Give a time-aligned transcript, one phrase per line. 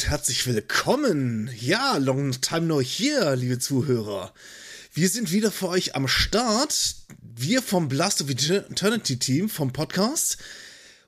[0.00, 1.50] Und herzlich willkommen.
[1.60, 4.32] Ja, long time no here, liebe Zuhörer.
[4.94, 6.94] Wir sind wieder für euch am Start.
[7.20, 10.38] Wir vom Blast of Eternity Team vom Podcast.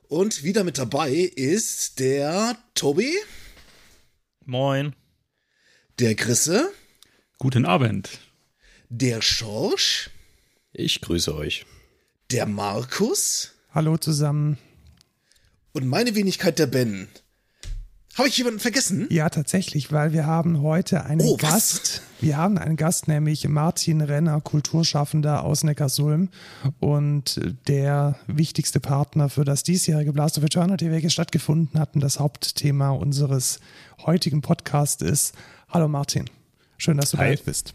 [0.09, 3.11] Und wieder mit dabei ist der Tobi.
[4.45, 4.93] Moin.
[5.97, 6.71] Der Chrisse.
[7.39, 8.19] Guten Abend.
[8.89, 10.11] Der Schorsch.
[10.71, 11.65] Ich grüße euch.
[12.29, 13.53] Der Markus.
[13.71, 14.59] Hallo zusammen.
[15.71, 17.07] Und meine Wenigkeit der Ben.
[18.15, 19.07] Habe ich jemanden vergessen?
[19.09, 21.49] Ja, tatsächlich, weil wir haben heute einen Oh, was?
[21.51, 22.01] Gast.
[22.21, 26.29] Wir haben einen Gast, nämlich Martin Renner, Kulturschaffender aus Neckarsulm
[26.79, 32.19] und der wichtigste Partner für das diesjährige Blast of Eternity, welches stattgefunden hat und das
[32.19, 33.59] Hauptthema unseres
[34.05, 35.33] heutigen Podcasts ist.
[35.69, 36.29] Hallo Martin,
[36.77, 37.25] schön, dass du Hi.
[37.25, 37.73] bei uns bist.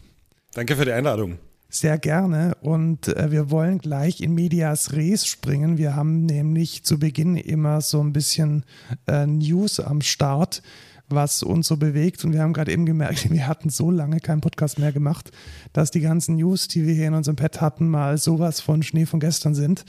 [0.53, 1.37] Danke für die Einladung.
[1.71, 5.77] Sehr gerne und äh, wir wollen gleich in Medias Res springen.
[5.77, 8.65] Wir haben nämlich zu Beginn immer so ein bisschen
[9.05, 10.63] äh, News am Start,
[11.09, 14.41] was uns so bewegt und wir haben gerade eben gemerkt, wir hatten so lange keinen
[14.41, 15.29] Podcast mehr gemacht,
[15.71, 19.05] dass die ganzen News, die wir hier in unserem Pad hatten, mal sowas von Schnee
[19.05, 19.85] von gestern sind.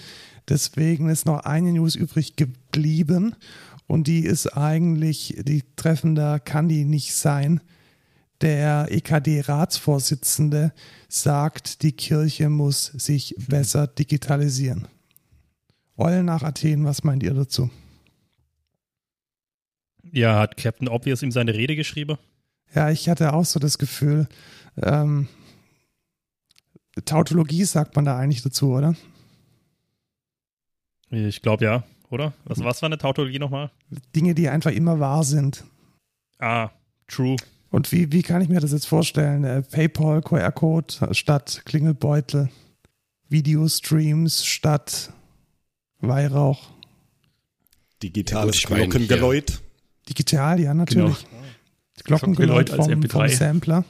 [0.50, 3.36] Deswegen ist noch eine News übrig geblieben
[3.86, 7.62] und die ist eigentlich, die treffender kann die nicht sein.
[8.40, 10.72] Der EKD-Ratsvorsitzende
[11.08, 14.88] sagt, die Kirche muss sich besser digitalisieren.
[15.96, 17.70] Eulen nach Athen, was meint ihr dazu?
[20.12, 22.16] Ja, hat Captain Obvious ihm seine Rede geschrieben?
[22.74, 24.26] Ja, ich hatte auch so das Gefühl,
[24.76, 25.28] ähm,
[27.04, 28.94] Tautologie sagt man da eigentlich dazu, oder?
[31.10, 32.32] Ich glaube ja, oder?
[32.44, 33.70] Was, was war eine Tautologie nochmal?
[34.14, 35.64] Dinge, die einfach immer wahr sind.
[36.38, 36.70] Ah,
[37.06, 37.36] true.
[37.70, 39.44] Und wie, wie kann ich mir das jetzt vorstellen?
[39.44, 42.48] Äh, PayPal, QR-Code statt Klingelbeutel,
[43.28, 45.12] Videostreams statt
[46.00, 46.70] Weihrauch.
[48.02, 49.60] Digitales Ja, Glockengeläut.
[50.08, 51.26] Digital, ja, natürlich.
[52.04, 53.28] Glockengeläut Glockengeläut als vom, vom MP3.
[53.36, 53.84] Sampler.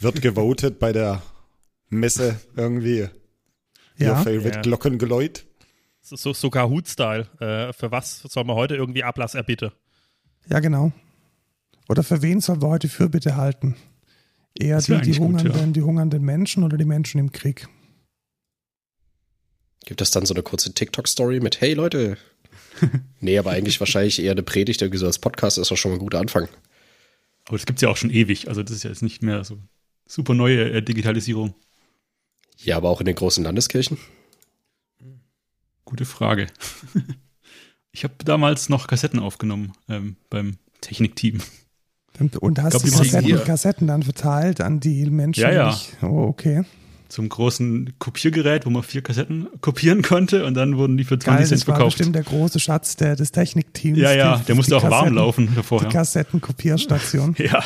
[0.00, 1.22] Wird gewotet bei der
[1.88, 3.02] Messe irgendwie.
[3.02, 3.08] Your
[3.98, 4.60] Ja, favorite Ja.
[4.62, 5.44] Glockengeläut.
[6.00, 7.28] So, so Kahoot-Style.
[7.38, 9.70] Äh, für was soll man heute irgendwie Ablass erbitten?
[10.48, 10.90] ja, genau.
[11.88, 13.76] Oder für wen sollen wir heute Fürbitte halten?
[14.54, 15.72] Eher Das die, die, eigentlich gut, hungernden, ja.
[15.72, 17.68] die hungernden Menschen oder die Menschen im Krieg?
[19.84, 22.16] Gibt es dann so eine kurze TikTok-Story mit Hey Leute?
[23.20, 25.96] nee, aber eigentlich wahrscheinlich eher eine Predigt, irgendwie so als Podcast ist doch schon mal
[25.96, 26.48] ein guter Anfang.
[27.46, 28.48] Aber das gibt es ja auch schon ewig.
[28.48, 29.58] Also das ist ja jetzt nicht mehr so
[30.06, 31.54] super neue äh, Digitalisierung.
[32.58, 33.98] Ja, aber auch in den großen Landeskirchen.
[35.84, 36.46] Gute Frage.
[37.92, 41.40] ich habe damals noch Kassetten aufgenommen ähm, beim Technikteam.
[42.22, 43.44] Und, und hast glaub, die die Kassetten.
[43.44, 45.40] Kassetten dann verteilt an die Menschen?
[45.42, 45.64] Ja, ja.
[45.70, 46.64] die nicht- Oh, okay.
[47.08, 51.26] Zum großen Kopiergerät, wo man vier Kassetten kopieren konnte und dann wurden die für 20
[51.26, 51.98] Geil, Cent das war verkauft.
[51.98, 53.98] bestimmt der große Schatz der, des Technikteams.
[53.98, 55.82] Ja, ja, die- der musste die auch warm Kassetten- laufen Die davor.
[55.82, 55.88] Ja.
[55.90, 57.34] Kassettenkopierstation.
[57.38, 57.62] ja.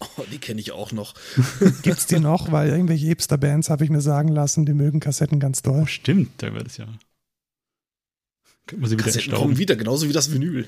[0.00, 1.14] Oh, die kenne ich auch noch.
[1.82, 2.52] Gibt's die noch?
[2.52, 5.80] Weil irgendwelche Hipster-Bands, habe ich mir sagen lassen, die mögen Kassetten ganz doll.
[5.84, 6.86] Oh, stimmt, da wäre das ja.
[8.66, 10.66] Könnte man sie wieder Kassetten kommen wieder, genauso wie das Vinyl.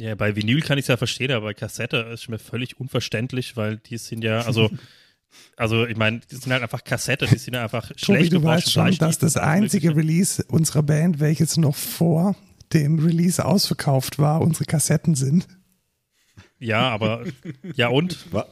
[0.00, 3.56] Ja, bei Vinyl kann ich es ja verstehen, aber bei Kassette ist mir völlig unverständlich,
[3.56, 4.70] weil die sind ja, also,
[5.56, 8.32] also ich meine, die sind halt einfach Kassette, die sind ja einfach Tobi, schlecht.
[8.32, 9.96] du weißt schon, dass das einzige.
[9.96, 12.36] Release unserer Band, welches noch vor
[12.72, 15.48] dem Release ausverkauft war, unsere Kassetten sind.
[16.60, 17.24] Ja, aber,
[17.74, 18.32] ja und?
[18.32, 18.46] War,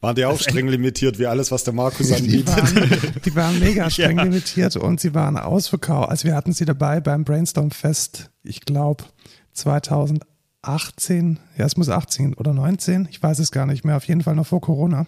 [0.00, 2.48] waren die auch streng limitiert, wie alles, was der Markus Die anbietet?
[2.48, 4.24] waren, die waren mega streng Ja.
[4.24, 6.10] limitiert und sie waren ausverkauft.
[6.10, 9.04] Also wir hatten sie dabei beim Brainstorm Fest, ich glaube
[10.64, 14.22] 2018, ja es muss 18 oder 19, ich weiß es gar nicht mehr, auf jeden
[14.22, 15.06] Fall noch vor Corona.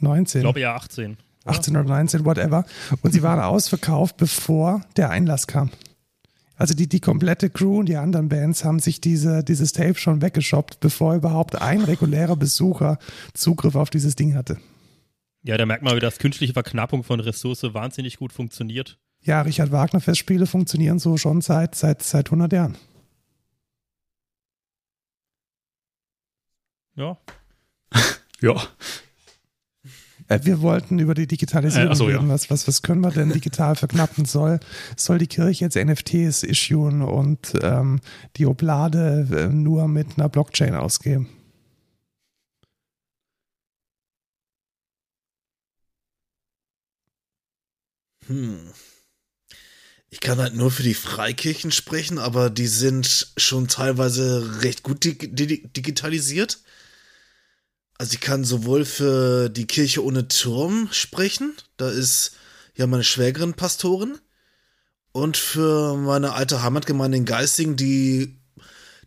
[0.00, 0.40] 19.
[0.40, 1.16] Ich glaube eher 18.
[1.44, 1.56] oder?
[1.56, 2.64] 18 oder 19, whatever.
[3.02, 5.70] Und sie waren ausverkauft, bevor der Einlass kam.
[6.56, 10.20] Also die, die komplette Crew und die anderen Bands haben sich diese, dieses Tape schon
[10.20, 12.98] weggeshoppt, bevor überhaupt ein regulärer Besucher
[13.32, 14.58] Zugriff auf dieses Ding hatte.
[15.44, 18.98] Ja, da merkt man, wie das künstliche Verknappung von Ressource wahnsinnig gut funktioniert.
[19.22, 22.76] Ja, Richard Wagner Festspiele funktionieren so schon seit, seit, seit 100 Jahren.
[26.98, 27.16] Ja.
[28.40, 28.54] Ja.
[30.28, 32.28] Äh, Wir wollten über die Digitalisierung Äh, so, reden.
[32.28, 32.34] ja.
[32.34, 34.26] Was, was, was können wir denn digital verknappen?
[34.26, 34.60] Soll,
[34.96, 38.00] soll die Kirche jetzt NFTs issuen und ähm,
[38.36, 41.28] die Oblade äh, nur mit einer Blockchain ausgeben?
[48.26, 48.72] Hm.
[50.10, 55.04] Ich kann halt nur für die Freikirchen sprechen, aber die sind schon teilweise recht gut
[55.04, 56.60] dig dig digitalisiert.
[57.98, 62.32] Also ich kann sowohl für die Kirche ohne Turm sprechen, da ist
[62.76, 64.18] ja meine Schwägerin Pastorin,
[65.12, 68.38] und für meine alte Heimatgemeinde in Geisting, die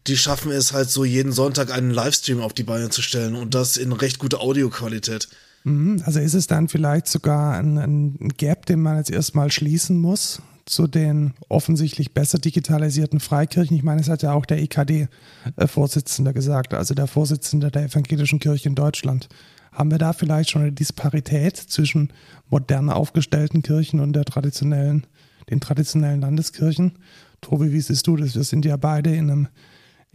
[0.08, 3.54] die schaffen es halt so jeden Sonntag einen Livestream auf die Beine zu stellen und
[3.54, 5.30] das in recht guter Audioqualität.
[5.64, 9.98] Mhm, also ist es dann vielleicht sogar ein, ein Gap, den man jetzt erstmal schließen
[9.98, 10.42] muss
[10.72, 13.76] zu den offensichtlich besser digitalisierten Freikirchen.
[13.76, 18.70] Ich meine, es hat ja auch der EKD-Vorsitzende gesagt, also der Vorsitzende der evangelischen Kirche
[18.70, 19.28] in Deutschland.
[19.74, 22.14] Haben wir da vielleicht schon eine Disparität zwischen
[22.50, 25.06] modern aufgestellten Kirchen und der traditionellen,
[25.50, 26.94] den traditionellen Landeskirchen?
[27.42, 28.36] Tobi, wie siehst du das?
[28.36, 29.48] Wir sind ja beide in einem,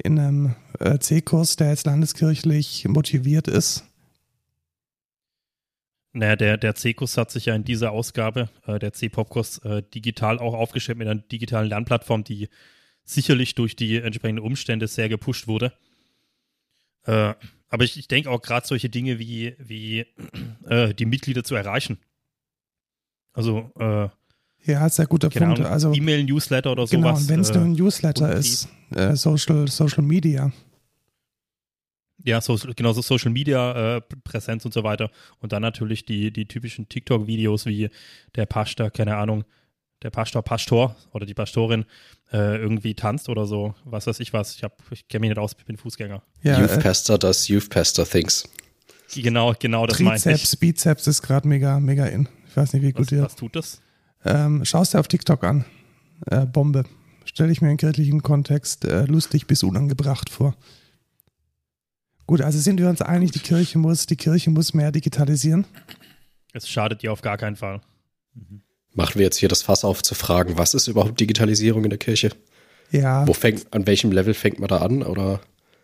[0.03, 3.85] in einem äh, C-Kurs, der jetzt landeskirchlich motiviert ist.
[6.16, 10.38] Naja, der, der C-Kurs hat sich ja in dieser Ausgabe, äh, der C-Pop-Kurs, äh, digital
[10.38, 12.48] auch aufgestellt mit einer digitalen Lernplattform, die
[13.04, 15.74] sicherlich durch die entsprechenden Umstände sehr gepusht wurde.
[17.04, 17.34] Äh,
[17.68, 20.06] aber ich, ich denke auch gerade solche Dinge wie, wie
[20.64, 21.98] äh, die Mitglieder zu erreichen.
[23.34, 24.08] Also, äh,
[24.64, 25.60] ja, sehr guter Punkt.
[25.60, 27.26] Ahnung, also E-Mail, Newsletter oder genau, sowas.
[27.26, 30.50] Genau, wenn es nur ein äh, Newsletter ist, äh, Social, Social Media.
[32.26, 35.11] Ja, so, genau, so Social Media äh, Präsenz und so weiter.
[35.38, 37.88] Und dann natürlich die, die typischen TikTok-Videos wie
[38.34, 39.44] der Pastor, keine Ahnung,
[40.02, 41.84] der Pastor, Pastor oder die Pastorin
[42.32, 44.56] äh, irgendwie tanzt oder so, was weiß ich was.
[44.56, 46.20] Ich, ich kenne mich nicht aus, ich bin Fußgänger.
[46.43, 48.49] Ja, Youth äh, Pastor does Youth Pastor Things.
[49.14, 50.22] Genau, genau, das meine ich.
[50.25, 52.29] Trizeps, Bizeps ist gerade mega, mega in.
[52.49, 53.22] Ich weiß nicht, wie gut was, ihr.
[53.22, 53.81] Was tut das?
[54.25, 55.64] Ähm, schaust dir auf TikTok an.
[56.26, 56.84] Äh, Bombe.
[57.25, 60.56] Stelle ich mir in kirchlichen Kontext äh, lustig bis unangebracht vor.
[62.26, 65.64] Gut, also sind wir uns einig, die Kirche muss, die Kirche muss mehr digitalisieren.
[66.52, 67.81] Es schadet dir auf gar keinen Fall.
[68.34, 68.62] Mhm.
[68.94, 71.99] Machen wir jetzt hier das Fass auf zu fragen, was ist überhaupt Digitalisierung in der
[71.99, 72.31] Kirche?
[72.90, 73.26] Ja.
[73.28, 75.02] Wo fängt, an welchem Level fängt man da an?
[75.02, 75.40] Oder?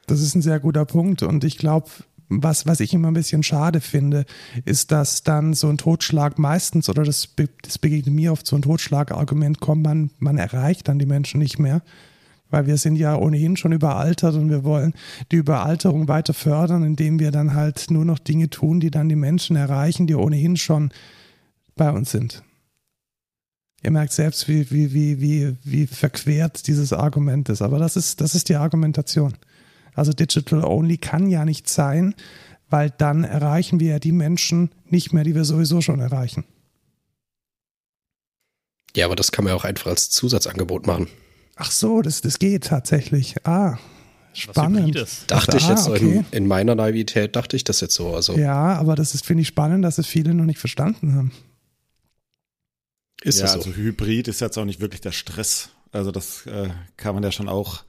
[0.06, 1.90] Das ist ein sehr guter Punkt und ich glaube,
[2.28, 4.24] was, was ich immer ein bisschen schade finde,
[4.64, 7.28] ist, dass dann so ein Totschlag meistens, oder das,
[7.62, 11.58] das begegnet mir oft so ein Totschlagargument kommt, man, man erreicht dann die Menschen nicht
[11.58, 11.82] mehr
[12.52, 14.94] weil wir sind ja ohnehin schon überaltert und wir wollen
[15.32, 19.16] die Überalterung weiter fördern, indem wir dann halt nur noch Dinge tun, die dann die
[19.16, 20.92] Menschen erreichen, die ohnehin schon
[21.74, 22.42] bei uns sind.
[23.82, 28.20] Ihr merkt selbst, wie, wie, wie, wie, wie verquert dieses Argument ist, aber das ist,
[28.20, 29.34] das ist die Argumentation.
[29.94, 32.14] Also Digital Only kann ja nicht sein,
[32.68, 36.44] weil dann erreichen wir ja die Menschen nicht mehr, die wir sowieso schon erreichen.
[38.94, 41.08] Ja, aber das kann man ja auch einfach als Zusatzangebot machen.
[41.56, 43.46] Ach so, das, das geht tatsächlich.
[43.46, 43.78] Ah,
[44.32, 44.96] spannend.
[45.26, 46.24] Dachte ich ah, jetzt so okay.
[46.30, 48.14] in, in, meiner Naivität, dachte ich das jetzt so.
[48.14, 48.36] Also.
[48.36, 51.32] Ja, aber das ist, finde ich, spannend, dass es viele noch nicht verstanden haben.
[53.22, 53.58] Ist ja, so?
[53.58, 55.70] also Hybrid ist jetzt auch nicht wirklich der Stress.
[55.92, 57.84] Also das äh, kann man ja schon auch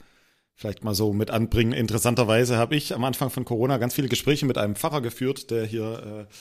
[0.56, 1.74] vielleicht mal so mit anbringen.
[1.74, 5.65] Interessanterweise habe ich am Anfang von Corona ganz viele Gespräche mit einem Pfarrer geführt, der
[5.65, 6.33] hier äh,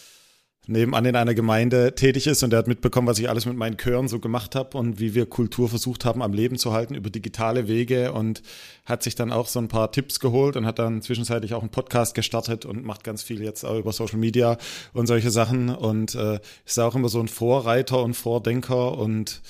[0.69, 3.77] nebenan in einer Gemeinde tätig ist und der hat mitbekommen, was ich alles mit meinen
[3.77, 7.11] Chören so gemacht habe und wie wir Kultur versucht haben, am Leben zu halten über
[7.11, 8.43] digitale Wege und
[8.85, 11.71] hat sich dann auch so ein paar Tipps geholt und hat dann zwischenzeitlich auch einen
[11.71, 14.57] Podcast gestartet und macht ganz viel jetzt auch über Social Media
[14.93, 19.43] und solche Sachen und äh, ist auch immer so ein Vorreiter und Vordenker und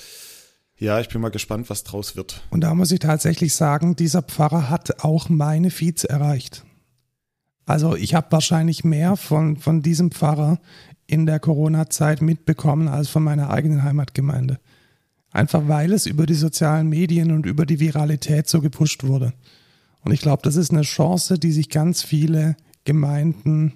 [0.77, 2.41] ja, ich bin mal gespannt, was draus wird.
[2.49, 6.65] Und da muss ich tatsächlich sagen, dieser Pfarrer hat auch meine Feeds erreicht.
[7.65, 10.59] Also ich habe wahrscheinlich mehr von, von diesem Pfarrer
[11.07, 14.59] in der Corona-Zeit mitbekommen als von meiner eigenen Heimatgemeinde.
[15.31, 19.33] Einfach weil es über die sozialen Medien und über die Viralität so gepusht wurde.
[20.01, 22.55] Und ich glaube, das ist eine Chance, die sich ganz viele
[22.85, 23.73] Gemeinden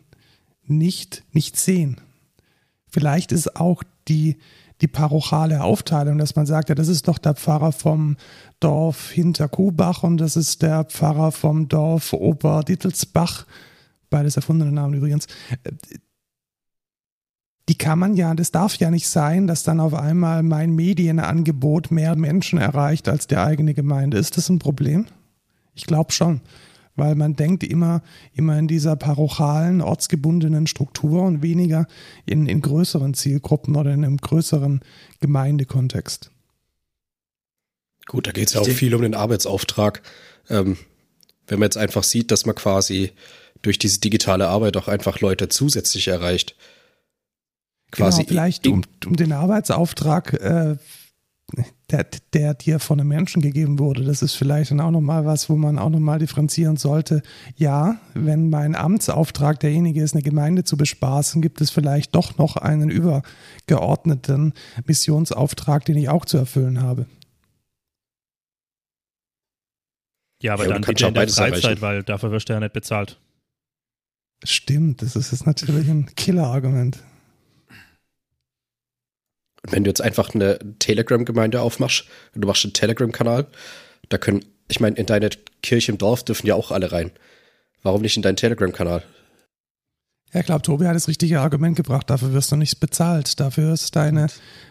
[0.66, 1.98] nicht, nicht sehen.
[2.90, 4.38] Vielleicht ist auch die,
[4.82, 8.18] die parochale Aufteilung, dass man sagt, ja, das ist doch der Pfarrer vom
[8.60, 13.46] Dorf hinter Kuhbach und das ist der Pfarrer vom Dorf Oberdittelsbach,
[14.10, 15.28] beides erfundene Namen übrigens
[17.70, 21.92] die kann man ja, das darf ja nicht sein, dass dann auf einmal mein Medienangebot
[21.92, 24.18] mehr Menschen erreicht als die eigene Gemeinde.
[24.18, 25.06] Ist das ein Problem?
[25.76, 26.42] Ich glaube schon,
[26.96, 28.02] weil man denkt immer,
[28.34, 31.88] immer in dieser parochalen, ortsgebundenen Struktur und weniger
[32.26, 34.82] in, in größeren Zielgruppen oder in einem größeren
[35.20, 36.32] Gemeindekontext.
[38.08, 40.02] Gut, da geht es ja auch viel um den Arbeitsauftrag.
[40.50, 40.78] Ähm,
[41.48, 43.12] wenn man jetzt einfach sieht, dass man quasi
[43.62, 46.56] durch diese digitale Arbeit auch einfach Leute zusätzlich erreicht,
[47.92, 48.24] quasi.
[48.24, 50.78] Genau, vielleicht um, um den Arbeitsauftrag, äh,
[51.90, 54.04] der, der dir von einem Menschen gegeben wurde.
[54.04, 57.22] Das ist vielleicht dann auch nochmal was, wo man auch nochmal differenzieren sollte.
[57.56, 62.58] Ja, wenn mein Amtsauftrag derjenige ist, eine Gemeinde zu bespaßen, gibt es vielleicht doch noch
[62.58, 64.54] einen übergeordneten
[64.86, 67.06] Missionsauftrag, den ich auch zu erfüllen habe.
[70.44, 71.82] Ja, aber ja, dann bitte in der Freizeit, erreichen.
[71.82, 73.20] weil dafür wirst du ja nicht bezahlt.
[74.44, 77.00] Stimmt, das ist, das ist natürlich ein Killer-Argument.
[79.64, 83.48] Und wenn du jetzt einfach eine Telegram-Gemeinde aufmachst, du machst einen Telegram-Kanal,
[84.10, 85.30] da können ich meine, in deine
[85.62, 87.12] Kirche im Dorf dürfen ja auch alle rein.
[87.84, 89.04] Warum nicht in deinen Telegram-Kanal?
[90.34, 92.10] Ja, ich glaube, Tobi hat das richtige Argument gebracht.
[92.10, 93.40] Dafür wirst du nicht bezahlt.
[93.40, 94.28] Dafür ist deine,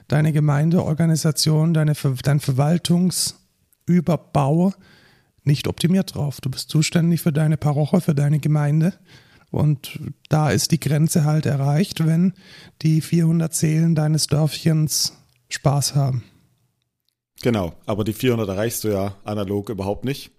[0.06, 4.74] deine Gemeindeorganisation, deine, dein Verwaltungsüberbau
[5.44, 6.42] nicht optimiert drauf.
[6.42, 8.92] Du bist zuständig für deine Paroche, für deine Gemeinde.
[9.56, 9.98] Und
[10.28, 12.34] da ist die Grenze halt erreicht, wenn
[12.82, 15.14] die 400 Seelen deines Dörfchens
[15.48, 16.24] Spaß haben.
[17.42, 20.30] Genau, aber die 400 erreichst du ja analog überhaupt nicht.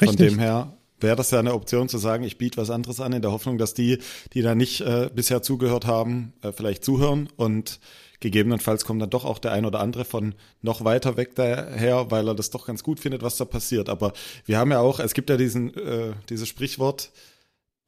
[0.00, 0.08] Richtig.
[0.08, 3.12] Von dem her wäre das ja eine Option zu sagen, ich biete was anderes an,
[3.12, 3.98] in der Hoffnung, dass die,
[4.34, 7.80] die da nicht äh, bisher zugehört haben, äh, vielleicht zuhören und
[8.20, 12.28] gegebenenfalls kommt dann doch auch der ein oder andere von noch weiter weg daher, weil
[12.28, 13.88] er das doch ganz gut findet, was da passiert.
[13.88, 14.12] Aber
[14.44, 17.10] wir haben ja auch, es gibt ja diesen, äh, dieses Sprichwort,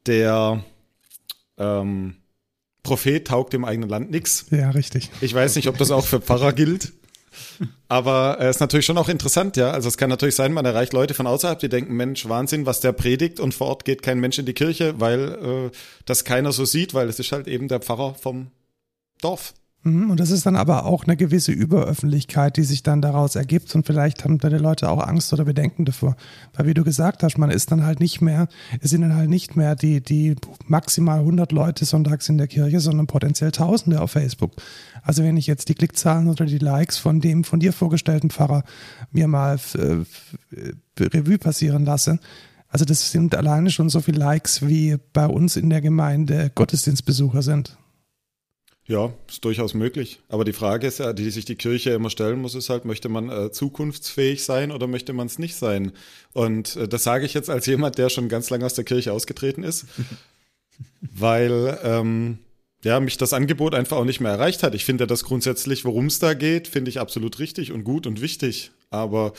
[0.07, 0.65] der
[1.59, 2.17] ähm,
[2.83, 4.47] Prophet taugt dem eigenen Land nichts.
[4.51, 5.11] Ja, richtig.
[5.21, 6.93] Ich weiß nicht, ob das auch für Pfarrer gilt.
[7.89, 9.71] Aber es äh, ist natürlich schon auch interessant, ja.
[9.71, 12.81] Also es kann natürlich sein, man erreicht Leute von außerhalb, die denken, Mensch, Wahnsinn, was
[12.81, 16.53] der predigt und vor Ort geht kein Mensch in die Kirche, weil äh, das keiner
[16.53, 18.51] so sieht, weil es ist halt eben der Pfarrer vom
[19.21, 19.55] Dorf.
[19.85, 23.73] Mhm, und das ist dann aber auch eine gewisse Überöffentlichkeit, die sich dann daraus ergibt.
[23.75, 26.17] Und vielleicht haben da die Leute auch Angst oder Bedenken davor.
[26.55, 28.49] Weil wie du gesagt hast, man ist dann halt nicht mehr,
[28.81, 30.35] es sind dann halt nicht mehr die, die
[30.67, 34.53] maximal 100 Leute sonntags in der Kirche, sondern potenziell Tausende auf Facebook.
[35.03, 38.65] Also wenn ich jetzt die Klickzahlen oder die Likes von dem von dir vorgestellten Pfarrer
[39.13, 40.05] mir mal äh,
[41.01, 42.19] Revue passieren lasse,
[42.69, 47.43] also das sind alleine schon so viele Likes, wie bei uns in der Gemeinde Gottesdienstbesucher
[47.43, 47.79] sind.
[48.89, 50.19] Ja, ist durchaus möglich.
[50.31, 53.11] Aber die Frage ist ja, die sich die Kirche immer stellen muss, ist halt, möchte
[53.11, 55.93] man äh, zukunftsfähig sein oder möchte man es nicht sein?
[56.33, 59.13] Und äh, das sage ich jetzt als jemand, der schon ganz lange aus der Kirche
[59.13, 59.85] ausgetreten ist,
[61.03, 62.39] weil ähm,
[62.83, 64.75] ja, mich das Angebot einfach auch nicht mehr erreicht hat.
[64.75, 68.23] Ich finde das grundsätzlich, worum es da geht, finde ich absolut richtig und gut und
[68.23, 68.71] wichtig.
[68.89, 69.35] Aber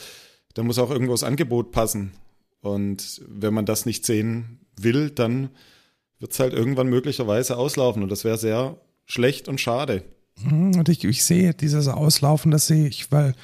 [0.54, 2.12] da muss auch irgendwo das Angebot passen.
[2.60, 5.50] Und wenn man das nicht sehen will, dann
[6.20, 8.04] wird es halt irgendwann möglicherweise auslaufen.
[8.04, 8.78] Und das wäre sehr
[9.10, 10.04] schlecht und schade.
[10.42, 13.34] Mhm, und ich, ich sehe dieses Auslaufen, das sehe ich, weil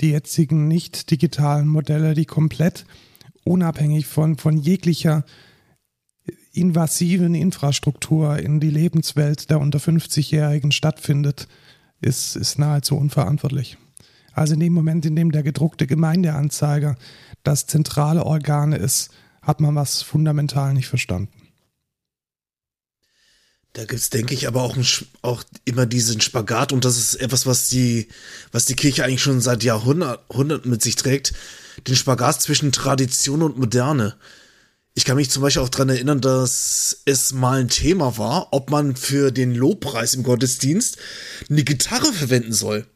[0.00, 2.84] die jetzigen nicht digitalen Modelle, die komplett
[3.44, 5.24] unabhängig von, von jeglicher
[6.52, 11.48] invasiven Infrastruktur in die Lebenswelt der unter 50-Jährigen stattfindet,
[12.00, 13.76] ist, ist nahezu unverantwortlich.
[14.32, 16.96] Also in dem Moment, in dem der gedruckte Gemeindeanzeiger
[17.42, 19.10] das zentrale Organ ist,
[19.42, 21.43] hat man was fundamental nicht verstanden.
[23.74, 24.76] Da gibt's, denke ich, aber auch,
[25.22, 28.06] auch immer diesen Spagat und das ist etwas, was die,
[28.52, 31.32] was die Kirche eigentlich schon seit Jahrhunderten mit sich trägt.
[31.88, 34.14] Den Spagat zwischen Tradition und Moderne.
[34.94, 38.70] Ich kann mich zum Beispiel auch dran erinnern, dass es mal ein Thema war, ob
[38.70, 40.98] man für den Lobpreis im Gottesdienst
[41.50, 42.86] eine Gitarre verwenden soll.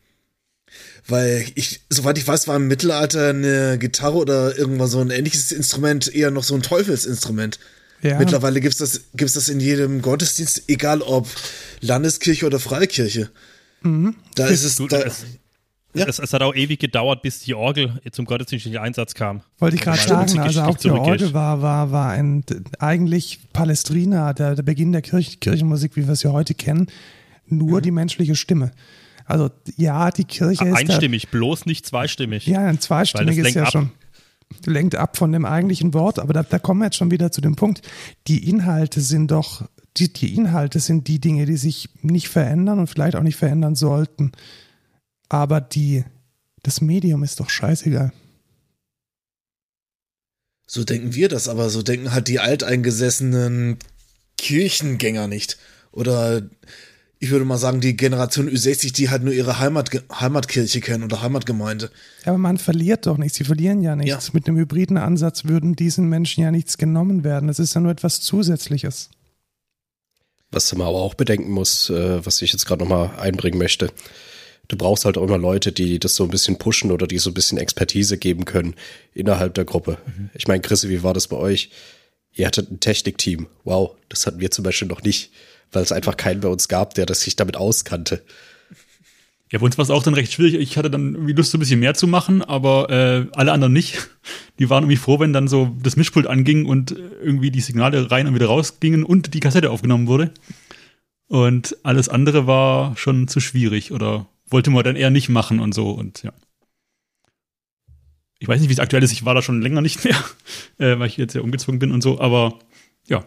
[1.09, 5.51] Weil ich, soweit ich weiß, war im Mittelalter eine Gitarre oder irgendwas so ein ähnliches
[5.51, 7.59] Instrument eher noch so ein Teufelsinstrument.
[8.03, 8.19] Ja.
[8.19, 11.29] Mittlerweile gibt's das, gibt's das in jedem Gottesdienst, egal ob
[11.81, 13.31] Landeskirche oder Freikirche.
[13.83, 14.15] Mhm.
[14.35, 15.25] Da ist es, da, es,
[15.95, 16.07] ja.
[16.07, 19.43] es, es, hat auch ewig gedauert, bis die Orgel zum gottesdienstlichen Einsatz kam.
[19.59, 22.45] Wollte ich gerade sagen, also auch die Orgel war, war, war ein,
[22.79, 26.89] eigentlich Palestrina, der, der Beginn der Kirch, Kirchenmusik, wie wir es ja heute kennen,
[27.47, 27.83] nur mhm.
[27.83, 28.71] die menschliche Stimme.
[29.25, 32.47] Also ja, die Kirche ist einstimmig, da, bloß nicht zweistimmig.
[32.47, 33.73] Ja, ein zweistimmig ist ja ab.
[33.73, 33.91] schon
[34.65, 37.41] lenkt ab von dem eigentlichen Wort, aber da, da kommen wir jetzt schon wieder zu
[37.41, 37.83] dem Punkt.
[38.27, 42.89] Die Inhalte sind doch, die, die Inhalte sind die Dinge, die sich nicht verändern und
[42.89, 44.33] vielleicht auch nicht verändern sollten.
[45.29, 46.05] Aber die,
[46.63, 48.13] das Medium ist doch scheißegal.
[50.67, 53.79] So denken wir das, aber so denken halt die alteingesessenen
[54.37, 55.59] Kirchengänger nicht.
[55.93, 56.43] Oder
[57.21, 61.21] ich würde mal sagen, die Generation Ü60, die halt nur ihre Heimat, Heimatkirche kennen oder
[61.21, 61.91] Heimatgemeinde.
[62.25, 63.39] Ja, aber man verliert doch nichts.
[63.39, 64.29] Sie verlieren ja nichts.
[64.29, 64.33] Ja.
[64.33, 67.49] Mit dem hybriden Ansatz würden diesen Menschen ja nichts genommen werden.
[67.49, 69.11] Das ist ja nur etwas Zusätzliches.
[70.51, 73.91] Was man aber auch bedenken muss, äh, was ich jetzt gerade nochmal einbringen möchte.
[74.69, 77.31] Du brauchst halt auch immer Leute, die das so ein bisschen pushen oder die so
[77.31, 78.75] ein bisschen Expertise geben können
[79.13, 79.99] innerhalb der Gruppe.
[80.07, 80.31] Mhm.
[80.35, 81.71] Ich meine, Chris, wie war das bei euch?
[82.33, 83.49] Ihr hattet ein Technikteam.
[83.65, 85.33] Wow, das hatten wir zum Beispiel noch nicht
[85.73, 88.23] weil es einfach keinen bei uns gab, der das sich damit auskannte.
[89.51, 90.55] Ja, bei uns war es auch dann recht schwierig.
[90.55, 93.73] Ich hatte dann irgendwie Lust, so ein bisschen mehr zu machen, aber äh, alle anderen
[93.73, 94.11] nicht.
[94.59, 98.27] Die waren irgendwie froh, wenn dann so das Mischpult anging und irgendwie die Signale rein
[98.27, 100.33] und wieder rausgingen und die Kassette aufgenommen wurde.
[101.29, 105.75] Und alles andere war schon zu schwierig oder wollte man dann eher nicht machen und
[105.75, 106.33] so und ja.
[108.41, 109.13] Ich weiß nicht, wie es aktuell ist.
[109.13, 110.17] Ich war da schon länger nicht mehr,
[110.79, 112.59] äh, weil ich jetzt ja umgezogen bin und so, aber
[113.07, 113.25] ja,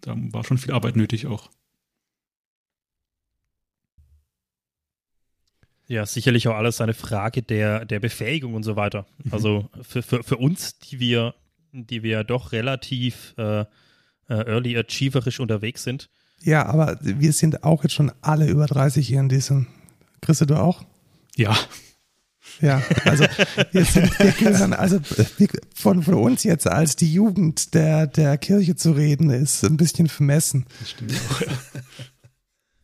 [0.00, 1.50] da war schon viel Arbeit nötig auch.
[5.86, 9.06] Ja, sicherlich auch alles eine Frage der, der Befähigung und so weiter.
[9.24, 9.34] Mhm.
[9.34, 11.34] Also für, für, für uns, die wir,
[11.72, 13.66] die wir doch relativ äh, äh,
[14.28, 16.08] early achieverisch unterwegs sind.
[16.42, 19.66] Ja, aber wir sind auch jetzt schon alle über 30 hier in diesem.
[20.20, 20.84] Christe, du auch?
[21.36, 21.58] Ja.
[22.60, 23.24] Ja, also
[23.72, 25.00] wir, sind, wir gehören, also
[25.74, 30.08] von, von uns jetzt als die Jugend der, der Kirche zu reden, ist ein bisschen
[30.08, 30.66] vermessen.
[30.78, 31.46] Das stimmt auch, ja.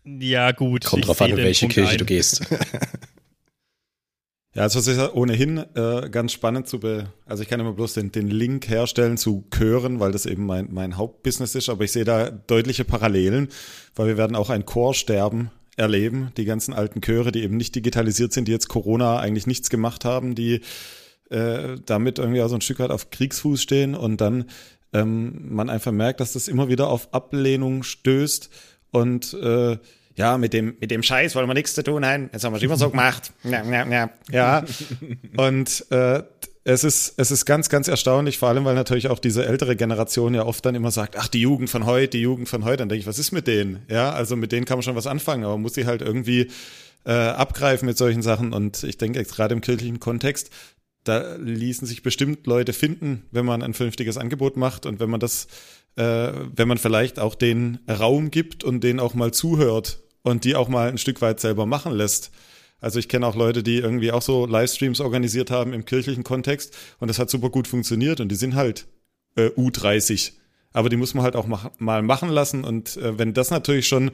[0.07, 0.85] Ja, gut.
[0.85, 1.99] Kommt drauf an, in welche Kirche ein.
[1.99, 2.43] du gehst.
[4.57, 7.93] Ja, also es ist ohnehin äh, ganz spannend zu be, also ich kann immer bloß
[7.93, 11.93] den, den Link herstellen zu Chören, weil das eben mein, mein Hauptbusiness ist, aber ich
[11.93, 13.49] sehe da deutliche Parallelen,
[13.95, 18.33] weil wir werden auch ein Chorsterben erleben, die ganzen alten Chöre, die eben nicht digitalisiert
[18.33, 20.61] sind, die jetzt Corona eigentlich nichts gemacht haben, die
[21.31, 24.47] äh, damit irgendwie auch so ein Stück weit auf Kriegsfuß stehen und dann
[24.93, 28.51] ähm, man einfach merkt, dass das immer wieder auf Ablehnung stößt
[28.91, 29.77] und äh,
[30.15, 32.31] ja, mit dem, mit dem Scheiß wollen wir nichts zu tun haben.
[32.33, 33.33] Jetzt haben wir es immer so gemacht.
[33.45, 34.11] Ja, ja, ja.
[34.33, 34.65] ja.
[35.37, 36.23] Und äh,
[36.69, 40.35] es ist, es ist ganz, ganz erstaunlich, vor allem, weil natürlich auch diese ältere Generation
[40.35, 42.79] ja oft dann immer sagt, ach, die Jugend von heute, die Jugend von heute.
[42.79, 43.87] Dann denke ich, was ist mit denen?
[43.89, 46.49] Ja, also mit denen kann man schon was anfangen, aber muss sie halt irgendwie
[47.05, 48.53] äh, abgreifen mit solchen Sachen.
[48.53, 50.51] Und ich denke, gerade im kirchlichen Kontext,
[51.05, 55.21] da ließen sich bestimmt Leute finden, wenn man ein vernünftiges Angebot macht und wenn man
[55.21, 55.47] das,
[55.95, 60.57] äh, wenn man vielleicht auch den Raum gibt und denen auch mal zuhört und die
[60.57, 62.33] auch mal ein Stück weit selber machen lässt.
[62.81, 66.77] Also ich kenne auch Leute, die irgendwie auch so Livestreams organisiert haben im kirchlichen Kontext
[66.99, 68.87] und das hat super gut funktioniert und die sind halt
[69.37, 70.33] äh, U30.
[70.73, 73.89] Aber die muss man halt auch mach, mal machen lassen und äh, wenn das natürlich
[73.89, 74.11] schon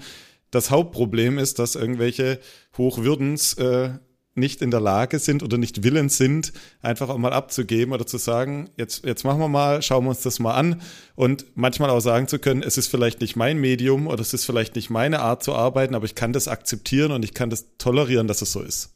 [0.50, 2.38] das Hauptproblem ist, dass irgendwelche
[2.76, 3.94] Hochwürdens äh,
[4.34, 8.18] nicht in der Lage sind oder nicht willens sind, einfach auch mal abzugeben oder zu
[8.18, 10.80] sagen, jetzt, jetzt machen wir mal, schauen wir uns das mal an
[11.14, 14.44] und manchmal auch sagen zu können, es ist vielleicht nicht mein Medium oder es ist
[14.44, 17.76] vielleicht nicht meine Art zu arbeiten, aber ich kann das akzeptieren und ich kann das
[17.78, 18.94] tolerieren, dass es so ist.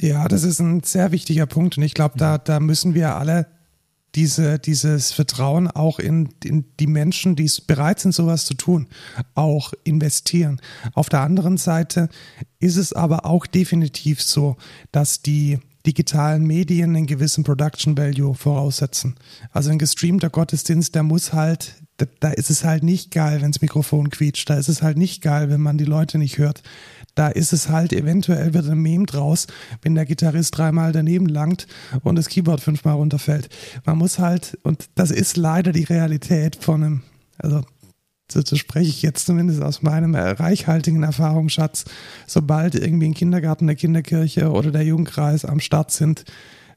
[0.00, 3.46] Ja, das ist ein sehr wichtiger Punkt und ich glaube, da, da müssen wir alle
[4.14, 8.86] diese, dieses Vertrauen auch in, in die Menschen, die bereit sind, sowas zu tun,
[9.34, 10.60] auch investieren.
[10.94, 12.08] Auf der anderen Seite
[12.58, 14.56] ist es aber auch definitiv so,
[14.90, 19.16] dass die digitalen Medien einen gewissen Production Value voraussetzen.
[19.50, 23.50] Also ein gestreamter Gottesdienst, der muss halt, da, da ist es halt nicht geil, wenn
[23.50, 26.62] das Mikrofon quietscht, da ist es halt nicht geil, wenn man die Leute nicht hört
[27.14, 29.46] da ist es halt, eventuell wird ein Meme draus,
[29.82, 31.66] wenn der Gitarrist dreimal daneben langt
[32.02, 33.48] und das Keyboard fünfmal runterfällt.
[33.84, 37.02] Man muss halt, und das ist leider die Realität von einem,
[37.38, 37.62] also
[38.28, 41.84] so spreche ich jetzt zumindest aus meinem reichhaltigen Erfahrungsschatz,
[42.26, 46.24] sobald irgendwie ein Kindergarten, der Kinderkirche oder der Jugendkreis am Start sind,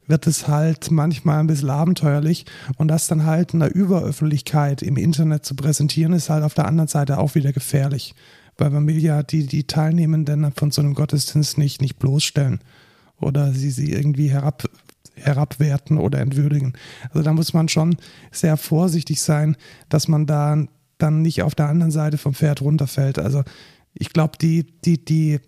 [0.07, 2.45] wird es halt manchmal ein bisschen abenteuerlich.
[2.77, 6.67] Und das dann halt in der Überöffentlichkeit im Internet zu präsentieren, ist halt auf der
[6.67, 8.13] anderen Seite auch wieder gefährlich
[8.57, 12.59] weil man will ja die, die Teilnehmenden von so einem Gottesdienst nicht, nicht bloßstellen
[13.19, 14.63] oder sie, sie irgendwie herab,
[15.15, 16.73] herabwerten oder entwürdigen.
[17.09, 17.97] Also da muss man schon
[18.31, 19.55] sehr vorsichtig sein,
[19.89, 20.65] dass man da
[20.97, 23.19] dann nicht auf der anderen Seite vom Pferd runterfällt.
[23.19, 23.43] Also
[23.93, 25.39] ich glaube, die, die, die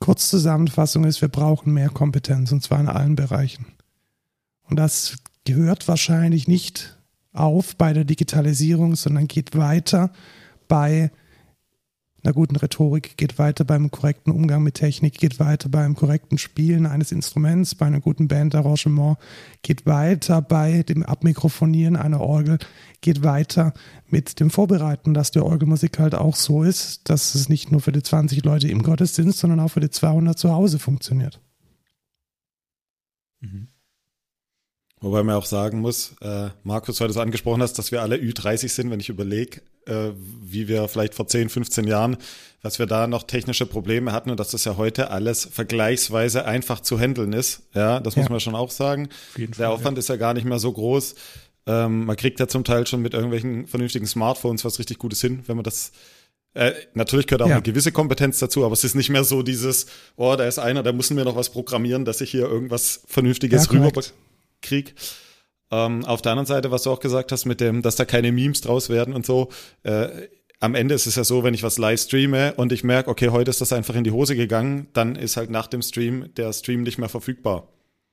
[0.00, 3.66] Kurzzusammenfassung ist, wir brauchen mehr Kompetenz und zwar in allen Bereichen.
[4.64, 6.98] Und das gehört wahrscheinlich nicht
[7.32, 10.12] auf bei der Digitalisierung, sondern geht weiter
[10.68, 11.10] bei
[12.22, 16.86] einer guten Rhetorik, geht weiter beim korrekten Umgang mit Technik, geht weiter beim korrekten Spielen
[16.86, 19.18] eines Instruments, bei einem guten Bandarrangement,
[19.62, 22.58] geht weiter bei dem Abmikrofonieren einer Orgel,
[23.00, 23.74] geht weiter
[24.08, 27.92] mit dem Vorbereiten, dass die Orgelmusik halt auch so ist, dass es nicht nur für
[27.92, 31.40] die 20 Leute im Gottesdienst, sondern auch für die 200 zu Hause funktioniert.
[33.40, 33.68] Mhm.
[35.00, 38.16] Wobei man auch sagen muss, äh, Markus, weil du es angesprochen hast, dass wir alle
[38.16, 42.16] Ü30 sind, wenn ich überlege, wie wir vielleicht vor 10, 15 Jahren,
[42.62, 46.80] was wir da noch technische Probleme hatten und dass das ja heute alles vergleichsweise einfach
[46.80, 47.62] zu handeln ist.
[47.74, 48.22] Ja, das ja.
[48.22, 49.08] muss man schon auch sagen.
[49.36, 50.00] Der Fall, Aufwand ja.
[50.00, 51.14] ist ja gar nicht mehr so groß.
[51.66, 55.42] Ähm, man kriegt ja zum Teil schon mit irgendwelchen vernünftigen Smartphones was richtig Gutes hin,
[55.46, 55.92] wenn man das
[56.54, 57.54] äh, natürlich gehört auch ja.
[57.54, 60.82] eine gewisse Kompetenz dazu, aber es ist nicht mehr so dieses, oh, da ist einer,
[60.82, 64.92] da müssen wir noch was programmieren, dass ich hier irgendwas Vernünftiges ja, rüberkriege.
[65.72, 68.30] Ähm, auf der anderen Seite, was du auch gesagt hast, mit dem, dass da keine
[68.30, 69.48] Memes draus werden und so,
[69.82, 70.08] äh,
[70.60, 73.30] am Ende ist es ja so, wenn ich was live streame und ich merke, okay,
[73.30, 76.52] heute ist das einfach in die Hose gegangen, dann ist halt nach dem Stream der
[76.52, 77.66] Stream nicht mehr verfügbar.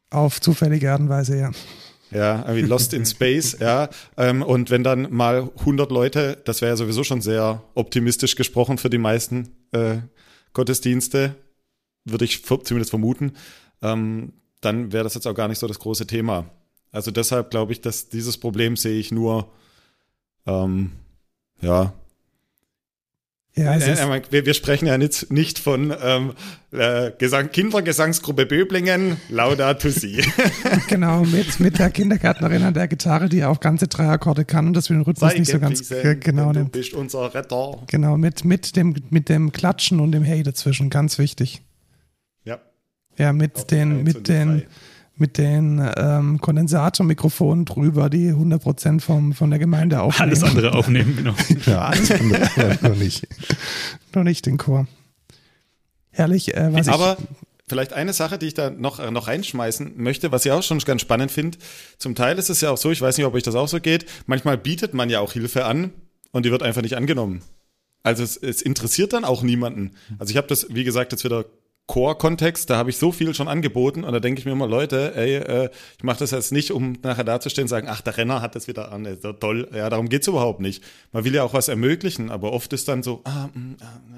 [0.09, 1.51] Auf zufällige Art und Weise, ja.
[2.11, 3.89] Ja, irgendwie Lost in Space, ja.
[4.17, 8.79] Ähm, und wenn dann mal 100 Leute, das wäre ja sowieso schon sehr optimistisch gesprochen
[8.79, 9.97] für die meisten äh,
[10.53, 11.35] Gottesdienste,
[12.05, 13.33] würde ich zumindest vermuten,
[13.83, 16.49] ähm, dann wäre das jetzt auch gar nicht so das große Thema.
[16.91, 19.51] Also deshalb glaube ich, dass dieses Problem sehe ich nur,
[20.47, 20.91] ähm,
[21.61, 21.93] ja,
[23.55, 26.33] Ja, äh, wir, wir, sprechen ja nicht, nicht von ähm,
[26.71, 30.23] äh, Gesang, Kindergesangsgruppe Böblingen, Lauda Si.
[30.87, 34.73] genau, mit, mit der Kindergärtnerin an der Gitarre, die auch ganze drei Akkorde kann und
[34.73, 35.89] das wir den Rhythmus Sei nicht so ganz
[36.21, 37.83] genau Du bist unser Retter.
[37.87, 41.61] Genau, mit, mit, dem, mit dem Klatschen und dem Hey dazwischen, ganz wichtig.
[42.45, 42.59] Ja.
[43.17, 44.63] Ja, mit den, mit den,
[45.19, 50.29] mit den ähm, Kondensatormikrofonen drüber, die 100% vom, von der Gemeinde aufnehmen.
[50.29, 51.35] Alles andere aufnehmen, genau.
[51.65, 53.27] ja, alles andere, noch nicht.
[54.13, 54.87] noch nicht den Chor.
[56.11, 57.25] Herrlich, äh, was Aber ich,
[57.67, 60.79] vielleicht eine Sache, die ich da noch, äh, noch reinschmeißen möchte, was ich auch schon
[60.79, 61.57] ganz spannend finde.
[61.97, 63.79] Zum Teil ist es ja auch so, ich weiß nicht, ob euch das auch so
[63.79, 65.91] geht, manchmal bietet man ja auch Hilfe an
[66.31, 67.41] und die wird einfach nicht angenommen.
[68.03, 69.91] Also es, es interessiert dann auch niemanden.
[70.19, 71.45] Also ich habe das, wie gesagt, jetzt wieder
[71.89, 75.15] Core-Kontext, da habe ich so viel schon angeboten und da denke ich mir immer, Leute,
[75.15, 78.43] ey, äh, ich mache das jetzt nicht, um nachher dazustehen und sagen, ach, der Renner
[78.43, 79.67] hat das wieder an, ist toll.
[79.73, 80.83] Ja, darum geht's überhaupt nicht.
[81.11, 83.49] Man will ja auch was ermöglichen, aber oft ist dann so, ah,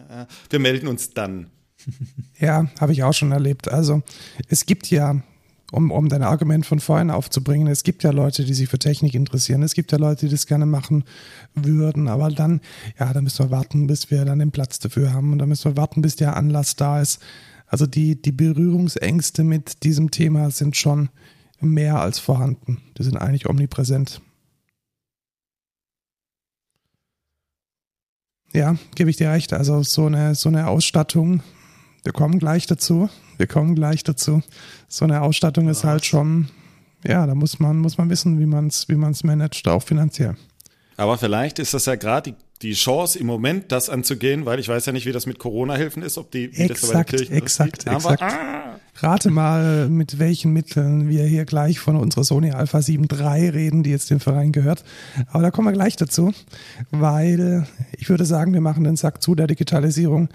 [0.10, 1.48] ah, wir melden uns dann.
[2.40, 3.70] Ja, habe ich auch schon erlebt.
[3.70, 4.02] Also
[4.50, 5.22] es gibt ja,
[5.72, 9.14] um, um dein Argument von vorhin aufzubringen, es gibt ja Leute, die sich für Technik
[9.14, 9.64] interessieren.
[9.64, 11.06] Es gibt ja Leute, die das gerne machen
[11.54, 12.08] würden.
[12.08, 12.60] Aber dann,
[13.00, 15.32] ja, da müssen wir warten, bis wir dann den Platz dafür haben.
[15.32, 17.22] Und da müssen wir warten, bis der Anlass da ist.
[17.72, 21.10] Also die, die Berührungsängste mit diesem Thema sind schon
[21.62, 22.82] mehr als vorhanden.
[22.98, 24.22] Die sind eigentlich omnipräsent.
[28.52, 29.54] Ja, gebe ich dir recht.
[29.54, 31.44] Also so eine, so eine Ausstattung,
[32.04, 33.10] wir kommen gleich dazu.
[33.38, 34.44] Wir kommen gleich dazu.
[34.90, 36.50] So eine Ausstattung ist halt schon,
[37.06, 40.36] ja, da muss man, muss man wissen, wie man es wie man's managt, auch finanziell.
[40.98, 44.68] Aber vielleicht ist das ja gerade die die Chance im Moment, das anzugehen, weil ich
[44.68, 47.06] weiß ja nicht, wie das mit Corona-Hilfen ist, ob die wie exakt, das bei den
[47.06, 48.22] Kirchen exakt, exakt.
[48.22, 48.80] Ah.
[48.96, 53.90] Rate mal, mit welchen Mitteln wir hier gleich von unserer Sony Alpha 7.3 reden, die
[53.90, 54.84] jetzt dem Verein gehört.
[55.28, 56.34] Aber da kommen wir gleich dazu,
[56.92, 60.30] weil ich würde sagen, wir machen den Sack zu der Digitalisierung.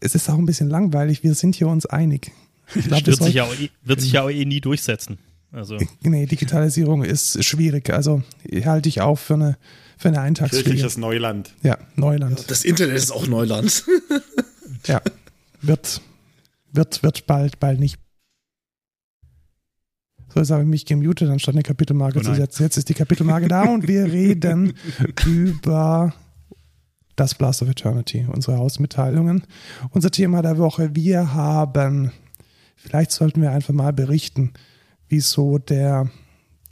[0.00, 2.32] Es ist auch ein bisschen langweilig, wir sind hier uns einig.
[2.74, 5.18] Ich glaub, wird, sich ja auch, eh, wird sich ja auch eh nie durchsetzen.
[5.52, 5.76] Also.
[6.02, 7.90] Nee, Digitalisierung ist schwierig.
[7.90, 8.22] Also
[8.64, 9.56] halte ich auch für eine
[9.96, 10.64] für eine Eintagsfliege.
[10.64, 11.54] Kirchliches Neuland.
[11.62, 12.50] Ja, Neuland.
[12.50, 13.84] Das Internet ist auch Neuland.
[14.86, 15.00] ja,
[15.60, 16.00] wird,
[16.72, 17.98] wird, wird bald, bald nicht.
[20.32, 22.64] So, jetzt habe ich mich gemutet, anstatt eine Kapitelmarke oh zu setzen.
[22.64, 24.74] Jetzt ist die Kapitelmarke da und wir reden
[25.24, 26.12] über
[27.14, 29.44] das Blast of Eternity, unsere Hausmitteilungen.
[29.90, 32.10] Unser Thema der Woche, wir haben,
[32.74, 34.52] vielleicht sollten wir einfach mal berichten,
[35.08, 36.10] wieso der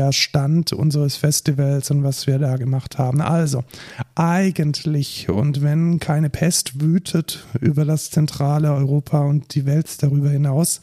[0.03, 3.21] der Stand unseres Festivals und was wir da gemacht haben.
[3.21, 3.65] Also,
[4.15, 10.81] eigentlich, und wenn keine Pest wütet über das zentrale Europa und die Welt darüber hinaus,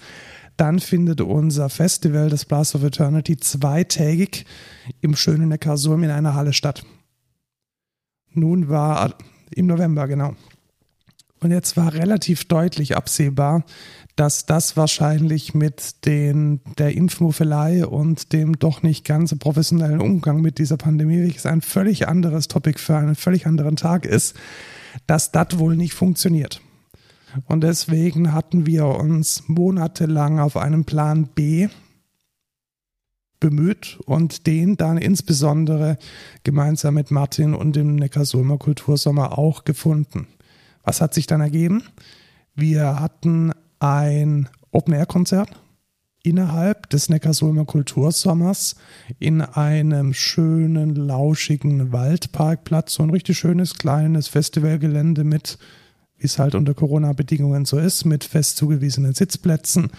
[0.55, 4.45] dann findet unser Festival, das Blast of Eternity, zweitägig
[5.01, 6.83] im schönen Neckarsulm in einer Halle statt.
[8.33, 9.15] Nun war
[9.51, 10.35] im November, genau.
[11.41, 13.63] Und jetzt war relativ deutlich absehbar,
[14.19, 20.57] dass das wahrscheinlich mit den, der Impfmuffelei und dem doch nicht ganz professionellen Umgang mit
[20.57, 24.35] dieser Pandemie, welches ein völlig anderes Topic für einen völlig anderen Tag ist,
[25.07, 26.59] dass das wohl nicht funktioniert.
[27.45, 31.69] Und deswegen hatten wir uns monatelang auf einen Plan B
[33.39, 35.97] bemüht und den dann insbesondere
[36.43, 40.27] gemeinsam mit Martin und dem Neckarsulmer Kultursommer auch gefunden.
[40.83, 41.83] Was hat sich dann ergeben?
[42.53, 45.49] Wir hatten ein Open-Air-Konzert
[46.23, 48.75] innerhalb des Neckarsulmer Kultursommers
[49.19, 52.93] in einem schönen, lauschigen Waldparkplatz.
[52.93, 55.57] So ein richtig schönes, kleines Festivalgelände mit,
[56.17, 59.91] wie es halt unter Corona-Bedingungen so ist, mit fest zugewiesenen Sitzplätzen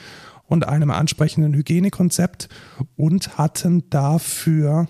[0.47, 2.49] und einem ansprechenden Hygienekonzept
[2.97, 4.89] und hatten dafür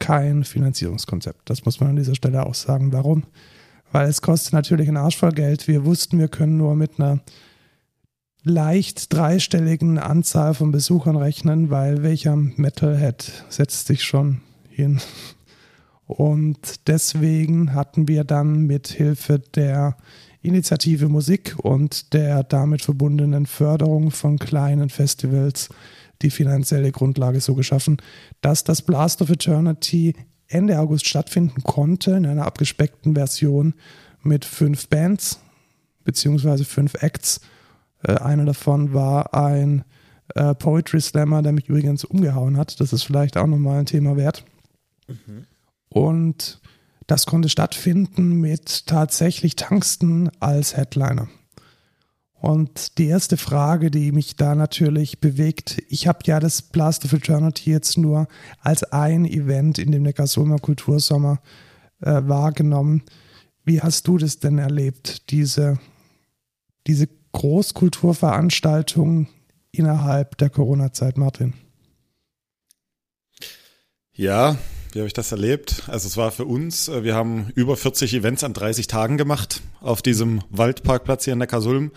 [0.00, 1.48] kein Finanzierungskonzept.
[1.48, 2.92] Das muss man an dieser Stelle auch sagen.
[2.92, 3.24] Warum?
[3.90, 5.66] Weil es kostet natürlich einen Arsch voll Geld.
[5.68, 7.20] Wir wussten, wir können nur mit einer
[8.44, 15.00] leicht dreistelligen Anzahl von Besuchern rechnen, weil welcher Metalhead setzt sich schon hin.
[16.06, 19.96] Und deswegen hatten wir dann mit Hilfe der
[20.42, 25.70] Initiative Musik und der damit verbundenen Förderung von kleinen Festivals
[26.20, 27.96] die finanzielle Grundlage so geschaffen,
[28.42, 30.14] dass das Blast of Eternity
[30.46, 33.72] Ende August stattfinden konnte in einer abgespeckten Version
[34.22, 35.40] mit fünf Bands
[36.04, 37.40] beziehungsweise fünf Acts
[38.04, 39.84] äh, einer davon war ein
[40.34, 42.80] äh, Poetry Slammer, der mich übrigens umgehauen hat.
[42.80, 44.44] Das ist vielleicht auch nochmal ein Thema wert.
[45.08, 45.46] Mhm.
[45.88, 46.60] Und
[47.06, 51.28] das konnte stattfinden mit tatsächlich Tungsten als Headliner.
[52.44, 57.14] Und die erste Frage, die mich da natürlich bewegt, ich habe ja das Blast of
[57.14, 58.28] Eternity jetzt nur
[58.60, 61.40] als ein Event in dem Neckarsulmer Kultursommer
[62.00, 63.02] äh, wahrgenommen.
[63.64, 65.78] Wie hast du das denn erlebt, diese,
[66.86, 69.28] diese Großkulturveranstaltungen
[69.72, 71.52] innerhalb der Corona-Zeit, Martin?
[74.12, 74.56] Ja,
[74.92, 75.82] wie habe ich das erlebt?
[75.88, 79.60] Also es war für uns, äh, wir haben über 40 Events an 30 Tagen gemacht
[79.80, 81.90] auf diesem Waldparkplatz hier in Neckarsulm.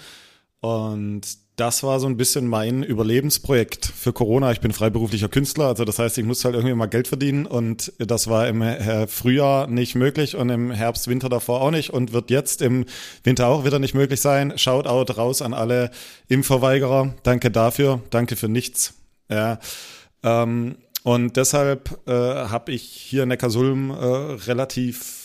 [0.60, 1.22] Und
[1.58, 4.52] das war so ein bisschen mein Überlebensprojekt für Corona.
[4.52, 7.92] Ich bin freiberuflicher Künstler, also das heißt, ich muss halt irgendwie mal Geld verdienen und
[7.98, 8.64] das war im
[9.08, 12.86] Frühjahr nicht möglich und im Herbst, Winter davor auch nicht und wird jetzt im
[13.24, 14.56] Winter auch wieder nicht möglich sein.
[14.56, 15.90] Shoutout raus an alle
[16.28, 17.16] Impfverweigerer.
[17.24, 18.94] Danke dafür, danke für nichts.
[19.28, 19.60] Ja.
[20.24, 25.17] Ähm, und deshalb äh, habe ich hier in Neckarsulm äh, relativ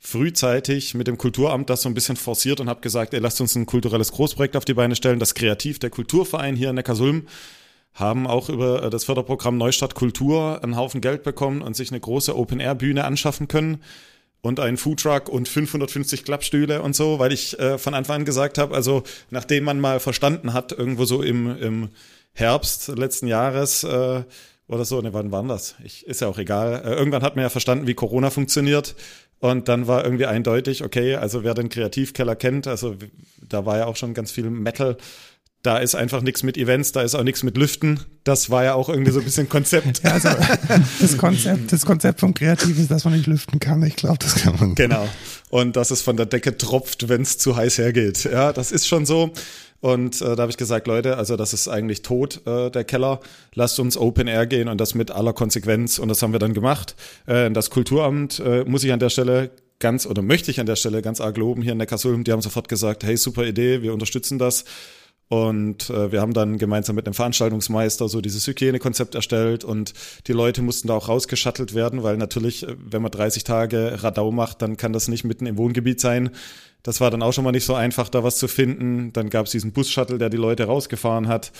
[0.00, 3.54] frühzeitig mit dem Kulturamt das so ein bisschen forciert und habe gesagt, ey, lasst uns
[3.54, 5.20] ein kulturelles Großprojekt auf die Beine stellen.
[5.20, 7.26] Das Kreativ, der Kulturverein hier in Neckarsulm,
[7.92, 12.00] haben auch über äh, das Förderprogramm Neustadt Kultur einen Haufen Geld bekommen und sich eine
[12.00, 13.82] große Open-Air-Bühne anschaffen können
[14.40, 18.56] und einen Foodtruck und 550 Klappstühle und so, weil ich äh, von Anfang an gesagt
[18.56, 21.88] habe, also nachdem man mal verstanden hat, irgendwo so im, im
[22.32, 24.22] Herbst letzten Jahres, äh,
[24.70, 25.00] oder so.
[25.00, 25.74] Ne, wann war das?
[25.84, 26.82] Ich, ist ja auch egal.
[26.84, 28.94] Äh, irgendwann hat man ja verstanden, wie Corona funktioniert.
[29.40, 32.94] Und dann war irgendwie eindeutig, okay, also wer den Kreativkeller kennt, also
[33.40, 34.98] da war ja auch schon ganz viel Metal.
[35.62, 38.00] Da ist einfach nichts mit Events, da ist auch nichts mit Lüften.
[38.24, 40.02] Das war ja auch irgendwie so ein bisschen Konzept.
[40.02, 40.28] ja, also
[41.00, 43.82] das Konzept, das Konzept vom Kreativ ist, dass man nicht lüften kann.
[43.82, 44.74] Ich glaube, das kann man.
[44.74, 45.06] Genau.
[45.50, 48.24] Und dass es von der Decke tropft, wenn es zu heiß hergeht.
[48.24, 49.32] Ja, das ist schon so.
[49.80, 53.20] Und äh, da habe ich gesagt, Leute, also das ist eigentlich tot, äh, der Keller.
[53.54, 55.98] Lasst uns Open Air gehen und das mit aller Konsequenz.
[55.98, 56.94] Und das haben wir dann gemacht.
[57.26, 60.76] Äh, das Kulturamt äh, muss ich an der Stelle ganz oder möchte ich an der
[60.76, 62.24] Stelle ganz arg loben hier in Neckarsulm.
[62.24, 64.64] Die haben sofort gesagt, hey, super Idee, wir unterstützen das.
[65.30, 69.94] Und äh, wir haben dann gemeinsam mit einem Veranstaltungsmeister so dieses Hygienekonzept erstellt und
[70.26, 74.32] die Leute mussten da auch rausgeschattelt werden, weil natürlich, äh, wenn man 30 Tage Radau
[74.32, 76.30] macht, dann kann das nicht mitten im Wohngebiet sein.
[76.82, 79.12] Das war dann auch schon mal nicht so einfach, da was zu finden.
[79.12, 81.52] Dann gab es diesen Bus-Shuttle, der die Leute rausgefahren hat.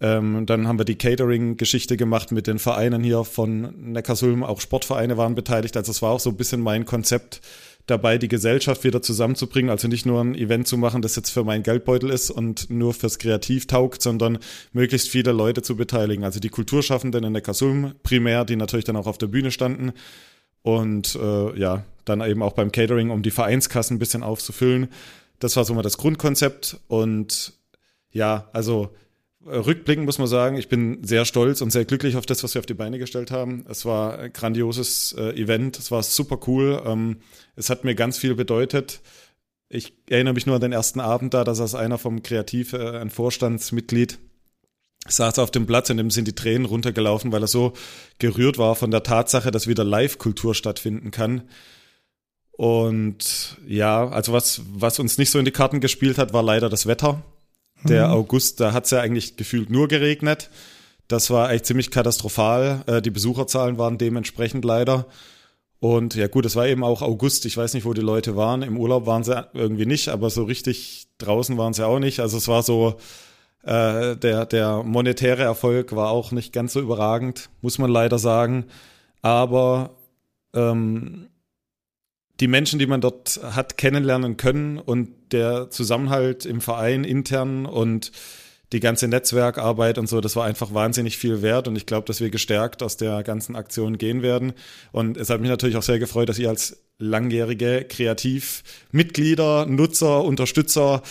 [0.00, 4.44] Ähm, dann haben wir die Catering-Geschichte gemacht mit den Vereinen hier von Neckarsulm.
[4.44, 5.76] Auch Sportvereine waren beteiligt.
[5.76, 7.40] Also es war auch so ein bisschen mein Konzept
[7.86, 9.70] dabei, die Gesellschaft wieder zusammenzubringen.
[9.70, 12.94] Also nicht nur ein Event zu machen, das jetzt für meinen Geldbeutel ist und nur
[12.94, 14.38] fürs Kreativ taugt, sondern
[14.72, 16.24] möglichst viele Leute zu beteiligen.
[16.24, 19.92] Also die Kulturschaffenden in Neckarsulm primär, die natürlich dann auch auf der Bühne standen.
[20.62, 24.88] Und äh, ja, dann eben auch beim Catering, um die Vereinskassen ein bisschen aufzufüllen.
[25.38, 26.80] Das war so mal das Grundkonzept.
[26.88, 27.52] Und
[28.10, 28.90] ja, also
[29.46, 32.60] rückblickend muss man sagen, ich bin sehr stolz und sehr glücklich auf das, was wir
[32.60, 33.64] auf die Beine gestellt haben.
[33.68, 36.82] Es war ein grandioses äh, Event, es war super cool.
[36.84, 37.18] Ähm,
[37.54, 39.00] es hat mir ganz viel bedeutet.
[39.68, 42.98] Ich erinnere mich nur an den ersten Abend da, da saß einer vom Kreativ, äh,
[42.98, 44.18] ein Vorstandsmitglied,
[45.08, 47.72] saß auf dem Platz und ihm sind die Tränen runtergelaufen, weil er so
[48.18, 51.42] gerührt war von der Tatsache, dass wieder Live-Kultur stattfinden kann.
[52.52, 56.68] Und ja, also was, was uns nicht so in die Karten gespielt hat, war leider
[56.68, 57.22] das Wetter.
[57.88, 58.14] Der mhm.
[58.14, 60.50] August, da hat es ja eigentlich gefühlt nur geregnet.
[61.08, 62.82] Das war eigentlich ziemlich katastrophal.
[62.86, 65.06] Äh, die Besucherzahlen waren dementsprechend leider.
[65.78, 67.44] Und ja gut, es war eben auch August.
[67.46, 68.62] Ich weiß nicht, wo die Leute waren.
[68.62, 72.20] Im Urlaub waren sie irgendwie nicht, aber so richtig draußen waren sie auch nicht.
[72.20, 72.96] Also es war so,
[73.62, 78.66] äh, der, der monetäre Erfolg war auch nicht ganz so überragend, muss man leider sagen.
[79.22, 79.90] Aber
[80.54, 81.28] ähm,
[82.40, 88.12] die Menschen, die man dort hat kennenlernen können und der Zusammenhalt im Verein intern und
[88.72, 92.20] die ganze Netzwerkarbeit und so, das war einfach wahnsinnig viel wert und ich glaube, dass
[92.20, 94.54] wir gestärkt aus der ganzen Aktion gehen werden.
[94.90, 101.02] Und es hat mich natürlich auch sehr gefreut, dass ihr als langjährige Kreativmitglieder, Nutzer, Unterstützer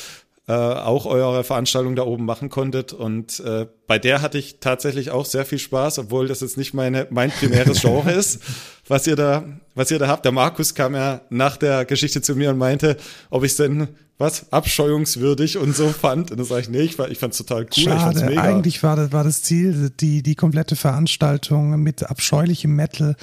[0.47, 2.91] äh, auch eure Veranstaltung da oben machen konntet.
[2.91, 6.73] Und äh, bei der hatte ich tatsächlich auch sehr viel Spaß, obwohl das jetzt nicht
[6.73, 8.41] meine, mein primäres Genre ist,
[8.87, 9.43] was ihr da,
[9.73, 10.25] was ihr da habt.
[10.25, 12.97] Der Markus kam ja nach der Geschichte zu mir und meinte,
[13.29, 16.31] ob ich denn was abscheuungswürdig und so fand.
[16.31, 17.83] Und dann sage ich, nee, ich, ich fand es total cool.
[17.83, 18.41] Schade, ich mega.
[18.41, 23.15] eigentlich war das, war das Ziel, die, die komplette Veranstaltung mit abscheulichem Metal.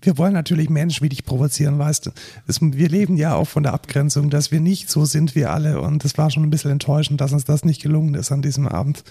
[0.00, 2.10] Wir wollen natürlich Menschen wie dich provozieren, weißt du.
[2.46, 5.82] Es, wir leben ja auch von der Abgrenzung, dass wir nicht so sind wie alle.
[5.82, 8.66] Und es war schon ein bisschen enttäuschend, dass uns das nicht gelungen ist an diesem
[8.66, 9.04] Abend.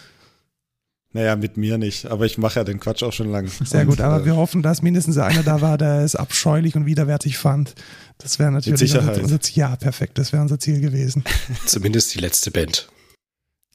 [1.14, 3.50] Naja, mit mir nicht, aber ich mache ja den Quatsch auch schon lange.
[3.64, 6.86] Sehr gut, aber äh, wir hoffen, dass mindestens einer da war, der es abscheulich und
[6.86, 7.76] widerwärtig fand.
[8.18, 8.94] Das wäre natürlich.
[8.94, 11.24] Unser, ja, perfekt, das wäre unser Ziel gewesen.
[11.66, 12.90] Zumindest die letzte Band.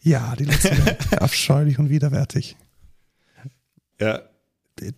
[0.03, 0.99] Ja, die letzte Band.
[1.23, 2.57] abscheulich und widerwärtig.
[3.99, 4.21] Ja.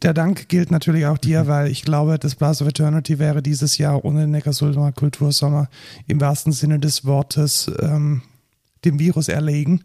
[0.02, 3.76] Der Dank gilt natürlich auch dir, weil ich glaube, das Blast of Eternity wäre dieses
[3.76, 5.68] Jahr ohne den Neckarsulmer Kultursommer
[6.06, 8.22] im wahrsten Sinne des Wortes ähm,
[8.84, 9.82] dem Virus erlegen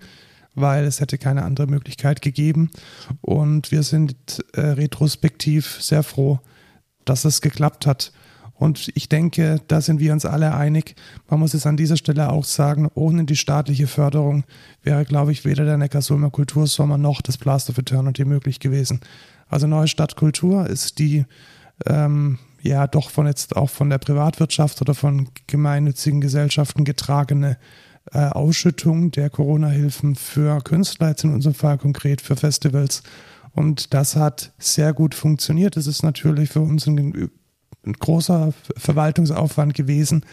[0.55, 2.69] weil es hätte keine andere Möglichkeit gegeben.
[3.21, 6.39] Und wir sind äh, retrospektiv sehr froh,
[7.05, 8.11] dass es geklappt hat.
[8.59, 10.95] Und ich denke, da sind wir uns alle einig.
[11.29, 14.43] Man muss es an dieser Stelle auch sagen, ohne die staatliche Förderung
[14.83, 18.99] wäre, glaube ich, weder der Neckarsulmer Kultursommer noch das Blast of Eternity möglich gewesen.
[19.47, 21.25] Also Neue Stadt Kultur ist die
[21.85, 27.57] ähm, ja doch von jetzt auch von der Privatwirtschaft oder von gemeinnützigen Gesellschaften getragene
[28.13, 33.03] äh, Ausschüttung der Corona-Hilfen für Künstler, jetzt in unserem Fall konkret für Festivals.
[33.51, 35.77] Und das hat sehr gut funktioniert.
[35.77, 37.29] Es ist natürlich für uns ein
[37.85, 40.25] ein großer Verwaltungsaufwand gewesen,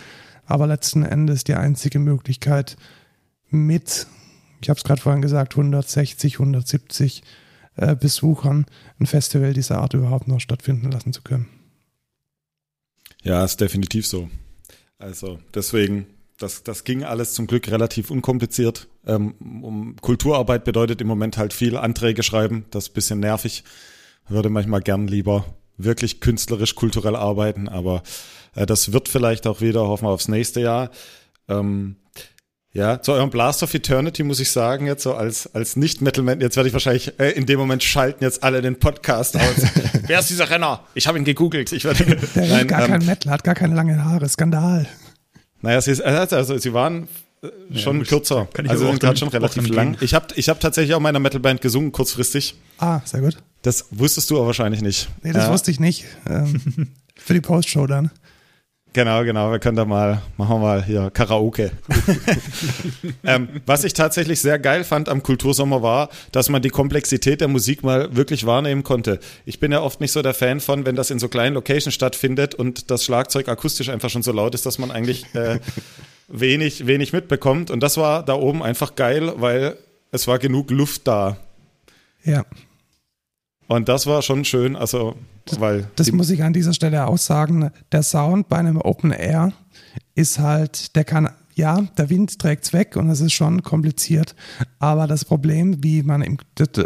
[0.46, 2.76] aber letzten Endes die einzige Möglichkeit
[3.48, 4.06] mit,
[4.60, 7.22] ich habe es gerade vorhin gesagt, 160, 170
[7.76, 8.66] äh, Besuchern
[8.98, 11.48] ein Festival dieser Art überhaupt noch stattfinden lassen zu können.
[13.22, 14.28] Ja, ist definitiv so.
[14.98, 16.06] Also deswegen,
[16.38, 18.88] das, das ging alles zum Glück relativ unkompliziert.
[19.06, 23.64] Ähm, um, Kulturarbeit bedeutet im Moment halt viel Anträge schreiben, das ist ein bisschen nervig.
[24.28, 25.44] Würde manchmal gern lieber
[25.78, 28.02] wirklich künstlerisch, kulturell arbeiten, aber
[28.54, 30.90] äh, das wird vielleicht auch wieder, hoffen wir aufs nächste Jahr.
[31.48, 31.96] Ähm,
[32.72, 36.56] ja, zu eurem Blast of Eternity muss ich sagen, jetzt so als, als Nicht-Metal-Man, jetzt
[36.56, 39.54] werde ich wahrscheinlich äh, in dem Moment schalten jetzt alle den Podcast aus.
[40.06, 40.84] Wer ist dieser Renner?
[40.92, 41.72] Ich habe ihn gegoogelt.
[41.72, 44.28] Ich werde, Der nein, gar ähm, kein Metal, hat gar keine langen Haare.
[44.28, 44.86] Skandal.
[45.66, 47.08] Naja, sie, ist, also, sie waren
[47.42, 48.48] äh, schon ja, kürzer.
[48.68, 49.96] also sind gerade schon relativ lang.
[50.00, 52.54] Ich habe ich hab tatsächlich auch meiner Metalband gesungen, kurzfristig.
[52.78, 53.36] Ah, sehr gut.
[53.62, 55.08] Das wusstest du aber wahrscheinlich nicht.
[55.22, 55.52] Nee, das ja.
[55.52, 56.04] wusste ich nicht.
[56.28, 56.60] Ähm,
[57.16, 58.10] für die Postshow dann.
[58.96, 59.52] Genau, genau.
[59.52, 61.70] Wir können da mal, machen wir mal hier Karaoke.
[63.24, 67.48] ähm, was ich tatsächlich sehr geil fand am Kultursommer war, dass man die Komplexität der
[67.48, 69.20] Musik mal wirklich wahrnehmen konnte.
[69.44, 71.92] Ich bin ja oft nicht so der Fan von, wenn das in so kleinen Locations
[71.94, 75.58] stattfindet und das Schlagzeug akustisch einfach schon so laut ist, dass man eigentlich äh,
[76.28, 77.70] wenig, wenig mitbekommt.
[77.70, 79.76] Und das war da oben einfach geil, weil
[80.10, 81.36] es war genug Luft da.
[82.24, 82.46] Ja.
[83.68, 85.16] Und das war schon schön, also,
[85.58, 85.88] weil.
[85.96, 87.70] Das muss ich an dieser Stelle auch sagen.
[87.92, 89.52] Der Sound bei einem Open Air
[90.14, 94.36] ist halt, der kann, ja, der Wind trägt es weg und es ist schon kompliziert.
[94.78, 96.38] Aber das Problem, wie man im,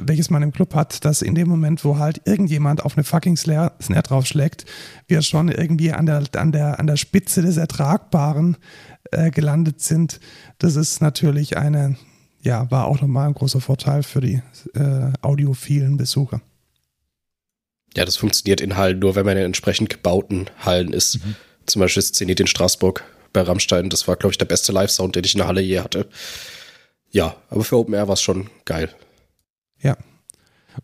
[0.03, 3.37] welches man im Club hat, dass in dem Moment, wo halt irgendjemand auf eine fucking
[3.37, 4.65] Snare, Snare draufschlägt,
[5.09, 8.57] wir schon irgendwie an der, an der, an der Spitze des Ertragbaren
[9.11, 10.21] äh, gelandet sind.
[10.59, 11.97] Das ist natürlich eine,
[12.41, 14.41] ja, war auch nochmal ein großer Vorteil für die
[14.75, 16.41] äh, audiophilen Besucher.
[17.97, 21.25] Ja, das funktioniert in Hallen nur, wenn man in entsprechend gebauten Hallen ist.
[21.25, 21.37] Mhm.
[21.67, 23.91] Zum Beispiel das Zenit in Straßburg bei Rammstein.
[23.91, 26.09] Das war, glaube ich, der beste Live-Sound, den ich in der Halle je hatte.
[27.11, 28.89] Ja, aber für Open Air war es schon geil.
[29.81, 29.97] Ja.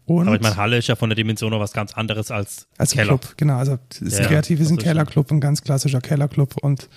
[0.05, 2.67] Und aber ich meine, Halle ist ja von der Dimension noch was ganz anderes als,
[2.77, 3.19] als Keller.
[3.19, 3.35] Club.
[3.37, 6.89] Genau, also das ja, Kreativ ist ein Kellerclub, ein ganz klassischer Kellerclub und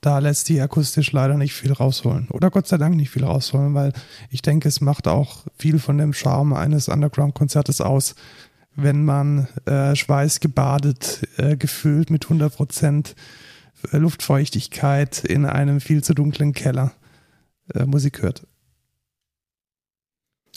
[0.00, 2.28] da lässt die akustisch leider nicht viel rausholen.
[2.30, 3.92] Oder Gott sei Dank nicht viel rausholen, weil
[4.30, 8.14] ich denke, es macht auch viel von dem Charme eines Underground-Konzertes aus,
[8.82, 13.14] wenn man äh, schweißgebadet, äh, gefüllt mit 100 Prozent
[13.92, 16.92] äh, Luftfeuchtigkeit in einem viel zu dunklen Keller
[17.74, 18.46] äh, Musik hört.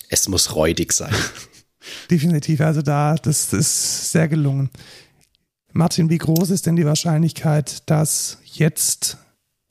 [0.09, 1.13] Es muss räudig sein.
[2.11, 4.69] Definitiv, also da, das ist sehr gelungen.
[5.71, 9.17] Martin, wie groß ist denn die Wahrscheinlichkeit, dass jetzt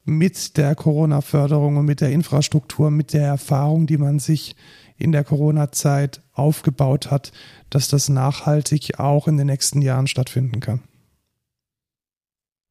[0.04, 4.56] mit der Corona-Förderung und mit der Infrastruktur, mit der Erfahrung, die man sich
[5.02, 7.32] in der Corona-Zeit aufgebaut hat,
[7.70, 10.80] dass das nachhaltig auch in den nächsten Jahren stattfinden kann?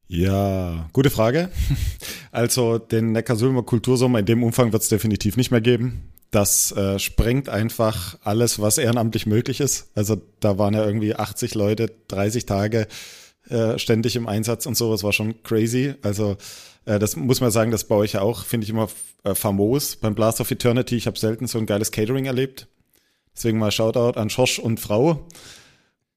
[0.08, 1.50] Ja, gute Frage.
[2.34, 6.10] Also den Neckarsulmer Kultursommer in dem Umfang wird es definitiv nicht mehr geben.
[6.30, 9.90] Das äh, sprengt einfach alles, was ehrenamtlich möglich ist.
[9.94, 12.86] Also da waren ja irgendwie 80 Leute, 30 Tage
[13.48, 14.92] äh, ständig im Einsatz und so.
[14.92, 15.94] Das war schon crazy.
[16.02, 16.36] Also
[16.84, 18.88] äh, das muss man sagen, das baue ich ja auch, finde ich immer
[19.24, 19.96] äh, famos.
[19.96, 22.68] Beim Blast of Eternity, ich habe selten so ein geiles Catering erlebt.
[23.34, 25.26] Deswegen mal Shoutout an Schorsch und Frau.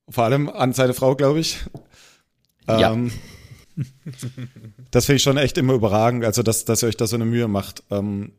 [0.10, 1.60] Vor allem an seine Frau, glaube ich.
[2.68, 2.92] Ja.
[2.92, 3.12] Ähm,
[4.92, 7.26] das finde ich schon echt immer überragend, also dass, dass ihr euch da so eine
[7.26, 7.84] Mühe macht.
[7.92, 8.34] Ähm,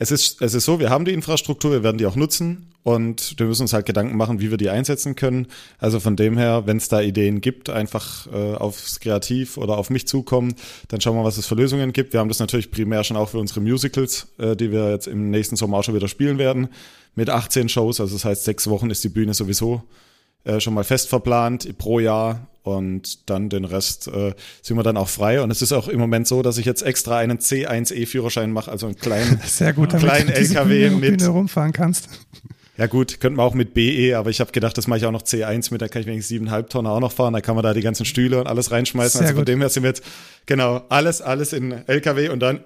[0.00, 3.38] es ist, es ist so, wir haben die Infrastruktur, wir werden die auch nutzen und
[3.38, 5.46] wir müssen uns halt Gedanken machen, wie wir die einsetzen können.
[5.78, 9.90] Also von dem her, wenn es da Ideen gibt, einfach äh, aufs Kreativ oder auf
[9.90, 10.54] mich zukommen,
[10.88, 12.14] dann schauen wir, was es für Lösungen gibt.
[12.14, 15.28] Wir haben das natürlich primär schon auch für unsere Musicals, äh, die wir jetzt im
[15.28, 16.68] nächsten Sommer auch schon wieder spielen werden,
[17.14, 18.00] mit 18 Shows.
[18.00, 19.82] Also das heißt, sechs Wochen ist die Bühne sowieso
[20.44, 24.96] äh, schon mal fest verplant pro Jahr und dann den Rest äh, sind wir dann
[24.96, 25.40] auch frei.
[25.40, 28.86] Und es ist auch im Moment so, dass ich jetzt extra einen C1E-Führerschein mache, also
[28.86, 31.18] einen kleinen, Sehr gut, kleinen LKW mit.
[31.18, 32.08] Bühne rumfahren kannst.
[32.76, 35.10] Ja gut, könnte man auch mit BE, aber ich habe gedacht, das mache ich auch
[35.10, 37.62] noch C1 mit, da kann ich wenigstens siebeneinhalb Tonnen auch noch fahren, da kann man
[37.62, 39.18] da die ganzen Stühle und alles reinschmeißen.
[39.18, 39.48] Sehr also von gut.
[39.48, 40.02] dem her sind wir jetzt,
[40.46, 42.60] genau, alles, alles in LKW und dann,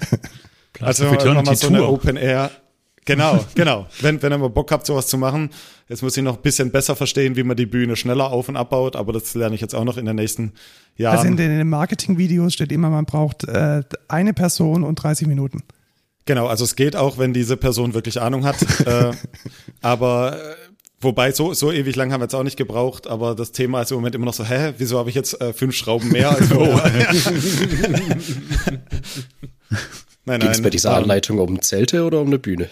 [0.80, 2.50] also nochmal so eine Open Air,
[3.06, 3.86] Genau, genau.
[4.00, 5.50] Wenn, wenn ihr mal Bock habt, sowas zu machen,
[5.88, 8.56] jetzt muss ich noch ein bisschen besser verstehen, wie man die Bühne schneller auf- und
[8.56, 10.52] abbaut, aber das lerne ich jetzt auch noch in den nächsten
[10.96, 11.16] Jahren.
[11.16, 15.28] Also in den, in den Marketing-Videos steht immer, man braucht äh, eine Person und 30
[15.28, 15.62] Minuten.
[16.24, 18.56] Genau, also es geht auch, wenn diese Person wirklich Ahnung hat.
[18.84, 19.12] äh,
[19.82, 20.54] aber äh,
[21.00, 23.92] wobei, so, so ewig lang haben wir jetzt auch nicht gebraucht, aber das Thema ist
[23.92, 26.48] im Moment immer noch so, hä, wieso habe ich jetzt äh, fünf Schrauben mehr als
[26.52, 27.14] vorher?
[30.24, 32.68] nein, Ging es bei dieser Anleitung um Zelte oder um eine Bühne?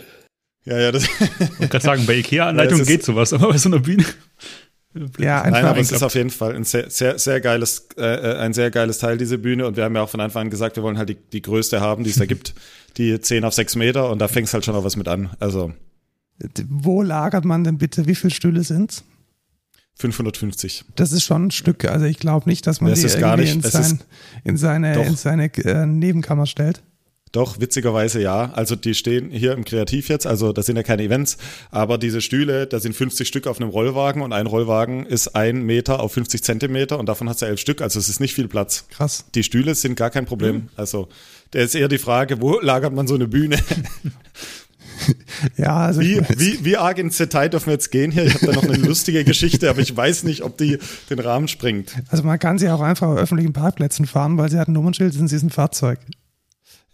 [0.65, 1.05] Ja, ja, das.
[1.05, 4.05] Ich wollte gerade sagen, bei IKEA-Anleitungen ja, geht sowas, aber bei so einer Bühne.
[5.19, 8.37] Ja, einfach Nein, aber es ist auf jeden Fall ein sehr, sehr, sehr geiles, äh,
[8.37, 9.67] ein sehr geiles Teil, diese Bühne.
[9.67, 11.81] Und wir haben ja auch von Anfang an gesagt, wir wollen halt die, die größte
[11.81, 12.55] haben, die es da gibt.
[12.97, 15.31] Die 10 auf 6 Meter und da fängst halt schon auch was mit an.
[15.41, 15.73] Also.
[16.69, 18.07] Wo lagert man denn bitte?
[18.07, 19.03] Wie viele Stühle sind's?
[19.97, 20.85] 550.
[20.95, 21.87] Das ist schon ein Stück.
[21.87, 24.01] Also ich glaube nicht, dass man das die irgendwie nicht, in, sein,
[24.45, 26.85] in, seine, in seine äh, Nebenkammer stellt.
[27.35, 28.53] Doch, witzigerweise ja.
[28.55, 31.37] Also die stehen hier im Kreativ jetzt, also das sind ja keine Events,
[31.73, 35.65] aber diese Stühle, da sind 50 Stück auf einem Rollwagen und ein Rollwagen ist ein
[35.65, 38.47] Meter auf 50 Zentimeter und davon hast du elf Stück, also es ist nicht viel
[38.47, 38.87] Platz.
[38.89, 39.25] Krass.
[39.35, 40.55] Die Stühle sind gar kein Problem.
[40.55, 40.69] Mhm.
[40.77, 41.09] Also
[41.51, 43.59] da ist eher die Frage, wo lagert man so eine Bühne?
[45.57, 48.27] ja, also wie, wie, wie arg ins Detail dürfen wir jetzt gehen hier?
[48.27, 50.79] Ich habe da noch eine lustige Geschichte, aber ich weiß nicht, ob die
[51.11, 51.97] den Rahmen springt.
[52.11, 55.17] Also man kann sie auch einfach auf öffentlichen Parkplätzen fahren, weil sie hat ein Nummernschild
[55.17, 55.99] in diesem Fahrzeug.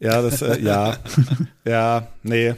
[0.01, 0.96] Ja, das, äh, ja,
[1.66, 2.55] ja, nee.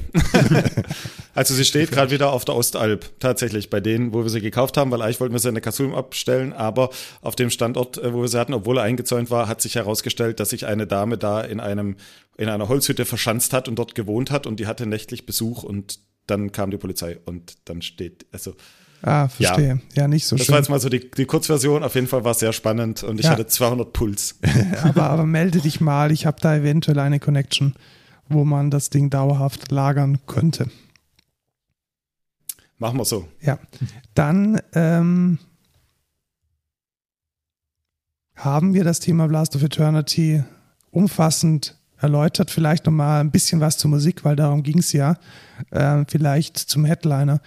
[1.35, 4.77] also sie steht gerade wieder auf der Ostalb, tatsächlich, bei denen, wo wir sie gekauft
[4.77, 6.91] haben, weil eigentlich wollten wir sie in der Kasum abstellen, aber
[7.21, 10.39] auf dem Standort, äh, wo wir sie hatten, obwohl er eingezäunt war, hat sich herausgestellt,
[10.39, 11.97] dass sich eine Dame da in einem,
[12.37, 15.99] in einer Holzhütte verschanzt hat und dort gewohnt hat und die hatte nächtlich Besuch und
[16.29, 18.55] dann kam die Polizei und dann steht, also
[19.03, 19.81] Ah, verstehe.
[19.95, 20.53] Ja, ja nicht so das schön.
[20.53, 21.83] Das war jetzt mal so die, die Kurzversion.
[21.83, 23.33] Auf jeden Fall war es sehr spannend und ich ja.
[23.33, 24.39] hatte 200 Puls.
[24.83, 26.13] aber, aber melde dich mal.
[26.13, 27.75] Ich habe da eventuell eine Connection,
[28.29, 30.69] wo man das Ding dauerhaft lagern könnte.
[32.79, 33.29] Machen wir so.
[33.41, 33.59] Ja.
[34.15, 35.39] Dann ähm,
[38.37, 40.45] haben wir das Thema Blast of Eternity
[40.91, 42.51] umfassend erläutert.
[42.51, 45.17] Vielleicht nochmal ein bisschen was zur Musik, weil darum ging es ja.
[45.73, 47.41] Ähm, vielleicht zum Headliner.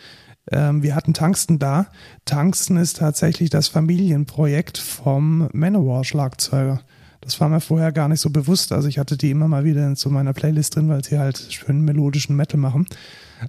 [0.51, 1.87] Ähm, wir hatten Tungsten da.
[2.25, 6.81] Tungsten ist tatsächlich das Familienprojekt vom Manowar-Schlagzeuger.
[7.21, 8.71] Das war mir vorher gar nicht so bewusst.
[8.71, 11.37] Also ich hatte die immer mal wieder in so meiner Playlist drin, weil sie halt
[11.49, 12.85] schönen melodischen Metal machen.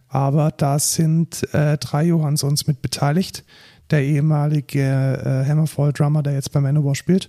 [0.08, 3.44] Aber da sind äh, drei Johanssons mit beteiligt.
[3.90, 7.28] Der ehemalige äh, Hammerfall-Drummer, der jetzt bei Manowar spielt.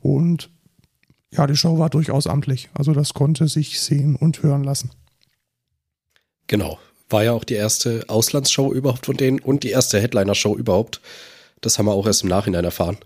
[0.00, 0.50] Und
[1.32, 2.68] ja, die Show war durchaus amtlich.
[2.74, 4.90] Also das konnte sich sehen und hören lassen.
[6.46, 6.78] Genau.
[7.08, 11.00] War ja auch die erste Auslandsshow überhaupt von denen und die erste Headliner-Show überhaupt.
[11.60, 12.98] Das haben wir auch erst im Nachhinein erfahren.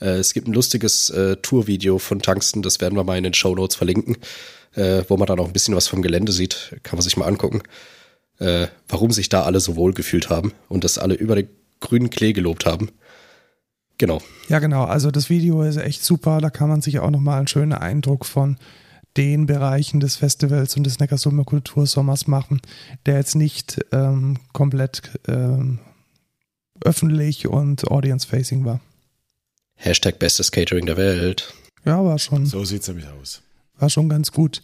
[0.00, 3.34] Äh, es gibt ein lustiges äh, Tourvideo von Tungsten, das werden wir mal in den
[3.34, 4.16] Show Notes verlinken,
[4.74, 6.76] äh, wo man dann auch ein bisschen was vom Gelände sieht.
[6.82, 7.62] Kann man sich mal angucken,
[8.38, 11.48] äh, warum sich da alle so wohl gefühlt haben und dass alle über den
[11.80, 12.90] grünen Klee gelobt haben.
[13.98, 14.20] Genau.
[14.48, 14.84] Ja, genau.
[14.84, 16.40] Also das Video ist echt super.
[16.40, 18.58] Da kann man sich auch nochmal einen schönen Eindruck von
[19.16, 22.60] den Bereichen des Festivals und des Neckarsulmer Kultursommers machen,
[23.06, 25.78] der jetzt nicht ähm, komplett ähm,
[26.82, 28.80] öffentlich und audience-facing war.
[29.74, 31.54] Hashtag bestes Catering der Welt.
[31.84, 32.46] Ja, war schon.
[32.46, 33.42] So sieht es nämlich aus.
[33.78, 34.62] War schon ganz gut.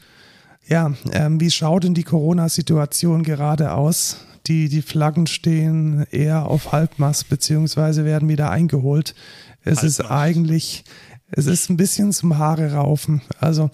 [0.67, 4.19] Ja, ähm, wie schaut denn die Corona-Situation gerade aus?
[4.47, 9.15] Die, die Flaggen stehen eher auf Halbmast, beziehungsweise werden wieder eingeholt.
[9.61, 9.85] Es Halbmast.
[9.85, 10.85] ist eigentlich,
[11.31, 13.23] es ist ein bisschen zum Haare raufen.
[13.39, 13.71] Also,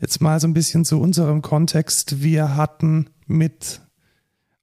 [0.00, 2.22] Jetzt mal so ein bisschen zu unserem Kontext.
[2.22, 3.80] Wir hatten mit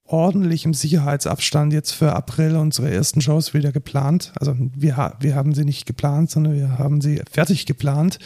[0.06, 4.34] ordentlichem Sicherheitsabstand jetzt für April unsere ersten Shows wieder geplant.
[4.40, 8.20] Also wir, wir haben sie nicht geplant, sondern wir haben sie fertig geplant.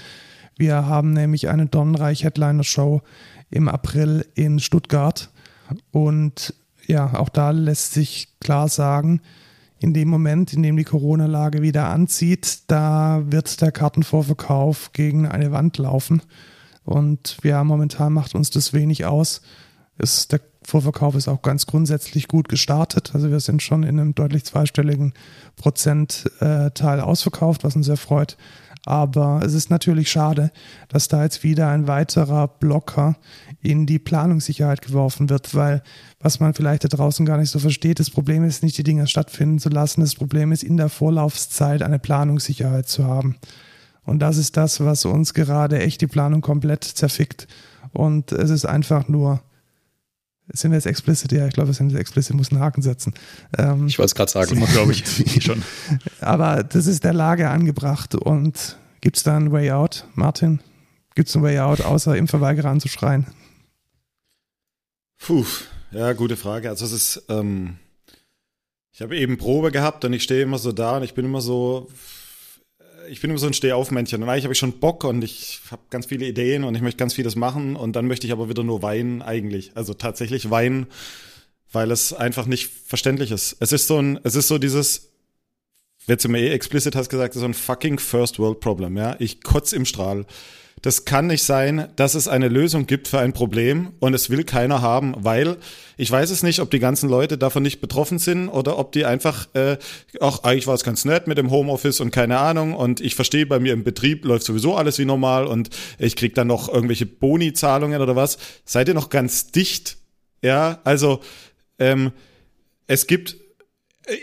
[0.57, 3.01] Wir haben nämlich eine Donnenreich Headliner Show
[3.49, 5.29] im April in Stuttgart.
[5.91, 6.53] Und
[6.87, 9.21] ja, auch da lässt sich klar sagen,
[9.79, 15.51] in dem Moment, in dem die Corona-Lage wieder anzieht, da wird der Kartenvorverkauf gegen eine
[15.51, 16.21] Wand laufen.
[16.85, 19.41] Und ja, momentan macht uns das wenig aus.
[19.97, 23.11] Ist, der Vorverkauf ist auch ganz grundsätzlich gut gestartet.
[23.13, 25.13] Also wir sind schon in einem deutlich zweistelligen
[25.55, 28.37] Prozentteil ausverkauft, was uns sehr freut.
[28.85, 30.51] Aber es ist natürlich schade,
[30.89, 33.17] dass da jetzt wieder ein weiterer Blocker
[33.61, 35.81] in die Planungssicherheit geworfen wird, weil
[36.19, 39.07] was man vielleicht da draußen gar nicht so versteht, das Problem ist nicht, die Dinge
[39.07, 40.01] stattfinden zu lassen.
[40.01, 43.37] Das Problem ist, in der Vorlaufzeit eine Planungssicherheit zu haben.
[44.05, 47.47] Und das ist das, was uns gerade echt die Planung komplett zerfickt.
[47.91, 49.41] Und es ist einfach nur,
[50.49, 51.31] sind wir jetzt explicit?
[51.31, 53.13] Ja, ich glaube, wir sind jetzt explicit, muss einen Haken setzen.
[53.57, 54.63] Ähm, ich wollte es gerade sagen.
[54.67, 55.03] glaube ich,
[55.43, 55.63] schon.
[56.21, 58.13] Aber das ist der Lage angebracht.
[58.15, 60.59] Und gibt es da einen Way Out, Martin?
[61.15, 63.25] Gibt es einen Way Out, außer im Verweigerer anzuschreien?
[65.17, 65.45] Puh,
[65.91, 66.69] Ja, gute Frage.
[66.69, 67.77] Also es ist, ähm,
[68.91, 71.41] ich habe eben Probe gehabt und ich stehe immer so da und ich bin immer
[71.41, 71.89] so,
[73.09, 74.21] ich bin immer so ein Stehaufmännchen.
[74.21, 76.97] Und eigentlich habe ich schon Bock und ich habe ganz viele Ideen und ich möchte
[76.97, 79.71] ganz vieles machen und dann möchte ich aber wieder nur weinen eigentlich.
[79.75, 80.87] Also tatsächlich weinen,
[81.71, 83.57] weil es einfach nicht verständlich ist.
[83.59, 85.11] Es ist so ein, es ist so dieses,
[86.07, 89.15] wer zu mir eh explicit hast gesagt, so ein fucking First World Problem, ja.
[89.19, 90.25] Ich kotz im Strahl.
[90.85, 94.43] Das kann nicht sein, dass es eine Lösung gibt für ein Problem und es will
[94.43, 95.57] keiner haben, weil
[95.97, 99.03] ich weiß es nicht, ob die ganzen Leute davon nicht betroffen sind oder ob die
[99.03, 99.77] einfach, äh,
[100.19, 103.47] ach, eigentlich war es ganz nett mit dem Homeoffice und keine Ahnung und ich verstehe,
[103.47, 107.07] bei mir im Betrieb läuft sowieso alles wie normal und ich krieg dann noch irgendwelche
[107.07, 108.37] Boni-Zahlungen oder was.
[108.63, 109.97] Seid ihr noch ganz dicht?
[110.43, 111.21] Ja, also
[111.79, 112.11] ähm,
[112.85, 113.37] es gibt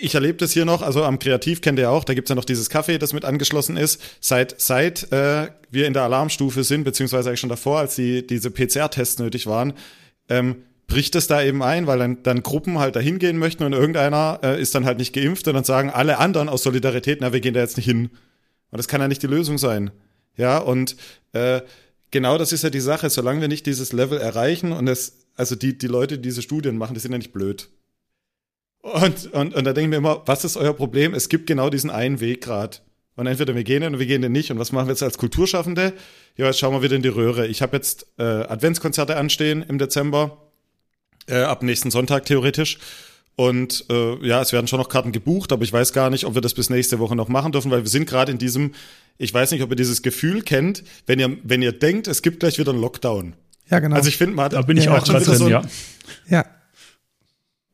[0.01, 2.45] ich erlebe das hier noch, also am Kreativ kennt ihr auch, da gibt's ja noch
[2.45, 4.01] dieses Café, das mit angeschlossen ist.
[4.21, 8.51] Seit, seit äh, wir in der Alarmstufe sind, beziehungsweise eigentlich schon davor, als die, diese
[8.51, 9.73] PCR-Tests nötig waren,
[10.29, 10.57] ähm,
[10.87, 14.41] bricht es da eben ein, weil dann, dann Gruppen halt dahin gehen möchten und irgendeiner
[14.43, 17.41] äh, ist dann halt nicht geimpft und dann sagen alle anderen aus Solidarität, na, wir
[17.41, 18.11] gehen da jetzt nicht hin.
[18.71, 19.91] Und das kann ja nicht die Lösung sein.
[20.37, 20.97] Ja, und
[21.33, 21.63] äh,
[22.11, 25.57] genau das ist ja die Sache, solange wir nicht dieses Level erreichen und es, also
[25.57, 27.69] die, die Leute, die diese Studien machen, die sind ja nicht blöd.
[28.83, 31.15] Und, und, und da denken wir immer, was ist euer Problem?
[31.15, 32.79] Es gibt genau diesen einen Weg gerade.
[33.15, 34.51] Und entweder wir gehen den oder wir gehen den nicht.
[34.51, 35.93] Und was machen wir jetzt als Kulturschaffende?
[36.37, 37.47] Ja, jetzt schauen wir wieder in die Röhre.
[37.47, 40.39] Ich habe jetzt äh, Adventskonzerte anstehen im Dezember,
[41.29, 42.79] äh, ab nächsten Sonntag theoretisch.
[43.37, 46.35] Und äh, ja, es werden schon noch Karten gebucht, aber ich weiß gar nicht, ob
[46.35, 48.73] wir das bis nächste Woche noch machen dürfen, weil wir sind gerade in diesem,
[49.17, 52.41] ich weiß nicht, ob ihr dieses Gefühl kennt, wenn ihr, wenn ihr denkt, es gibt
[52.41, 53.35] gleich wieder einen Lockdown.
[53.71, 53.97] Ja, genau.
[53.97, 55.63] Also ich finde, man hat, da bin ich auch gerade drin, so ein, ja.
[56.29, 56.45] Ja,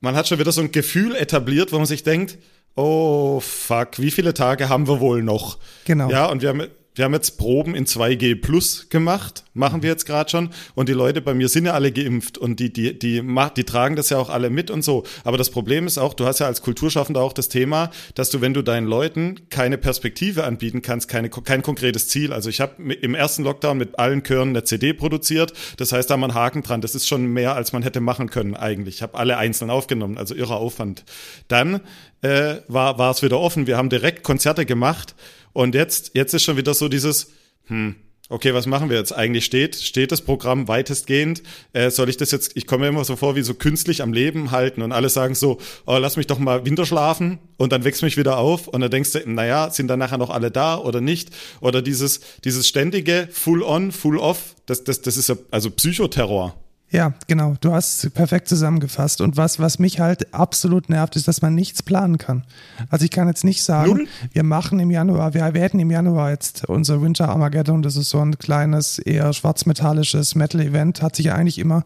[0.00, 2.38] man hat schon wieder so ein Gefühl etabliert, wo man sich denkt,
[2.76, 5.58] oh fuck, wie viele Tage haben wir wohl noch?
[5.84, 6.10] Genau.
[6.10, 6.62] Ja, und wir haben,
[6.98, 10.50] wir haben jetzt Proben in 2G Plus gemacht, machen wir jetzt gerade schon.
[10.74, 13.22] Und die Leute bei mir sind ja alle geimpft und die, die, die,
[13.56, 15.04] die tragen das ja auch alle mit und so.
[15.22, 18.40] Aber das Problem ist auch, du hast ja als Kulturschaffender auch das Thema, dass du,
[18.40, 22.32] wenn du deinen Leuten keine Perspektive anbieten kannst, keine, kein konkretes Ziel.
[22.32, 25.52] Also ich habe im ersten Lockdown mit allen Chören eine CD produziert.
[25.76, 26.80] Das heißt, da haben wir einen Haken dran.
[26.80, 28.96] Das ist schon mehr, als man hätte machen können eigentlich.
[28.96, 31.04] Ich habe alle einzeln aufgenommen, also irrer Aufwand.
[31.46, 31.80] Dann
[32.22, 33.68] äh, war, war es wieder offen.
[33.68, 35.14] Wir haben direkt Konzerte gemacht
[35.58, 37.32] und jetzt, jetzt ist schon wieder so dieses,
[37.66, 37.96] hm,
[38.28, 39.12] okay, was machen wir jetzt?
[39.12, 41.42] Eigentlich steht, steht das Programm weitestgehend.
[41.72, 44.12] Äh, soll ich das jetzt, ich komme mir immer so vor, wie so künstlich am
[44.12, 48.04] Leben halten und alle sagen so, oh, lass mich doch mal winterschlafen und dann wächst
[48.04, 51.00] mich wieder auf und dann denkst du, naja, sind dann nachher noch alle da oder
[51.00, 51.30] nicht?
[51.60, 56.54] Oder dieses, dieses ständige Full on, Full off, das, das, das ist ja also Psychoterror.
[56.90, 57.54] Ja, genau.
[57.60, 59.20] Du hast perfekt zusammengefasst.
[59.20, 62.44] Und was, was mich halt absolut nervt, ist, dass man nichts planen kann.
[62.88, 64.08] Also ich kann jetzt nicht sagen, Nun?
[64.32, 68.20] wir machen im Januar, wir werden im Januar jetzt unser Winter Armageddon, das ist so
[68.20, 71.84] ein kleines, eher schwarzmetallisches Metal-Event, hat sich eigentlich immer,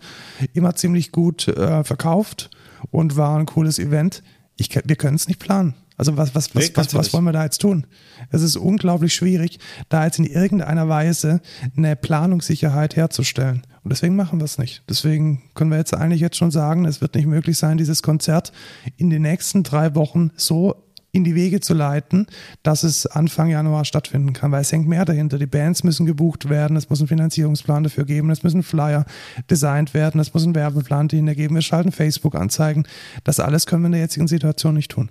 [0.53, 2.51] immer ziemlich gut äh, verkauft
[2.91, 4.23] und war ein cooles Event.
[4.57, 5.75] Ich, wir können es nicht planen.
[6.03, 7.87] Also was, was, was, nee, was, was wollen wir da jetzt tun?
[8.31, 11.41] Es ist unglaublich schwierig, da jetzt in irgendeiner Weise
[11.77, 13.63] eine Planungssicherheit herzustellen.
[13.85, 14.83] Und deswegen machen wir es nicht.
[14.89, 18.53] Deswegen können wir jetzt eigentlich jetzt schon sagen, es wird nicht möglich sein, dieses Konzert
[18.97, 20.75] in den nächsten drei Wochen so
[21.13, 22.27] in die Wege zu leiten,
[22.65, 25.39] dass es Anfang Januar stattfinden kann, weil es hängt mehr dahinter.
[25.39, 29.05] Die Bands müssen gebucht werden, es muss einen Finanzierungsplan dafür geben, es müssen Flyer
[29.49, 32.89] designt werden, es muss einen Werbeplan dahinter geben, wir schalten Facebook-Anzeigen.
[33.23, 35.11] Das alles können wir in der jetzigen Situation nicht tun.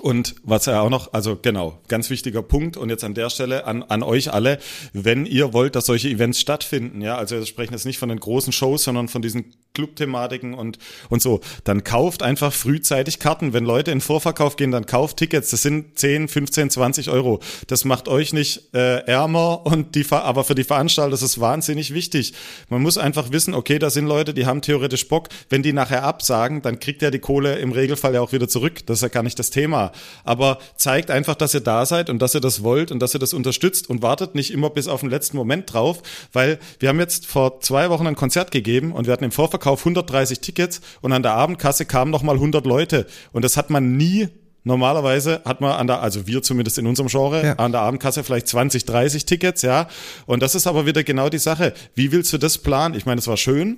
[0.00, 3.64] Und was ja auch noch, also genau, ganz wichtiger Punkt und jetzt an der Stelle
[3.64, 4.58] an, an euch alle,
[4.92, 8.20] wenn ihr wollt, dass solche Events stattfinden, ja, also wir sprechen jetzt nicht von den
[8.20, 10.78] großen Shows, sondern von diesen Clubthematiken und,
[11.08, 13.52] und so, dann kauft einfach frühzeitig Karten.
[13.52, 15.50] Wenn Leute in Vorverkauf gehen, dann kauft Tickets.
[15.50, 17.40] Das sind 10, 15, 20 Euro.
[17.66, 21.94] Das macht euch nicht äh, ärmer und die, aber für die Veranstalter ist es wahnsinnig
[21.94, 22.34] wichtig.
[22.68, 25.28] Man muss einfach wissen, okay, da sind Leute, die haben theoretisch Bock.
[25.48, 28.86] Wenn die nachher absagen, dann kriegt er die Kohle im Regelfall ja auch wieder zurück.
[28.86, 29.85] Das ist ja gar nicht das Thema.
[30.24, 33.20] Aber zeigt einfach, dass ihr da seid und dass ihr das wollt und dass ihr
[33.20, 37.00] das unterstützt und wartet nicht immer bis auf den letzten Moment drauf, weil wir haben
[37.00, 41.12] jetzt vor zwei Wochen ein Konzert gegeben und wir hatten im Vorverkauf 130 Tickets und
[41.12, 44.28] an der Abendkasse kamen nochmal 100 Leute und das hat man nie
[44.66, 47.52] Normalerweise hat man an der, also wir zumindest in unserem Genre, ja.
[47.52, 49.86] an der Abendkasse vielleicht 20, 30 Tickets, ja.
[50.26, 51.72] Und das ist aber wieder genau die Sache.
[51.94, 52.96] Wie willst du das planen?
[52.96, 53.76] Ich meine, es war schön,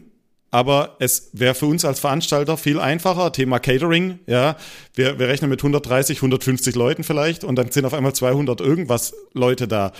[0.51, 3.33] aber es wäre für uns als Veranstalter viel einfacher.
[3.33, 4.57] Thema Catering, ja.
[4.95, 9.15] Wir, wir rechnen mit 130, 150 Leuten vielleicht und dann sind auf einmal 200 irgendwas
[9.35, 9.93] Leute da.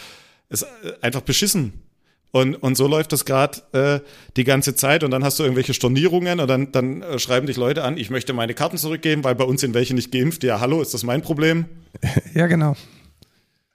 [0.49, 1.85] Ist äh, einfach beschissen.
[2.31, 4.01] Und, und so läuft das gerade äh,
[4.37, 7.57] die ganze Zeit und dann hast du irgendwelche Stornierungen und dann, dann äh, schreiben dich
[7.57, 10.45] Leute an, ich möchte meine Karten zurückgeben, weil bei uns sind welche nicht geimpft.
[10.45, 11.67] Ja, hallo, ist das mein Problem?
[12.35, 12.77] Ja, genau.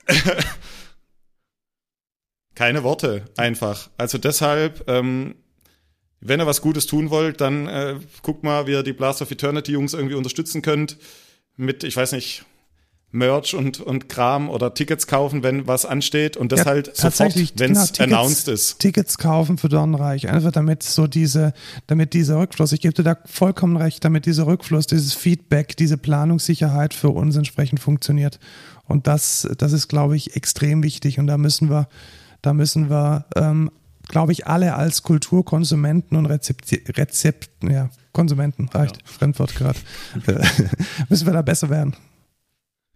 [2.56, 3.90] Keine Worte, einfach.
[3.98, 5.36] Also deshalb, ähm,
[6.26, 9.32] wenn ihr was Gutes tun wollt, dann äh, guckt mal, wie ihr die Blast of
[9.32, 10.98] Eternity Jungs irgendwie unterstützen könnt.
[11.56, 12.46] Mit, ich weiß nicht,
[13.14, 17.36] Merch und, und Kram oder Tickets kaufen, wenn was ansteht und das ja, halt sofort,
[17.60, 18.80] wenn es genau, announced ist.
[18.80, 21.54] Tickets kaufen für Dornreich, einfach damit so diese,
[21.86, 25.98] damit dieser Rückfluss, ich gebe dir da vollkommen recht, damit dieser Rückfluss, dieses Feedback, diese
[25.98, 28.40] Planungssicherheit für uns entsprechend funktioniert.
[28.86, 31.88] Und das, das ist, glaube ich, extrem wichtig und da müssen wir,
[32.42, 33.70] da müssen wir ähm,
[34.08, 39.04] glaube ich, alle als Kulturkonsumenten und Rezepti Rezepten, ja, Konsumenten, reicht, ja.
[39.06, 39.80] Fremdwort gerade,
[41.10, 41.96] müssen wir da besser werden.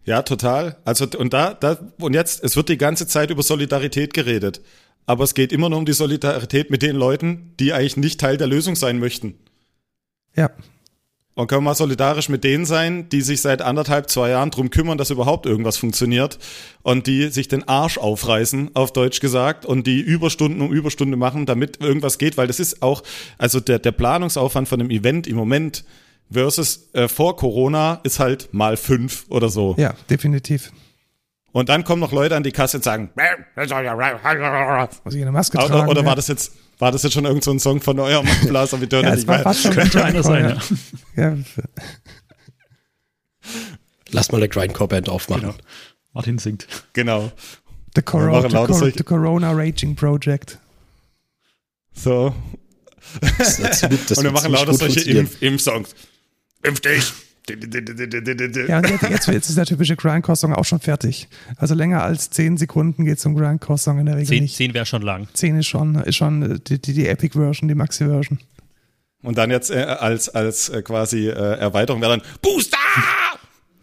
[0.05, 0.77] Ja, total.
[0.85, 4.61] Also, und da, da, und jetzt, es wird die ganze Zeit über Solidarität geredet.
[5.05, 8.37] Aber es geht immer nur um die Solidarität mit den Leuten, die eigentlich nicht Teil
[8.37, 9.35] der Lösung sein möchten.
[10.35, 10.49] Ja.
[11.37, 14.71] Und können wir mal solidarisch mit denen sein, die sich seit anderthalb, zwei Jahren drum
[14.71, 16.39] kümmern, dass überhaupt irgendwas funktioniert
[16.81, 21.45] und die sich den Arsch aufreißen, auf Deutsch gesagt, und die Überstunden um Überstunde machen,
[21.45, 23.03] damit irgendwas geht, weil das ist auch,
[23.37, 25.85] also der, der Planungsaufwand von einem Event im Moment
[26.31, 29.75] versus äh, vor Corona ist halt mal fünf oder so.
[29.77, 30.71] Ja, definitiv.
[31.51, 33.11] Und dann kommen noch Leute an die Kasse und sagen,
[35.03, 35.87] muss ich eine Maske oder, tragen?
[35.87, 38.79] Oder war das jetzt war das jetzt schon irgendein so ein Song von eurem Blaser
[38.81, 39.09] wie Dörner?
[39.09, 40.59] ja, es war fast schon könnte einer sein.
[41.15, 41.23] Ja.
[41.23, 41.37] ja.
[44.11, 45.41] Lass mal eine Grindcore-Band aufmachen.
[45.41, 45.55] Genau.
[46.13, 46.67] Martin singt.
[46.93, 47.31] Genau.
[47.95, 50.59] The, Coro the, Cor the Corona Raging Project.
[51.93, 52.33] So.
[53.21, 55.01] Das, das, das und wir machen lauter solche
[55.39, 55.95] Impf-Songs.
[56.63, 57.13] Impf dich!
[58.67, 61.29] Ja, und jetzt, jetzt, ist der typische Grindcore-Song auch schon fertig.
[61.55, 64.55] Also länger als 10 Sekunden geht zum Grindcore-Song in der Regel 10, nicht.
[64.55, 65.27] 10 wäre schon lang.
[65.33, 68.39] 10 ist schon, ist schon die, die, die Epic-Version, die Maxi-Version.
[69.23, 72.77] Und dann jetzt äh, als, als äh, quasi äh, Erweiterung wäre dann Booster!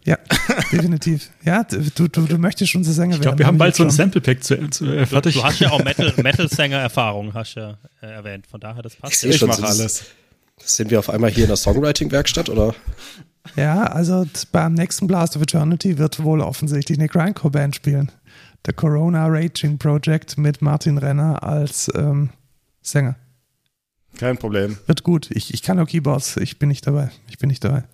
[0.06, 0.18] Ja,
[0.72, 1.30] definitiv.
[1.44, 3.38] Ja, du, du, du möchtest schon so Sänger ich glaub, werden.
[3.38, 5.34] Wir haben bald so ein Sample-Pack zu, zu, äh, fertig.
[5.34, 8.46] Du, du, hast ja auch Metal-Sänger-Erfahrung, Metal hast ja äh, erwähnt.
[8.46, 9.24] Von daher, das passt.
[9.24, 10.04] Ich, ich mache alles.
[10.60, 12.74] Sind wir auf einmal hier in der Songwriting-Werkstatt oder?
[13.56, 18.10] Ja, also beim nächsten Blast of Eternity wird wohl offensichtlich eine Grindcore-Band spielen.
[18.66, 22.30] The Corona Raging Project mit Martin Renner als ähm,
[22.80, 23.16] Sänger.
[24.16, 24.78] Kein Problem.
[24.86, 25.30] Wird gut.
[25.30, 26.36] Ich, ich kann auch Keyboards.
[26.38, 27.10] Ich bin nicht dabei.
[27.28, 27.84] Ich bin nicht dabei.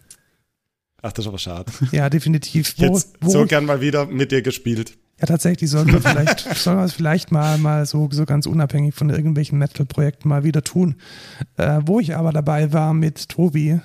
[1.02, 1.72] Ach, das ist aber schade.
[1.92, 2.74] Ja, definitiv.
[2.78, 4.98] Wo, Jetzt wo so gern mal wieder mit dir gespielt.
[5.20, 8.94] Ja, tatsächlich sollen wir vielleicht, sollen wir es vielleicht mal, mal so, so ganz unabhängig
[8.94, 10.96] von irgendwelchen Metal-Projekten mal wieder tun.
[11.56, 13.80] Äh, wo ich aber dabei war mit Tobi,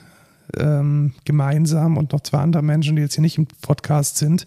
[0.57, 4.45] ähm, gemeinsam und noch zwei andere Menschen, die jetzt hier nicht im Podcast sind,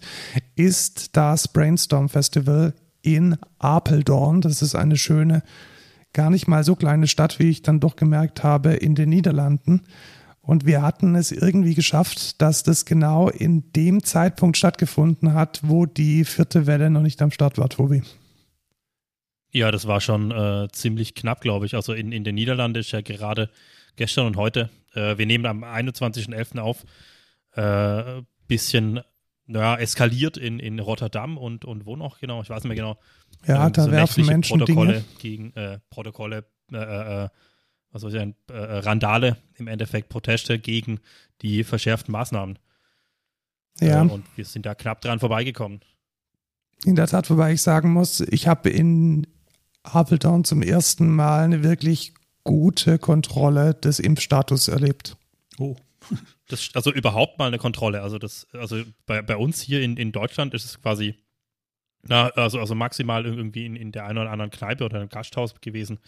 [0.55, 4.41] ist das Brainstorm Festival in Apeldoorn.
[4.41, 5.43] Das ist eine schöne,
[6.13, 9.81] gar nicht mal so kleine Stadt, wie ich dann doch gemerkt habe, in den Niederlanden.
[10.49, 15.85] Und wir hatten es irgendwie geschafft, dass das genau in dem Zeitpunkt stattgefunden hat, wo
[15.85, 18.01] die vierte Welle noch nicht am Start war, Tobi.
[19.51, 21.75] Ja, das war schon äh, ziemlich knapp, glaube ich.
[21.75, 23.51] Also in, in den Niederlanden ist ja gerade
[23.95, 26.57] gestern und heute äh, wir nehmen am 21.11.
[26.57, 26.83] auf.
[27.51, 29.01] Äh, bisschen
[29.45, 32.97] naja, eskaliert in, in Rotterdam und, und wo noch genau, ich weiß nicht mehr genau.
[33.45, 35.05] Ja, ähm, da so werfen Menschen Protokolle Dinge.
[35.19, 37.29] gegen äh, Protokolle, äh, äh,
[37.91, 40.99] was soll ich sagen, äh, Randale im Endeffekt, Proteste gegen
[41.41, 42.59] die verschärften Maßnahmen.
[43.81, 44.01] Ja.
[44.01, 45.79] und wir sind da knapp dran vorbeigekommen.
[46.85, 49.25] In der Tat, wobei ich sagen muss, ich habe in
[49.83, 52.13] Apeldoorn zum ersten Mal eine wirklich
[52.43, 55.17] gute Kontrolle des Impfstatus erlebt.
[55.57, 55.75] Oh.
[56.47, 58.01] Das, also überhaupt mal eine Kontrolle.
[58.01, 61.15] Also das, also bei, bei uns hier in, in Deutschland ist es quasi,
[62.01, 65.53] na, also, also maximal irgendwie in, in der einen oder anderen Kneipe oder einem Gasthaus
[65.61, 65.99] gewesen,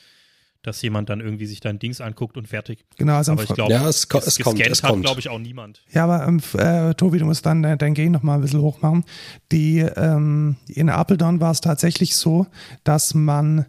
[0.64, 2.86] dass jemand dann irgendwie sich dein Dings anguckt und fertig.
[2.98, 5.40] Genau, also aber ich glaube, ja, es, es, es kommt, es hat, glaube ich, auch
[5.40, 5.82] niemand.
[5.92, 8.62] Ja, aber ähm, äh, Tobi, du musst dann äh, dein Gain noch mal ein bisschen
[8.62, 9.04] hoch machen.
[9.52, 12.48] Die, ähm, in Apeldoorn war es tatsächlich so,
[12.84, 13.66] dass man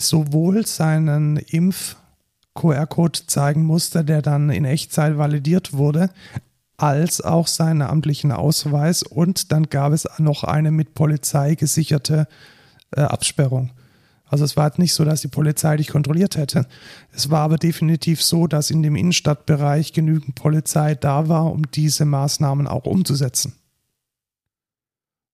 [0.00, 1.96] sowohl seinen Impf-
[2.54, 6.10] QR-Code zeigen musste, der dann in Echtzeit validiert wurde,
[6.76, 12.26] als auch seinen amtlichen Ausweis und dann gab es noch eine mit Polizei gesicherte
[12.90, 13.70] äh, Absperrung.
[14.32, 16.66] Also es war halt nicht so, dass die Polizei dich kontrolliert hätte.
[17.12, 22.06] Es war aber definitiv so, dass in dem Innenstadtbereich genügend Polizei da war, um diese
[22.06, 23.52] Maßnahmen auch umzusetzen.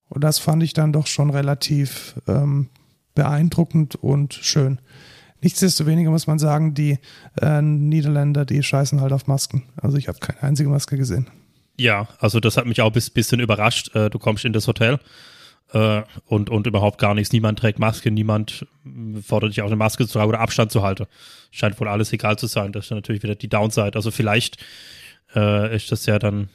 [0.09, 2.71] Und das fand ich dann doch schon relativ ähm,
[3.15, 4.81] beeindruckend und schön.
[5.43, 6.99] Nichtsdestoweniger muss man sagen, die
[7.41, 9.63] äh, Niederländer, die scheißen halt auf Masken.
[9.77, 11.29] Also ich habe keine einzige Maske gesehen.
[11.79, 13.95] Ja, also das hat mich auch ein bisschen überrascht.
[13.95, 14.99] Äh, du kommst in das Hotel
[15.73, 17.33] äh, und, und überhaupt gar nichts.
[17.33, 18.67] Niemand trägt Maske, niemand
[19.23, 21.07] fordert dich auch eine Maske zu tragen oder Abstand zu halten.
[21.51, 22.73] Scheint wohl alles egal zu sein.
[22.73, 23.95] Das ist natürlich wieder die Downside.
[23.95, 24.59] Also vielleicht
[25.35, 26.49] äh, ist das ja dann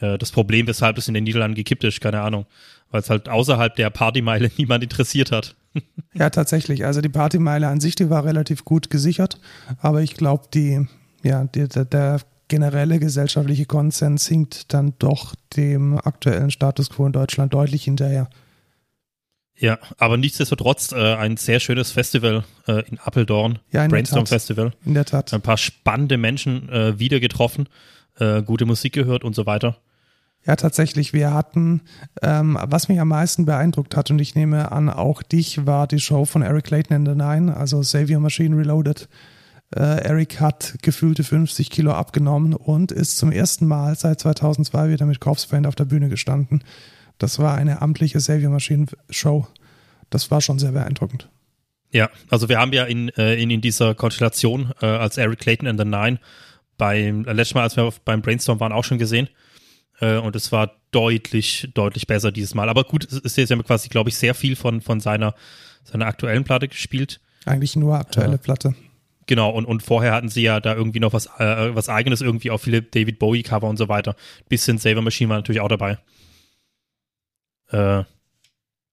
[0.00, 2.46] äh, das Problem, weshalb es in den Niederlanden gekippt ist, keine Ahnung.
[2.90, 5.56] Weil es halt außerhalb der Partymeile niemand interessiert hat.
[6.14, 6.84] ja, tatsächlich.
[6.84, 9.40] Also die Partymeile an sich, die war relativ gut gesichert,
[9.78, 10.86] aber ich glaube, die,
[11.22, 17.12] ja, die, der, der generelle gesellschaftliche Konsens hinkt dann doch dem aktuellen Status quo in
[17.12, 18.28] Deutschland deutlich hinterher.
[19.56, 24.72] Ja, aber nichtsdestotrotz äh, ein sehr schönes Festival äh, in Appeldorn, ja, in Brainstorm Festival.
[24.84, 25.32] In der Tat.
[25.32, 27.68] Ein paar spannende Menschen äh, wieder getroffen,
[28.18, 29.76] äh, gute Musik gehört und so weiter.
[30.46, 31.12] Ja, tatsächlich.
[31.12, 31.82] Wir hatten,
[32.20, 36.00] ähm, was mich am meisten beeindruckt hat, und ich nehme an, auch dich, war die
[36.00, 39.08] Show von Eric Clayton in the Nine, also Savior Machine Reloaded.
[39.74, 45.06] Äh, Eric hat gefühlte 50 Kilo abgenommen und ist zum ersten Mal seit 2002 wieder
[45.06, 46.62] mit Corpse auf der Bühne gestanden.
[47.18, 49.46] Das war eine amtliche Savior Machine Show.
[50.10, 51.28] Das war schon sehr beeindruckend.
[51.90, 55.68] Ja, also wir haben ja in, äh, in, in dieser Konstellation äh, als Eric Clayton
[55.68, 56.18] in the Nine
[56.76, 59.28] beim äh, letztes Mal, als wir beim Brainstorm waren, auch schon gesehen.
[60.00, 62.68] Äh, und es war deutlich, deutlich besser dieses Mal.
[62.68, 65.34] Aber gut, es ist jetzt ja quasi, glaube ich, sehr viel von, von seiner,
[65.84, 67.20] seiner aktuellen Platte gespielt.
[67.44, 68.74] Eigentlich nur aktuelle Platte.
[69.26, 72.50] Genau, und, und vorher hatten sie ja da irgendwie noch was, äh, was eigenes, irgendwie
[72.50, 74.16] auch viele David Bowie-Cover und so weiter.
[74.48, 75.98] Bisschen Saver Machine war natürlich auch dabei.
[77.70, 78.04] Äh,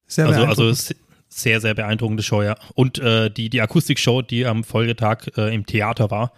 [0.07, 0.93] sehr also, also
[1.29, 2.55] sehr, sehr beeindruckende Show, ja.
[2.75, 6.33] Und äh, die, die Akustikshow, die am Folgetag äh, im Theater war,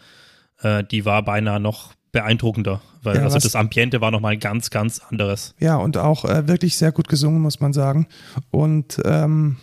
[0.62, 5.00] äh, die war beinahe noch beeindruckender, weil ja, also das Ambiente war nochmal ganz, ganz
[5.00, 5.56] anderes.
[5.60, 8.08] Ja, und auch äh, wirklich sehr gut gesungen, muss man sagen.
[8.52, 9.58] Und ähm,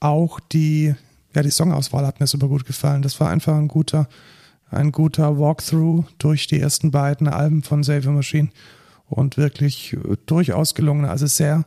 [0.00, 0.94] auch die,
[1.34, 3.02] ja, die Songauswahl hat mir super gut gefallen.
[3.02, 4.08] Das war einfach ein guter,
[4.70, 8.50] ein guter Walkthrough durch die ersten beiden Alben von Savior Machine
[9.06, 11.04] und wirklich äh, durchaus gelungen.
[11.04, 11.64] Also sehr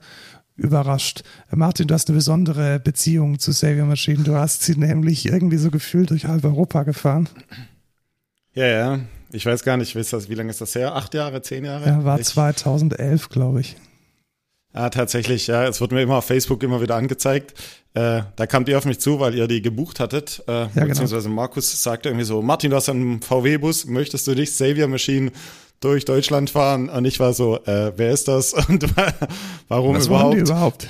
[0.57, 1.23] überrascht.
[1.51, 4.23] Martin, du hast eine besondere Beziehung zu Savior Machine.
[4.23, 7.29] Du hast sie nämlich irgendwie so gefühlt durch halb Europa gefahren.
[8.53, 8.99] Ja, ja.
[9.31, 10.95] Ich weiß gar nicht, wie lange ist das her?
[10.95, 11.87] Acht Jahre, zehn Jahre?
[11.87, 13.75] Ja, war 2011, glaube ich.
[14.73, 15.67] Ja, tatsächlich, ja.
[15.67, 17.53] Es wird mir immer auf Facebook immer wieder angezeigt.
[17.93, 20.43] Äh, da kamt ihr auf mich zu, weil ihr die gebucht hattet.
[20.47, 20.87] Äh, ja, genau.
[20.87, 21.41] beziehungsweise genau.
[21.41, 25.31] Markus sagte irgendwie so, Martin, du hast einen VW-Bus, möchtest du nicht Savior Machine
[25.79, 28.85] durch Deutschland fahren und ich war so, äh, wer ist das und
[29.67, 30.35] warum Was überhaupt?
[30.35, 30.87] Die überhaupt?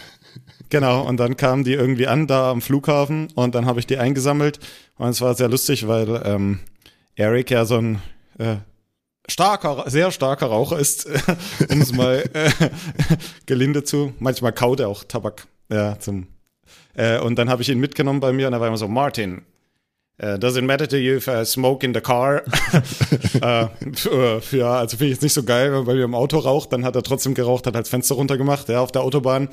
[0.70, 3.98] Genau, und dann kamen die irgendwie an da am Flughafen und dann habe ich die
[3.98, 4.60] eingesammelt
[4.98, 6.60] und es war sehr lustig, weil ähm,
[7.16, 8.02] Eric ja so ein
[8.38, 8.58] äh,
[9.30, 11.08] starker, sehr starker Raucher ist,
[11.70, 12.50] um es mal äh,
[13.46, 14.14] gelinde zu.
[14.20, 16.28] Manchmal kaut er auch Tabak ja, zum
[16.96, 19.44] äh, und dann habe ich ihn mitgenommen bei mir und er war immer so, Martin,
[20.20, 22.42] Uh, does it matter to you if I smoke in the car?
[23.44, 26.74] uh, für, für, also finde ich jetzt nicht so geil, bei mir im Auto raucht,
[26.74, 29.50] dann hat er trotzdem geraucht, hat halt Fenster runtergemacht, ja, auf der Autobahn.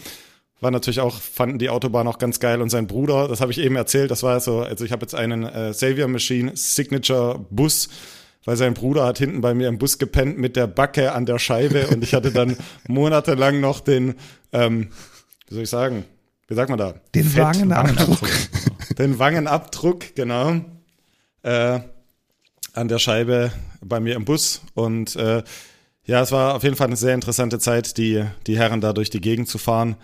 [0.61, 3.59] War natürlich auch, fanden die Autobahn auch ganz geil und sein Bruder, das habe ich
[3.59, 7.91] eben erzählt, das war so, also ich habe jetzt einen äh, Savior Machine Signature Bus,
[8.47, 11.39] weil sein Bruder hat hinten bei mir im Bus gepennt mit der Backe an der
[11.39, 12.57] Scheibe und ich hatte dann
[12.89, 14.15] monatelang noch den,
[14.53, 14.89] ähm,
[15.49, 16.07] wie soll ich sagen,
[16.49, 16.95] wie sagt man da?
[17.15, 18.29] Den Fett, Wangenabdruck.
[18.99, 20.61] Den Wangenabdruck, genau.
[21.43, 21.81] Äh,
[22.73, 24.63] an der Scheibe bei mir im Bus.
[24.75, 25.43] Und äh,
[26.05, 29.11] ja, es war auf jeden Fall eine sehr interessante Zeit, die, die Herren da durch
[29.11, 29.97] die Gegend zu fahren.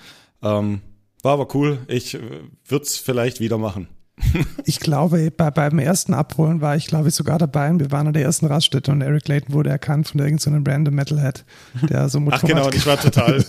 [0.43, 0.81] Ähm,
[1.23, 1.79] war aber cool.
[1.89, 2.21] Ich äh,
[2.67, 3.89] würde es vielleicht wieder machen.
[4.65, 7.71] ich glaube, bei, beim ersten Abholen war ich, glaube ich, sogar dabei.
[7.79, 10.95] Wir waren an der ersten Raststätte und Eric Clayton wurde erkannt von irgendeinem so random
[10.95, 11.45] Metalhead,
[11.89, 13.43] der so Motorrad Ach genau, und ich war total.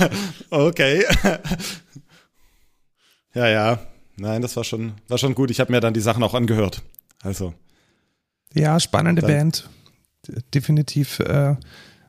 [0.50, 1.04] okay.
[3.34, 3.78] ja, ja.
[4.18, 5.50] Nein, das war schon, war schon gut.
[5.50, 6.82] Ich habe mir dann die Sachen auch angehört.
[7.22, 7.54] Also.
[8.52, 9.68] Ja, spannende Band.
[10.54, 11.56] Definitiv äh,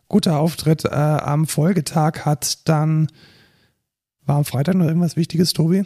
[0.08, 0.86] guter Auftritt.
[0.86, 3.08] Äh, am Folgetag hat dann,
[4.26, 5.86] war am Freitag noch irgendwas Wichtiges, Tobi?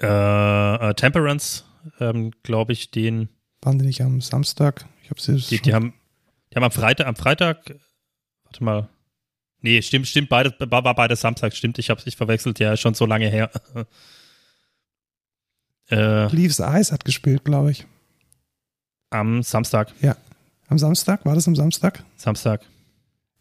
[0.00, 1.64] Äh, äh, Temperance,
[2.00, 3.28] ähm, glaube ich, den.
[3.62, 4.86] Waren die nicht am Samstag?
[5.02, 5.36] Ich habe sie.
[5.36, 5.92] Die, die, haben,
[6.50, 7.74] die haben am Freitag, am Freitag,
[8.44, 8.88] warte mal.
[9.62, 13.04] Nee, stimmt, stimmt, beides, war, beides Samstag, stimmt, ich habe ich verwechselt, ja, schon so
[13.06, 13.50] lange her.
[15.90, 17.86] äh, Leaves Eyes hat gespielt, glaube ich.
[19.10, 19.92] Am Samstag.
[20.00, 20.16] Ja.
[20.68, 21.24] Am Samstag?
[21.26, 22.04] War das am Samstag?
[22.16, 22.62] Samstag.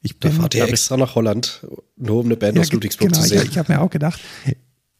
[0.01, 1.65] Ich bin, da fahrt ihr extra nach Holland,
[1.95, 3.38] nur um eine Band ja, aus Ludwigsburg genau, zu sehen.
[3.39, 4.20] Ja, ich habe mir auch gedacht,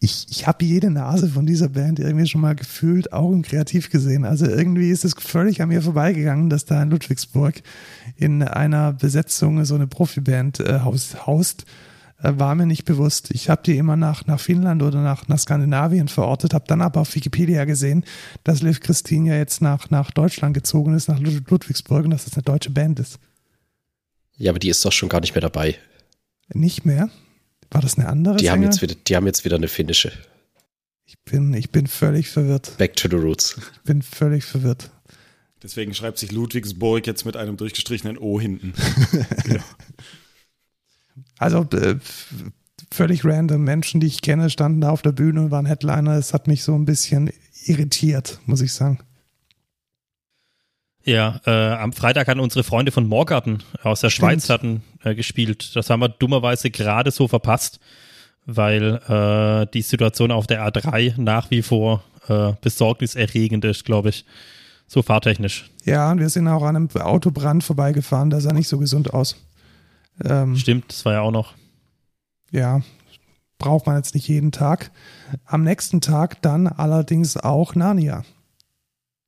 [0.02, 3.90] ich, ich habe jede Nase von dieser Band irgendwie schon mal gefühlt, auch im Kreativ
[3.90, 4.24] gesehen.
[4.24, 7.56] Also irgendwie ist es völlig an mir vorbeigegangen, dass da in Ludwigsburg
[8.16, 11.28] in einer Besetzung so eine Profiband äh, haust.
[11.28, 11.66] haust
[12.22, 13.32] äh, war mir nicht bewusst.
[13.32, 17.02] Ich habe die immer nach, nach Finnland oder nach, nach Skandinavien verortet, habe dann aber
[17.02, 18.06] auf Wikipedia gesehen,
[18.46, 22.36] dass Liv Christine ja jetzt nach, nach Deutschland gezogen ist, nach Ludwigsburg und dass das
[22.36, 23.20] eine deutsche Band ist.
[24.38, 25.76] Ja, aber die ist doch schon gar nicht mehr dabei.
[26.54, 27.10] Nicht mehr?
[27.72, 30.12] War das eine andere die Haben jetzt wieder, die haben jetzt wieder eine finnische.
[31.06, 32.78] Ich bin, ich bin völlig verwirrt.
[32.78, 33.56] Back to the roots.
[33.74, 34.92] Ich bin völlig verwirrt.
[35.62, 38.74] Deswegen schreibt sich Ludwigsburg jetzt mit einem durchgestrichenen O hinten.
[39.48, 39.64] ja.
[41.38, 41.96] Also, äh,
[42.92, 46.18] völlig random Menschen, die ich kenne, standen da auf der Bühne und waren Headliner.
[46.18, 47.32] Es hat mich so ein bisschen
[47.66, 49.00] irritiert, muss ich sagen.
[51.06, 54.32] Ja, äh, am Freitag hatten unsere Freunde von Morgarten aus der Stimmt.
[54.32, 55.76] Schweiz hatten äh, gespielt.
[55.76, 57.80] Das haben wir dummerweise gerade so verpasst,
[58.46, 64.26] weil äh, die Situation auf der A3 nach wie vor äh, besorgniserregend ist, glaube ich.
[64.88, 65.70] So fahrtechnisch.
[65.86, 69.36] Ja, und wir sind auch an einem Autobrand vorbeigefahren, der sah nicht so gesund aus.
[70.26, 71.54] Ähm, Stimmt, das war ja auch noch.
[72.52, 72.82] Ja,
[73.60, 74.92] braucht man jetzt nicht jeden Tag.
[75.46, 78.24] Am nächsten Tag dann allerdings auch Narnia.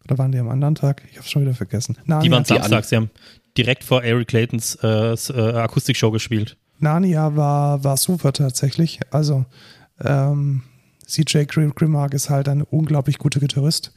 [0.06, 1.04] Oder waren die am anderen Tag?
[1.10, 1.98] Ich habe es schon wieder vergessen.
[2.06, 2.24] Narnia.
[2.24, 2.86] Die waren Samstag.
[2.86, 3.10] Sie haben
[3.58, 6.58] direkt vor Eric Claytons äh, äh, Akustikshow gespielt.
[6.80, 9.00] Narnia war, war super tatsächlich.
[9.12, 9.46] Also
[10.04, 10.64] ähm,
[11.06, 13.94] CJ Grimmark ist halt ein unglaublich guter Gitarrist.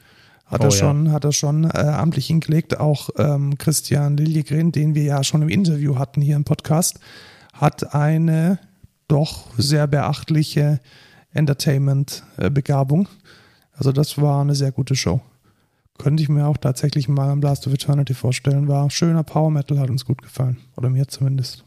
[0.47, 1.13] Hat oh, er schon, ja.
[1.13, 2.79] hat er schon äh, amtlich hingelegt.
[2.79, 7.01] Auch ähm, Christian Liljegren, den wir ja schon im Interview hatten hier im Podcast,
[7.55, 8.59] hat eine
[9.09, 10.81] doch sehr beachtliche
[11.33, 13.09] Entertainment-Begabung.
[13.73, 15.21] Also das war eine sehr gute Show.
[15.99, 18.69] Könnte ich mir auch tatsächlich mal am Blast of Eternity vorstellen.
[18.69, 20.59] War schöner Power Metal, hat uns gut gefallen.
[20.77, 21.65] Oder mir zumindest.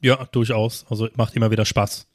[0.00, 0.86] Ja, durchaus.
[0.90, 2.06] Also macht immer wieder Spaß.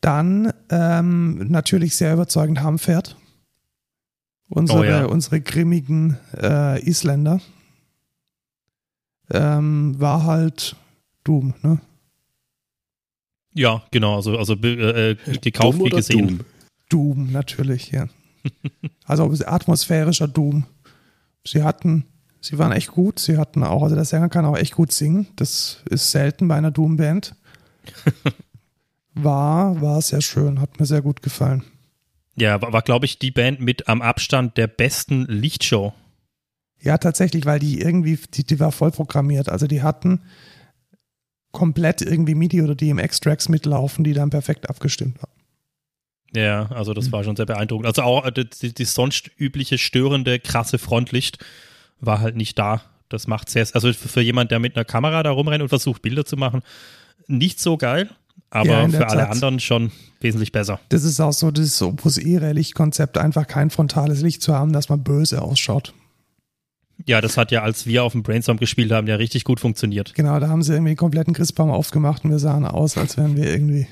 [0.00, 3.16] Dann ähm, natürlich sehr überzeugend Hamfert.
[4.48, 5.04] Unsere, oh ja.
[5.04, 7.40] unsere grimmigen äh, Isländer.
[9.30, 10.76] Ähm, war halt
[11.24, 11.80] Doom, ne?
[13.52, 14.16] Ja, genau.
[14.16, 16.28] Also, also äh, äh gekauft wie gesehen.
[16.28, 16.44] Doom?
[16.88, 18.08] Doom, natürlich, ja.
[19.04, 20.66] Also atmosphärischer Doom.
[21.44, 22.04] Sie hatten,
[22.40, 23.18] sie waren echt gut.
[23.18, 25.28] Sie hatten auch, also der Sänger kann auch echt gut singen.
[25.36, 27.34] Das ist selten bei einer Doom-Band.
[29.20, 31.64] War, war sehr schön, hat mir sehr gut gefallen.
[32.36, 35.92] Ja, war, war glaube ich, die Band mit am Abstand der besten Lichtshow.
[36.80, 39.48] Ja, tatsächlich, weil die irgendwie, die, die war voll programmiert.
[39.48, 40.20] Also die hatten
[41.50, 45.37] komplett irgendwie MIDI oder DMX-Tracks mitlaufen, die dann perfekt abgestimmt waren.
[46.34, 47.86] Ja, also das war schon sehr beeindruckend.
[47.86, 51.38] Also auch äh, die, die sonst übliche störende, krasse Frontlicht
[52.00, 52.82] war halt nicht da.
[53.08, 56.02] Das macht sehr, also für, für jemand, der mit einer Kamera da rumrennt und versucht,
[56.02, 56.62] Bilder zu machen,
[57.26, 58.10] nicht so geil
[58.50, 59.30] aber ja, für alle Tat.
[59.30, 60.80] anderen schon wesentlich besser.
[60.88, 65.02] Das ist auch so das Opus E-Lichtkonzept, einfach kein frontales Licht zu haben, dass man
[65.02, 65.94] böse ausschaut.
[67.06, 70.14] Ja, das hat ja, als wir auf dem Brainstorm gespielt haben, ja richtig gut funktioniert.
[70.14, 73.36] Genau, da haben sie irgendwie den kompletten Christbaum aufgemacht und wir sahen aus, als wären
[73.36, 73.86] wir irgendwie.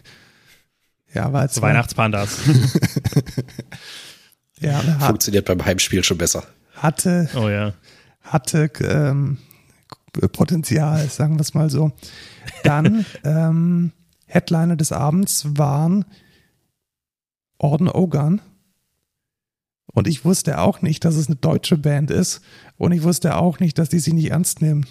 [1.17, 1.63] Ja, war jetzt.
[1.63, 2.41] Weihnachtspandas.
[4.61, 6.45] ja, hat, funktioniert beim Heimspiel schon besser.
[6.75, 7.31] Hatte.
[7.35, 7.73] Oh ja.
[8.21, 9.39] Hatte ähm,
[10.33, 11.93] Potenzial, sagen wir es mal so.
[12.65, 13.93] Dann ähm,
[14.27, 16.05] Headliner des Abends waren
[17.57, 18.43] Orden Ogan.
[19.87, 22.43] Und ich wusste auch nicht, dass es eine deutsche Band ist.
[22.77, 24.85] Und ich wusste auch nicht, dass die sich nicht ernst nehmen.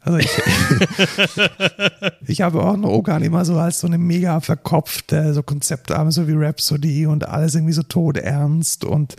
[0.00, 0.30] Also ich,
[2.26, 6.34] ich habe Orden Ogan immer so als so eine mega verkopfte, so Konzeptarme, so wie
[6.34, 9.16] Rhapsody und alles irgendwie so todernst und,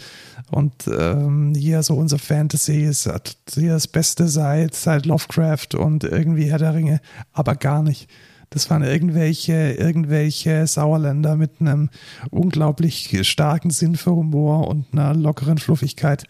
[0.52, 3.10] und ähm, hier so unser Fantasy ist
[3.54, 7.02] hier das Beste seit, seit Lovecraft und irgendwie Herr der Ringe,
[7.34, 8.10] aber gar nicht.
[8.52, 11.90] Das waren irgendwelche, irgendwelche Sauerländer mit einem
[12.32, 16.24] unglaublich starken Sinn für Humor und einer lockeren Fluffigkeit.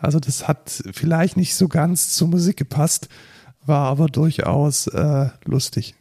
[0.00, 3.08] Also das hat vielleicht nicht so ganz zur Musik gepasst,
[3.68, 5.94] war aber durchaus äh, lustig.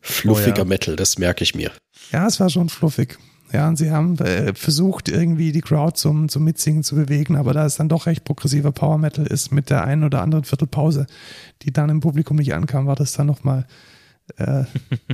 [0.00, 0.64] Fluffiger oh ja.
[0.64, 1.70] Metal, das merke ich mir.
[2.12, 3.18] Ja, es war schon fluffig.
[3.52, 7.52] Ja, und sie haben äh, versucht, irgendwie die Crowd zum, zum Mitsingen zu bewegen, aber
[7.52, 11.06] da es dann doch recht progressiver Power Metal ist mit der einen oder anderen Viertelpause,
[11.62, 13.66] die dann im Publikum nicht ankam, war das dann nochmal
[14.36, 14.64] äh,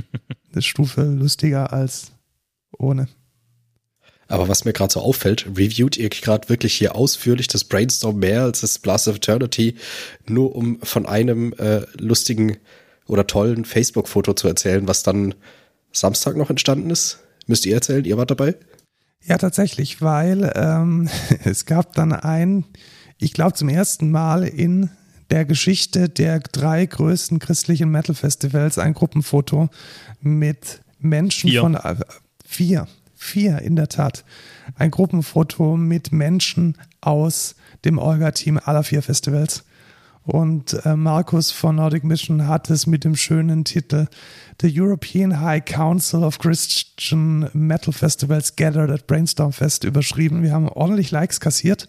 [0.51, 2.13] eine Stufe lustiger als
[2.77, 3.07] ohne.
[4.31, 8.43] Aber was mir gerade so auffällt, reviewt ihr gerade wirklich hier ausführlich das Brainstorm mehr
[8.43, 9.75] als das Blast of Eternity,
[10.25, 12.55] nur um von einem äh, lustigen
[13.07, 15.35] oder tollen Facebook-Foto zu erzählen, was dann
[15.91, 17.19] Samstag noch entstanden ist?
[17.47, 18.55] Müsst ihr erzählen, ihr wart dabei?
[19.25, 21.09] Ja, tatsächlich, weil ähm,
[21.43, 22.63] es gab dann ein,
[23.17, 24.91] ich glaube zum ersten Mal in
[25.29, 29.67] der Geschichte der drei größten christlichen Metal-Festivals ein Gruppenfoto
[30.21, 31.61] mit Menschen vier.
[31.61, 31.95] von äh,
[32.45, 32.87] vier,
[33.21, 34.25] vier in der Tat.
[34.75, 37.55] Ein Gruppenfoto mit Menschen aus
[37.85, 39.63] dem Orga-Team aller vier Festivals.
[40.23, 44.07] Und äh, Markus von Nordic Mission hat es mit dem schönen Titel
[44.61, 50.43] The European High Council of Christian Metal Festivals Gathered at Brainstorm Fest überschrieben.
[50.43, 51.87] Wir haben ordentlich Likes kassiert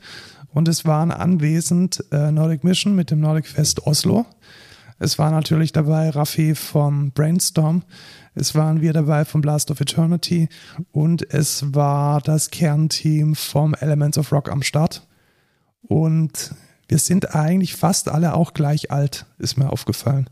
[0.52, 4.26] und es waren anwesend äh, Nordic Mission mit dem Nordic Fest Oslo.
[4.98, 7.82] Es war natürlich dabei Raffi vom Brainstorm.
[8.34, 10.48] Es waren wir dabei vom Blast of Eternity.
[10.90, 15.06] Und es war das Kernteam vom Elements of Rock am Start.
[15.82, 16.54] Und
[16.88, 20.28] wir sind eigentlich fast alle auch gleich alt, ist mir aufgefallen.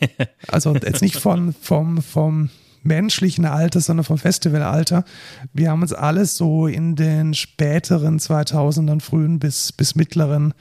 [0.48, 2.50] Also jetzt nicht von, vom, vom
[2.82, 5.04] menschlichen Alter, sondern vom Festivalalter.
[5.52, 10.54] Wir haben uns alles so in den späteren 2000ern, frühen bis, bis mittleren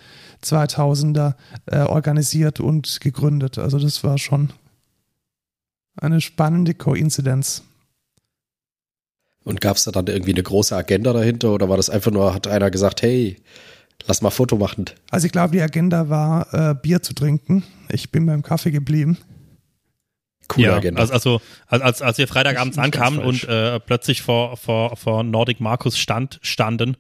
[0.44, 1.34] 2000er
[1.66, 3.58] äh, organisiert und gegründet.
[3.58, 4.52] Also das war schon
[6.02, 7.64] eine spannende Koinzidenz.
[9.44, 12.34] Und gab es da dann irgendwie eine große Agenda dahinter oder war das einfach nur,
[12.34, 13.38] hat einer gesagt, hey,
[14.06, 14.86] lass mal Foto machen?
[15.10, 17.64] Also ich glaube, die Agenda war, äh, Bier zu trinken.
[17.90, 19.18] Ich bin beim Kaffee geblieben.
[20.48, 21.02] Coole ja, Agenda.
[21.02, 25.98] Also, also als, als wir Freitagabends ankamen und äh, plötzlich vor, vor, vor Nordic Markus
[25.98, 26.98] stand, standen,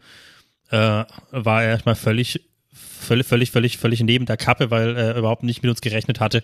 [0.70, 2.42] äh, war er erstmal völlig,
[2.74, 6.44] völlig, völlig, völlig, völlig neben der Kappe, weil er überhaupt nicht mit uns gerechnet hatte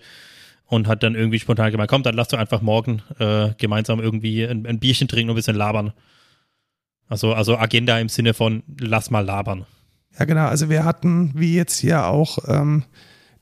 [0.67, 4.43] und hat dann irgendwie spontan gemeint, komm, dann lass doch einfach morgen äh, gemeinsam irgendwie
[4.43, 5.93] ein, ein, Bierchen trinken und ein bisschen labern.
[7.07, 9.65] Also, also Agenda im Sinne von lass mal labern.
[10.19, 10.47] Ja, genau.
[10.47, 12.83] Also wir hatten, wie jetzt hier auch, ähm,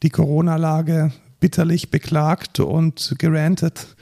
[0.03, 3.95] die Corona-Lage bitterlich beklagt und gerantet.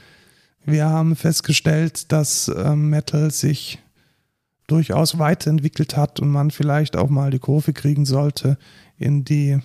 [0.64, 3.78] Wir haben festgestellt, dass ähm, Metal sich
[4.66, 8.58] durchaus weiterentwickelt hat und man vielleicht auch mal die Kurve kriegen sollte
[8.96, 9.60] in die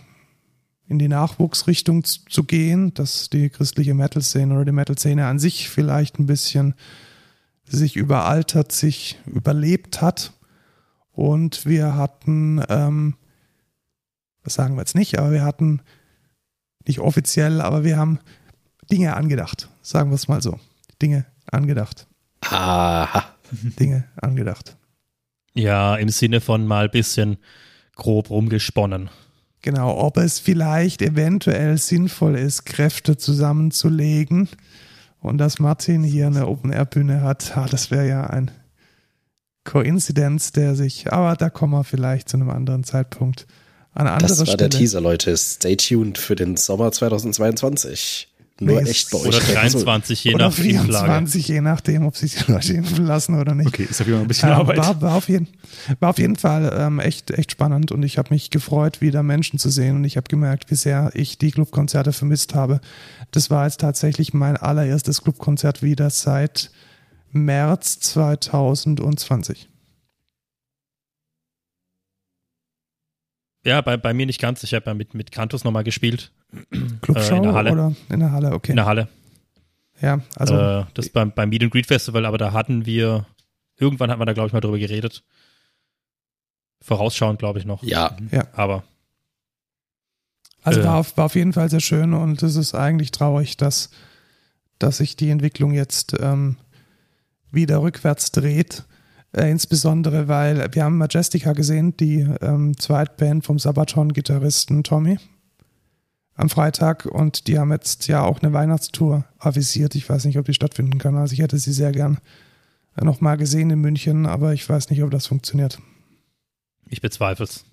[0.90, 6.18] in die Nachwuchsrichtung zu gehen, dass die christliche Metal-Szene oder die Metal-Szene an sich vielleicht
[6.20, 6.74] ein bisschen
[7.64, 10.34] sich überaltert, sich überlebt hat.
[11.12, 13.16] Und wir hatten, ähm,
[14.44, 15.82] das sagen wir jetzt nicht, aber wir hatten
[16.88, 18.20] nicht offiziell, aber wir haben
[18.92, 20.60] Dinge angedacht, sagen wir es mal so.
[21.00, 22.08] Dinge angedacht.
[22.42, 23.36] Aha.
[23.52, 24.76] Dinge angedacht.
[25.54, 27.38] Ja, im Sinne von mal ein bisschen
[27.96, 29.12] grob rumgesponnen.
[29.62, 34.48] Genau, ob es vielleicht eventuell sinnvoll ist, Kräfte zusammenzulegen
[35.20, 38.52] und dass Martin hier eine Open-Air-Bühne hat, ah, das wäre ja ein
[39.66, 43.46] Koinzidenz, der sich, aber da kommen wir vielleicht zu einem anderen Zeitpunkt
[43.94, 44.70] an anderer Das war Stelle.
[44.70, 45.36] der Teaser, Leute.
[45.36, 48.29] Stay tuned für den Sommer 2022.
[48.62, 49.28] Nur nee, echt bei euch.
[49.28, 53.56] Oder 23, je oder nach 24, je nachdem, ob sich die Leute impfen lassen oder
[53.56, 53.68] nicht.
[53.68, 54.78] Okay, ist auf jeden Fall ein bisschen ähm, Arbeit.
[54.78, 55.48] War, war, auf jeden,
[56.00, 59.60] war auf jeden Fall ähm, echt, echt spannend und ich habe mich gefreut, wieder Menschen
[59.60, 62.82] zu sehen und ich habe gemerkt, wie sehr ich die Clubkonzerte vermisst habe.
[63.32, 66.72] Das war jetzt tatsächlich mein allererstes Clubkonzert wieder seit
[67.32, 69.70] März 2020.
[73.66, 74.64] Ja, bei, bei mir nicht ganz.
[74.64, 76.32] Ich habe ja mit, mit Kantus nochmal gespielt.
[77.02, 77.72] Clubshow äh, in der Halle.
[77.72, 78.72] oder in der Halle, okay.
[78.72, 79.08] In der Halle.
[80.02, 80.56] Ja, also.
[80.56, 83.26] Äh, das beim, beim Meet and Greet Festival, aber da hatten wir,
[83.78, 85.24] irgendwann hatten wir da, glaube ich, mal drüber geredet.
[86.82, 87.84] Vorausschauend, glaube ich, noch.
[87.84, 88.16] Ja.
[88.32, 88.48] ja.
[88.54, 88.84] Aber.
[90.64, 93.58] Also äh, war, auf, war auf jeden Fall sehr schön und es ist eigentlich traurig,
[93.58, 93.90] dass,
[94.78, 96.56] dass sich die Entwicklung jetzt ähm,
[97.52, 98.86] wieder rückwärts dreht.
[99.32, 105.18] Äh, insbesondere, weil wir haben Majestica gesehen, die ähm, Zweitband vom Sabaton-Gitarristen Tommy
[106.36, 109.94] am Freitag und die haben jetzt ja auch eine Weihnachtstour avisiert.
[109.96, 111.16] Ich weiß nicht, ob die stattfinden kann.
[111.18, 112.20] Also ich hätte sie sehr gern
[113.00, 115.80] nochmal gesehen in München, aber ich weiß nicht, ob das funktioniert.
[116.88, 117.66] Ich bezweifle es.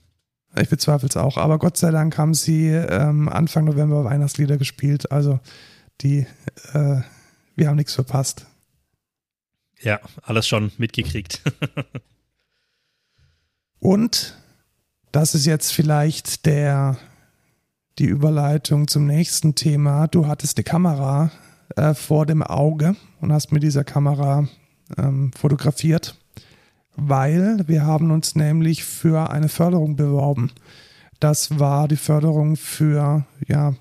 [0.60, 1.36] Ich bezweifle es auch.
[1.36, 5.10] Aber Gott sei Dank haben sie ähm, Anfang November Weihnachtslieder gespielt.
[5.12, 5.38] Also
[6.00, 6.26] die,
[6.72, 7.00] äh,
[7.54, 8.46] wir haben nichts verpasst.
[9.80, 11.42] Ja, alles schon mitgekriegt.
[13.78, 14.36] Und
[15.12, 16.96] das ist jetzt vielleicht der,
[17.98, 20.08] die Überleitung zum nächsten Thema.
[20.08, 21.30] Du hattest die Kamera
[21.76, 24.48] äh, vor dem Auge und hast mit dieser Kamera
[24.96, 26.16] ähm, fotografiert,
[26.96, 30.52] weil wir haben uns nämlich für eine Förderung beworben.
[31.20, 33.74] Das war die Förderung für, ja,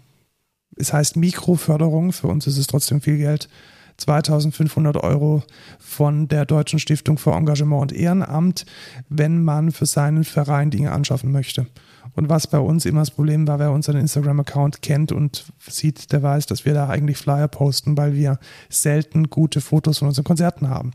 [0.78, 3.50] es heißt Mikroförderung, für uns ist es trotzdem viel Geld
[3.98, 5.44] 2500 Euro
[5.80, 8.66] von der Deutschen Stiftung für Engagement und Ehrenamt,
[9.10, 11.68] wenn man für seinen Verein Dinge anschaffen möchte.
[12.14, 16.24] Und was bei uns immer das Problem war, wer unseren Instagram-Account kennt und sieht, der
[16.24, 18.40] weiß, dass wir da eigentlich Flyer posten, weil wir
[18.70, 20.92] selten gute Fotos von unseren Konzerten haben.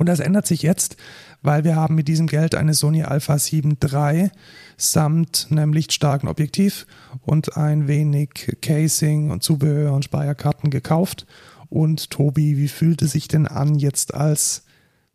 [0.00, 0.96] Und das ändert sich jetzt,
[1.42, 4.30] weil wir haben mit diesem Geld eine Sony Alpha 7 III
[4.78, 6.86] samt einem lichtstarken Objektiv
[7.20, 11.26] und ein wenig Casing und Zubehör und Speicherkarten gekauft
[11.70, 14.64] und Tobi, wie fühlt es sich denn an, jetzt als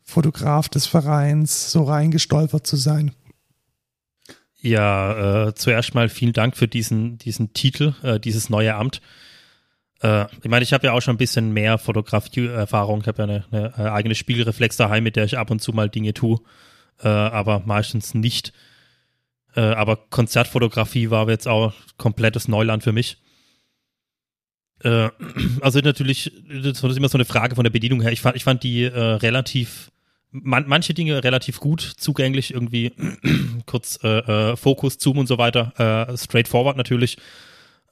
[0.04, 3.12] Fotograf des Vereins so reingestolpert zu sein?
[4.62, 9.02] Ja, äh, zuerst mal vielen Dank für diesen, diesen Titel, äh, dieses neue Amt.
[10.02, 13.02] Äh, ich meine, ich habe ja auch schon ein bisschen mehr Fotografie-Erfahrung.
[13.02, 15.74] Ich habe ja eine, eine, äh, eigene Spiegelreflex daheim, mit der ich ab und zu
[15.74, 16.40] mal Dinge tue,
[17.04, 18.54] äh, aber meistens nicht.
[19.58, 23.20] Aber Konzertfotografie war jetzt auch komplettes Neuland für mich.
[24.86, 25.10] Äh,
[25.62, 28.12] also natürlich, das ist immer so eine Frage von der Bedienung her.
[28.12, 29.92] Ich fand, ich fand die äh, relativ,
[30.32, 32.94] man, manche Dinge relativ gut zugänglich, irgendwie
[33.66, 37.18] kurz äh, äh, Fokus, Zoom und so weiter, äh, straightforward natürlich.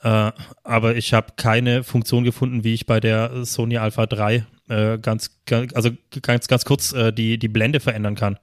[0.02, 0.32] Äh,
[0.64, 5.32] aber ich habe keine Funktion gefunden, wie ich bei der Sony Alpha 3 äh, ganz,
[5.74, 5.90] also
[6.22, 8.38] ganz, ganz kurz äh, die, die Blende verändern kann.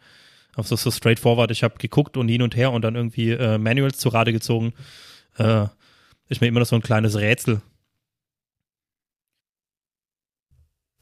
[0.56, 1.52] Auf so, straightforward.
[1.52, 4.74] Ich habe geguckt und hin und her und dann irgendwie Manuals zu Rate gezogen.
[6.28, 7.62] Ist mir immer noch so ein kleines Rätsel.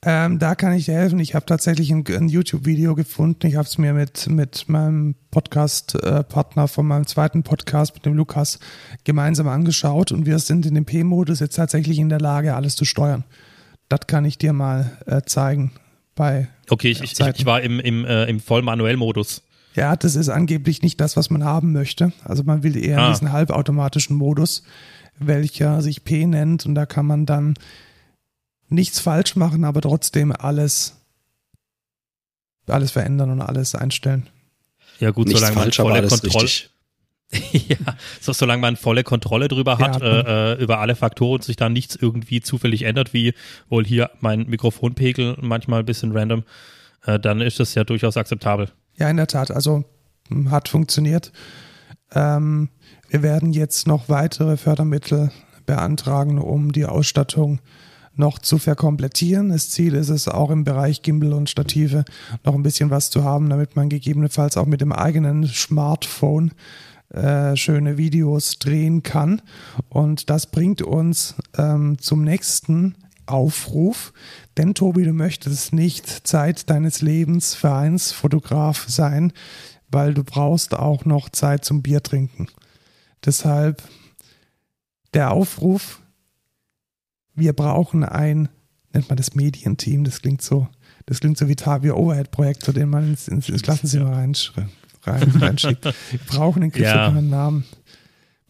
[0.03, 1.18] Ähm, da kann ich dir helfen.
[1.18, 3.46] Ich habe tatsächlich ein, ein YouTube-Video gefunden.
[3.49, 8.14] Ich habe es mir mit, mit meinem Podcast-Partner äh, von meinem zweiten Podcast, mit dem
[8.14, 8.61] Lukas,
[9.03, 12.84] gemeinsam angeschaut und wir sind in dem P-Modus jetzt tatsächlich in der Lage, alles zu
[12.84, 13.24] steuern.
[13.88, 15.72] Das kann ich dir mal äh, zeigen.
[16.14, 19.42] Bei okay, ich, ich, ich, war im, im, äh, im Vollmanuell-Modus.
[19.74, 22.12] Ja, das ist angeblich nicht das, was man haben möchte.
[22.24, 23.11] Also man will eher ah.
[23.11, 24.62] diesen halbautomatischen Modus,
[25.18, 27.55] welcher sich P nennt und da kann man dann
[28.69, 30.97] nichts falsch machen, aber trotzdem alles,
[32.66, 34.29] alles verändern und alles einstellen.
[35.01, 36.49] Ja, gut, nichts solange falsch, man volle Kontrolle.
[37.53, 37.77] ja,
[38.21, 41.57] so, solange man volle Kontrolle drüber hat, ja, äh, äh, über alle Faktoren und sich
[41.57, 43.35] da nichts irgendwie zufällig ändert, wie
[43.69, 46.45] wohl hier mein Mikrofonpegel manchmal ein bisschen random,
[47.05, 48.71] äh, dann ist das ja durchaus akzeptabel.
[48.97, 49.51] Ja, in der Tat.
[49.51, 49.85] Also
[50.29, 51.33] hm, hat funktioniert.
[52.12, 52.71] Ähm,
[53.11, 55.31] wir werden jetzt noch weitere Fördermittel
[55.66, 57.61] beantragen, um die Ausstattung
[58.19, 59.51] noch zu verkomplettieren.
[59.51, 62.05] Das Ziel ist es auch im Bereich Gimbal und Stative
[62.45, 66.53] noch ein bisschen was zu haben, damit man gegebenenfalls auch mit dem eigenen Smartphone
[67.11, 69.41] äh, schöne Videos drehen kann.
[69.89, 72.97] Und das bringt uns ähm, zum nächsten
[73.27, 74.12] Aufruf.
[74.57, 79.33] Denn Tobi, du möchtest nicht Zeit deines Lebens Vereinsfotograf sein,
[79.91, 82.49] weil du brauchst auch noch Zeit zum Bier trinken.
[83.25, 83.83] Deshalb
[85.14, 86.01] der Aufruf,
[87.39, 88.49] wir brauchen ein,
[88.93, 90.68] nennt man das Medienteam, das klingt so,
[91.07, 94.36] das klingt so wie Tavio Overhead-Projekt, zu dem man ins, ins, ins Klassenzimmer rein,
[95.05, 95.84] rein, reinschiebt.
[95.84, 97.36] Wir brauchen einen griffigeren ja.
[97.36, 97.64] Namen.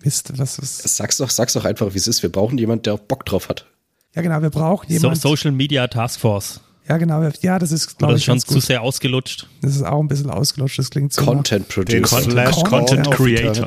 [0.03, 0.97] Mist, was ist.
[0.97, 2.23] Sag's doch, sag's doch einfach, wie es ist.
[2.23, 3.67] Wir brauchen jemanden, der auch Bock drauf hat.
[4.15, 5.19] Ja, genau, wir brauchen jemanden.
[5.19, 6.61] So, Social Media Task Force.
[6.89, 7.23] Ja, genau.
[7.43, 9.47] Ja, das ist, glaube ich, schon zu sehr ausgelutscht.
[9.61, 10.79] Das ist auch ein bisschen ausgelutscht.
[10.79, 11.23] Das klingt so.
[11.23, 12.23] Content Producer.
[12.23, 13.67] Content, Content Creator.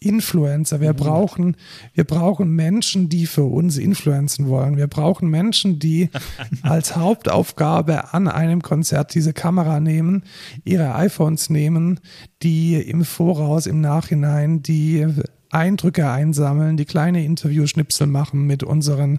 [0.00, 0.80] Influencer.
[0.80, 0.96] Wir mhm.
[0.96, 1.56] brauchen,
[1.94, 4.76] wir brauchen Menschen, die für uns influenzen wollen.
[4.76, 6.10] Wir brauchen Menschen, die
[6.62, 10.22] als Hauptaufgabe an einem Konzert diese Kamera nehmen,
[10.64, 12.00] ihre iPhones nehmen,
[12.42, 15.06] die im Voraus, im Nachhinein die
[15.50, 19.18] Eindrücke einsammeln, die kleine Interviewschnipsel machen mit unseren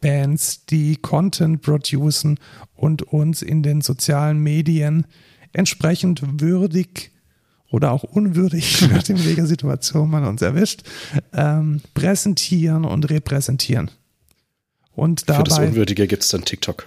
[0.00, 2.38] Bands, die Content producen
[2.74, 5.06] und uns in den sozialen Medien
[5.52, 7.10] entsprechend würdig
[7.70, 10.82] oder auch unwürdig, je nachdem, welcher Situation man uns erwischt,
[11.32, 13.90] ähm, präsentieren und repräsentieren.
[14.94, 16.86] Und dabei, Für das Unwürdige gibt es dann TikTok.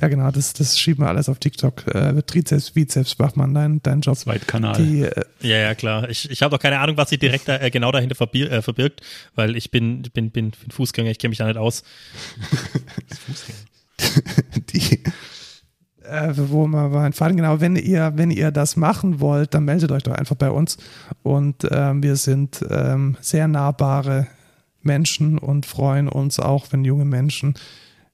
[0.00, 1.86] Ja, genau, das, das schieben wir alles auf TikTok.
[1.92, 4.16] Äh, Trizeps, Bizeps, Bachmann, dein, dein Job.
[4.16, 4.76] Zweitkanal.
[4.76, 6.08] Die, äh, ja, ja, klar.
[6.08, 8.62] Ich, ich habe doch keine Ahnung, was sich direkt da, äh, genau dahinter verbir äh,
[8.62, 9.00] verbirgt,
[9.34, 11.82] weil ich bin, bin, bin, bin Fußgänger, ich kenne mich da nicht aus.
[14.72, 15.02] die,
[16.08, 19.92] äh, wo wir beim Faden, genau, wenn ihr, wenn ihr das machen wollt, dann meldet
[19.92, 20.78] euch doch einfach bei uns.
[21.22, 24.26] Und ähm, wir sind ähm, sehr nahbare
[24.82, 27.54] Menschen und freuen uns auch, wenn junge Menschen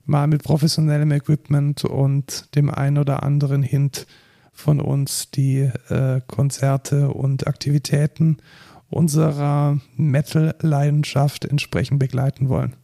[0.06, 4.06] mal mit professionellem Equipment und dem ein oder anderen Hint
[4.52, 8.38] von uns die äh, Konzerte und Aktivitäten
[8.90, 12.76] unserer Metal-Leidenschaft entsprechend begleiten wollen.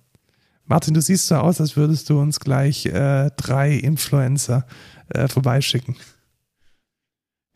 [0.66, 4.66] Martin, du siehst so aus, als würdest du uns gleich äh, drei Influencer
[5.10, 5.96] äh, vorbeischicken.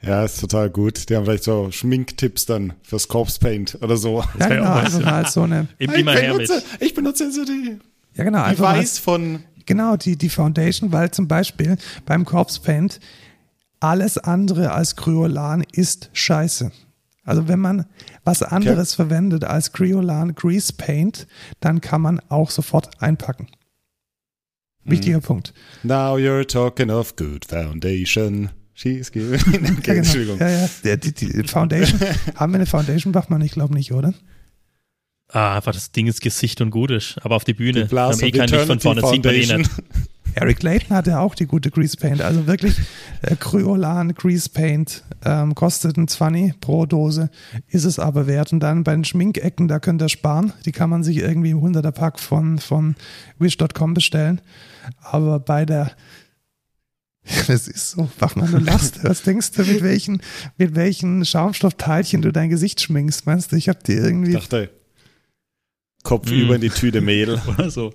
[0.02, 1.08] Ja, ist total gut.
[1.08, 4.22] Die haben vielleicht so Schminktipps dann fürs Corpse Paint oder so.
[4.38, 5.68] Ja, genau, also mal so eine.
[5.78, 7.78] ich, benutze, ich benutze so die,
[8.14, 9.42] ja, genau, die Weiß von.
[9.66, 13.00] Genau, die, die Foundation, weil zum Beispiel beim Corpse Paint
[13.80, 16.70] alles andere als Kryolan ist scheiße.
[17.24, 17.86] Also wenn man
[18.24, 18.96] was anderes okay.
[18.96, 21.26] verwendet als Kryolan Grease Paint,
[21.60, 23.48] dann kann man auch sofort einpacken.
[24.84, 25.22] Wichtiger mhm.
[25.22, 25.54] Punkt.
[25.82, 28.50] Now you're talking of good foundation.
[28.74, 29.40] She's giving.
[29.40, 29.98] okay, ja, genau.
[29.98, 30.38] Entschuldigung.
[30.38, 30.96] Ja, ja.
[30.96, 32.00] Die, die, die Foundation.
[32.34, 33.40] haben wir eine Foundation, Bachmann?
[33.42, 34.12] Ich glaube nicht, oder?
[35.28, 37.16] Ah, einfach das Ding ist Gesicht und gut ist.
[37.22, 37.86] Aber auf die Bühne.
[37.86, 39.70] Die haben eh kein Licht von vorne, sieht man eh nicht.
[40.36, 42.20] Eric Clayton hatte auch die gute Grease Paint.
[42.20, 42.76] Also wirklich
[43.22, 47.30] äh, Kryolan Grease Paint ähm, kostet ein 20 pro Dose,
[47.68, 48.52] ist es aber wert.
[48.52, 50.52] Und dann bei den Schminkecken, da könnt ihr sparen.
[50.66, 52.96] Die kann man sich irgendwie im 100er Pack von, von
[53.38, 54.40] wish.com bestellen.
[55.00, 55.92] Aber bei der
[57.46, 59.02] das ist so, Bachmann, du lachst.
[59.02, 60.20] Was denkst du, mit welchen,
[60.58, 63.26] mit welchen Schaumstoffteilchen du dein Gesicht schminkst?
[63.26, 64.32] Meinst du, ich hab dir irgendwie.
[64.32, 64.70] Ich dachte,
[66.02, 66.34] Kopf mm.
[66.34, 67.94] über in die Tüte Mehl oder so.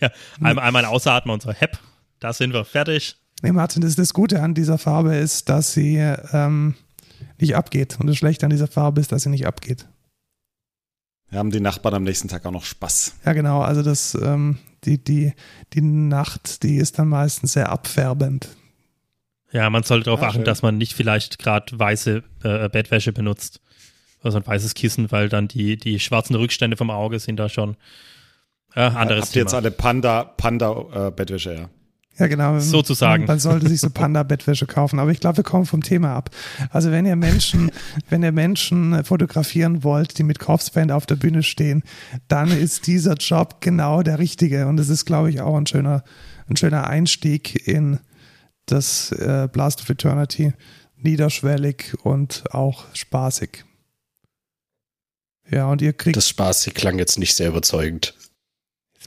[0.00, 1.78] Ja, einmal, einmal ausatmen und so, hepp,
[2.18, 3.16] da sind wir fertig.
[3.42, 5.96] Nee, Martin, das, das Gute an dieser Farbe ist, dass sie
[6.32, 6.74] ähm,
[7.38, 7.98] nicht abgeht.
[8.00, 9.86] Und das Schlechte an dieser Farbe ist, dass sie nicht abgeht.
[11.30, 13.16] haben die Nachbarn am nächsten Tag auch noch Spaß.
[13.26, 13.60] Ja, genau.
[13.60, 15.32] Also das, ähm, die, die,
[15.72, 18.48] die Nacht, die ist dann meistens sehr abfärbend.
[19.52, 20.44] Ja, man sollte darauf ah, achten, schön.
[20.44, 23.60] dass man nicht vielleicht gerade weiße äh, Bettwäsche benutzt.
[24.22, 27.76] Also ein weißes Kissen, weil dann die, die schwarzen Rückstände vom Auge sind da schon
[28.74, 29.42] äh, anderes Habt Thema.
[29.42, 31.68] jetzt alle Panda, Panda äh, Bettwäsche, ja.
[32.18, 32.58] Ja, genau.
[32.60, 33.24] Sozusagen.
[33.24, 34.98] Man sollte sich so Panda-Bettwäsche kaufen.
[34.98, 36.30] Aber ich glaube, wir kommen vom Thema ab.
[36.70, 37.70] Also wenn ihr Menschen,
[38.08, 41.82] wenn ihr Menschen fotografieren wollt, die mit Corpseband auf der Bühne stehen,
[42.28, 44.66] dann ist dieser Job genau der richtige.
[44.66, 46.04] Und es ist, glaube ich, auch ein schöner,
[46.48, 47.98] ein schöner Einstieg in
[48.66, 50.52] das äh, Blast of Eternity.
[50.96, 53.64] Niederschwellig und auch spaßig.
[55.50, 56.16] Ja, und ihr kriegt.
[56.16, 58.14] Das spaßig klang jetzt nicht sehr überzeugend.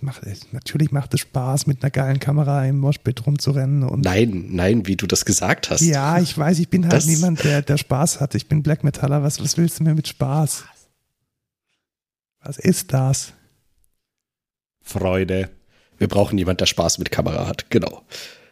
[0.02, 0.22] Macht,
[0.52, 3.84] natürlich macht es Spaß, mit einer geilen Kamera im Moshpit rumzurennen.
[3.84, 5.82] Und nein, nein, wie du das gesagt hast.
[5.82, 8.36] Ja, ich weiß, ich bin halt das niemand, der, der Spaß hat.
[8.36, 9.24] Ich bin Black Metaller.
[9.24, 10.66] Was, was willst du mir mit Spaß?
[12.44, 13.34] Was ist das?
[14.82, 15.50] Freude.
[15.98, 18.04] Wir brauchen jemanden, der Spaß mit Kamera hat, genau.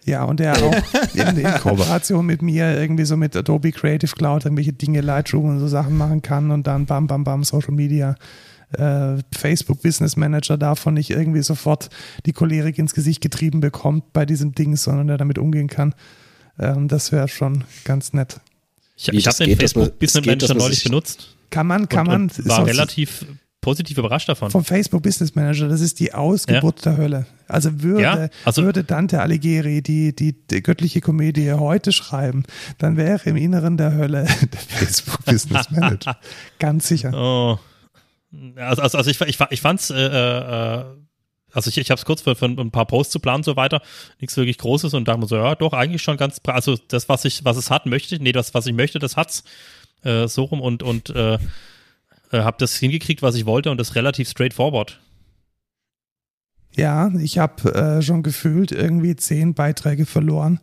[0.06, 0.76] Ja, und der auch
[1.14, 5.60] in, in, Kooperation mit mir irgendwie so mit Adobe Creative Cloud irgendwelche Dinge, Lightroom und
[5.60, 8.16] so Sachen machen kann und dann bam, bam, bam, Social Media
[8.74, 11.90] äh, Facebook Business Manager davon nicht irgendwie sofort
[12.26, 15.94] die Cholerik ins Gesicht getrieben bekommt bei diesem Ding, sondern der damit umgehen kann.
[16.60, 18.40] Ähm, das wäre schon ganz nett.
[18.96, 21.36] Ich, ich habe den Facebook man, Business Manager neulich benutzt.
[21.50, 22.22] Kann man, kann man.
[22.24, 23.26] Und war relativ
[23.66, 24.52] positiv überrascht davon.
[24.52, 26.92] Vom Facebook Business Manager, das ist die Ausgeburt ja.
[26.92, 27.26] der Hölle.
[27.48, 32.44] Also würde, ja, also würde Dante Alighieri die, die, die, göttliche Komödie heute schreiben,
[32.78, 36.18] dann wäre im Inneren der Hölle der Facebook Business Manager.
[36.60, 37.12] Ganz sicher.
[37.14, 37.60] Oh.
[38.56, 40.86] Also, also, also ich, ich, ich fand's, äh, äh,
[41.52, 43.56] also ich, ich habe es kurz für, für ein paar Posts zu planen und so
[43.56, 43.82] weiter,
[44.20, 47.26] nichts wirklich Großes und dachte mir so, ja, doch, eigentlich schon ganz, also das, was
[47.26, 49.44] ich, was es hat, möchte ich, nee, das, was ich möchte, das hat's,
[50.04, 51.40] äh, so rum und, und äh, äh,
[52.32, 55.00] habe das hingekriegt, was ich wollte und das relativ straightforward.
[56.76, 60.60] Ja, ich habe äh, schon gefühlt irgendwie zehn Beiträge verloren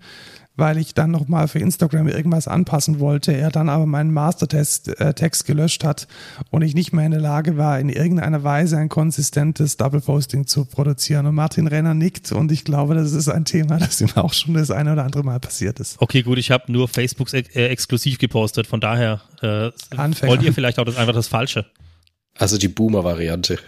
[0.56, 3.32] weil ich dann nochmal für Instagram irgendwas anpassen wollte.
[3.32, 6.08] Er dann aber meinen Mastertext äh, Text gelöscht hat
[6.50, 10.46] und ich nicht mehr in der Lage war, in irgendeiner Weise ein konsistentes Double Posting
[10.46, 11.26] zu produzieren.
[11.26, 14.54] Und Martin Renner nickt und ich glaube, das ist ein Thema, das ihm auch schon
[14.54, 16.00] das eine oder andere Mal passiert ist.
[16.00, 19.70] Okay, gut, ich habe nur Facebook äh, exklusiv gepostet, von daher äh,
[20.26, 21.66] wollt ihr vielleicht auch das einfach das Falsche.
[22.38, 23.58] Also die Boomer-Variante.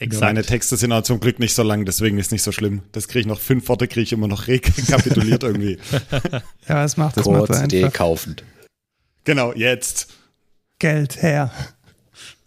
[0.00, 0.22] Exakt.
[0.22, 2.80] Meine Texte sind auch zum Glück nicht so lang, deswegen ist nicht so schlimm.
[2.92, 5.78] Das kriege ich noch fünf Worte, kriege ich immer noch rekapituliert irgendwie.
[6.68, 7.92] ja, es macht das Kurz macht einfach.
[7.92, 8.36] kaufen.
[9.24, 10.08] Genau, jetzt.
[10.78, 11.50] Geld her.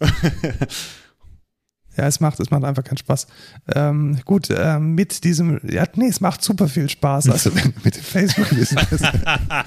[1.96, 3.28] ja, es macht, es macht einfach keinen Spaß.
[3.72, 7.28] Ähm, gut, ähm, mit diesem, ja, nee, es macht super viel Spaß.
[7.28, 7.52] Also
[7.84, 9.00] mit dem Facebook-Business.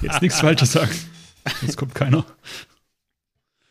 [0.02, 0.92] Jetzt nichts Falsches sagen.
[1.62, 2.26] Jetzt kommt keiner.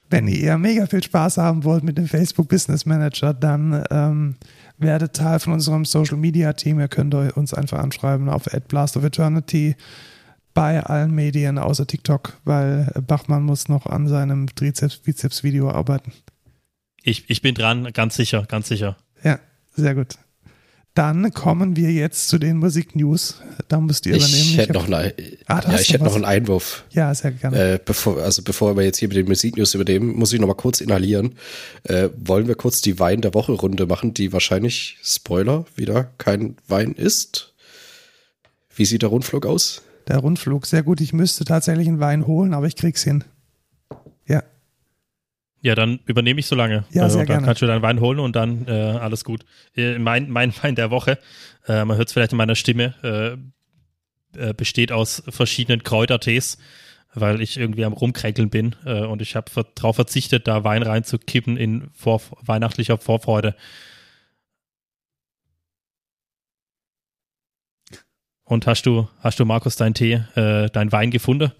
[0.09, 4.35] Wenn ihr mega viel Spaß haben wollt mit dem Facebook Business Manager, dann ähm,
[4.77, 6.79] werdet Teil von unserem Social Media Team.
[6.79, 9.75] Ihr könnt uns einfach anschreiben auf Blast of Eternity
[10.53, 16.13] bei allen Medien außer TikTok, weil Bachmann muss noch an seinem Trizeps-Bizeps-Video arbeiten.
[17.03, 18.97] Ich, ich bin dran, ganz sicher, ganz sicher.
[19.23, 19.39] Ja,
[19.75, 20.17] sehr gut.
[20.97, 23.43] Dann kommen wir jetzt zu den Musik-News.
[23.67, 24.55] Da müsst ihr ich übernehmen.
[24.55, 25.13] Hätte ich noch eine,
[25.45, 26.85] ah, ja, ich hätte noch einen Einwurf.
[26.89, 27.73] Ja, sehr gerne.
[27.73, 30.55] Äh, bevor, also bevor wir jetzt hier mit den Musik-News übernehmen, muss ich noch mal
[30.55, 31.35] kurz inhalieren.
[31.83, 36.57] Äh, wollen wir kurz die Wein der Woche Runde machen, die wahrscheinlich, Spoiler, wieder kein
[36.67, 37.53] Wein ist?
[38.75, 39.83] Wie sieht der Rundflug aus?
[40.07, 40.99] Der Rundflug, sehr gut.
[40.99, 43.23] Ich müsste tatsächlich einen Wein holen, aber ich krieg's hin.
[44.25, 44.41] Ja.
[45.61, 46.85] Ja, dann übernehme ich so lange.
[46.91, 47.45] Ja, also, sehr dann gerne.
[47.47, 49.43] kannst du deinen Wein holen und dann äh, alles gut.
[49.75, 51.17] Äh, mein, mein Wein der Woche,
[51.67, 52.93] äh, man hört es vielleicht in meiner Stimme,
[54.35, 56.59] äh, äh, besteht aus verschiedenen Kräutertees,
[57.13, 61.57] weil ich irgendwie am Rumkränkeln bin äh, und ich habe darauf verzichtet, da Wein reinzukippen
[61.57, 63.55] in vor, weihnachtlicher Vorfreude.
[68.43, 71.51] Und hast du, hast du, Markus, deinen Tee, deinen Wein gefunden?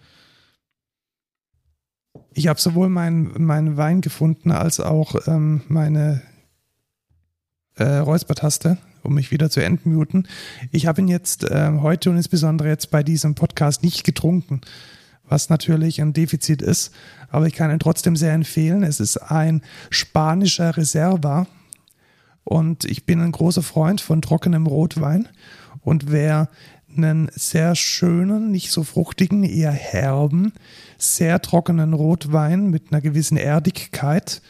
[2.34, 6.22] Ich habe sowohl meinen mein Wein gefunden als auch ähm, meine
[7.76, 10.27] äh, Räuspertaste, um mich wieder zu entmuten.
[10.72, 14.61] Ich habe ihn jetzt äh, heute und insbesondere jetzt bei diesem Podcast nicht getrunken,
[15.23, 16.94] was natürlich ein Defizit ist,
[17.30, 18.84] aber ich kann ihn trotzdem sehr empfehlen.
[18.84, 21.48] Es ist ein spanischer Reserva
[22.44, 25.27] und ich bin ein großer Freund von trockenem Rotwein.
[25.81, 26.49] Und wer
[26.98, 30.53] einen sehr schönen, nicht so fruchtigen, eher herben,
[30.98, 34.41] sehr trockenen Rotwein mit einer gewissen Erdigkeit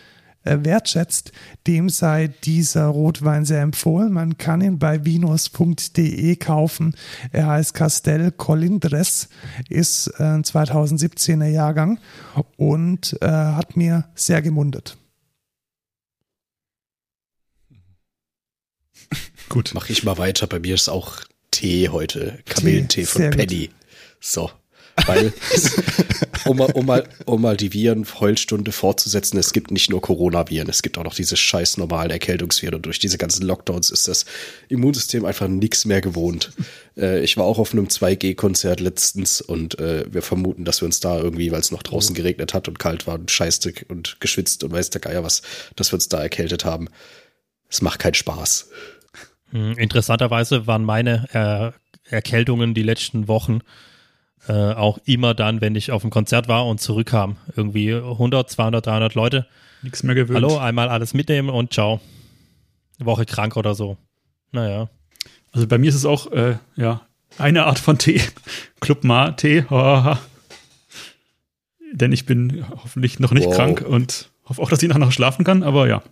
[0.44, 1.32] äh, wertschätzt,
[1.68, 4.14] dem sei dieser Rotwein sehr empfohlen.
[4.14, 6.96] Man kann ihn bei vinos.de kaufen.
[7.32, 9.30] Er heißt Castel Colindres,
[9.70, 12.00] ist äh, 2017er Jahrgang
[12.56, 14.98] und äh, hat mir sehr gemundet.
[19.50, 19.72] Gut.
[19.74, 20.48] Mach ich mal weiter.
[20.48, 21.22] Bei mir ist auch
[21.58, 22.38] Tee heute.
[22.46, 23.68] Kamillentee von Penny.
[23.68, 23.76] Gut.
[24.20, 24.52] So.
[25.08, 25.34] Weil,
[26.46, 30.84] um, mal, um, mal, um mal die Viren-Heulstunde fortzusetzen, es gibt nicht nur Coronaviren, es
[30.84, 34.26] gibt auch noch diese scheiß normalen Erkältungsviren und durch diese ganzen Lockdowns ist das
[34.70, 36.52] Immunsystem einfach nichts mehr gewohnt.
[36.96, 41.00] Äh, ich war auch auf einem 2G-Konzert letztens und äh, wir vermuten, dass wir uns
[41.00, 44.64] da irgendwie, weil es noch draußen geregnet hat und kalt war und scheiße und geschwitzt
[44.64, 45.42] und weiß der Geier was,
[45.76, 46.88] dass wir uns da erkältet haben.
[47.70, 48.70] Es macht keinen Spaß.
[49.52, 51.74] Hm, interessanterweise waren meine
[52.10, 53.60] äh, Erkältungen die letzten Wochen
[54.48, 57.38] äh, auch immer dann, wenn ich auf dem Konzert war und zurückkam.
[57.56, 59.46] Irgendwie 100, 200, 300 Leute.
[59.82, 60.44] Nichts mehr gewöhnt.
[60.44, 62.00] Hallo, einmal alles mitnehmen und ciao.
[63.00, 63.98] Woche krank oder so.
[64.52, 64.90] Naja.
[65.52, 67.02] Also bei mir ist es auch, äh, ja,
[67.38, 68.22] eine Art von Tee.
[68.80, 69.66] Club Ma Tee.
[71.92, 73.56] Denn ich bin hoffentlich noch nicht wow.
[73.56, 76.04] krank und hoffe auch, dass ich nachher noch schlafen kann, aber ja.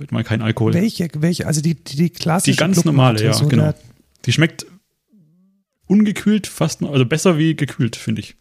[0.00, 0.72] Heute mal kein Alkohol.
[0.72, 2.52] Welche, welche, also die, die, die klassische.
[2.52, 3.74] Die ganz normale, ja, so genau.
[4.24, 4.64] Die schmeckt
[5.86, 8.36] ungekühlt fast, also besser wie gekühlt, finde ich.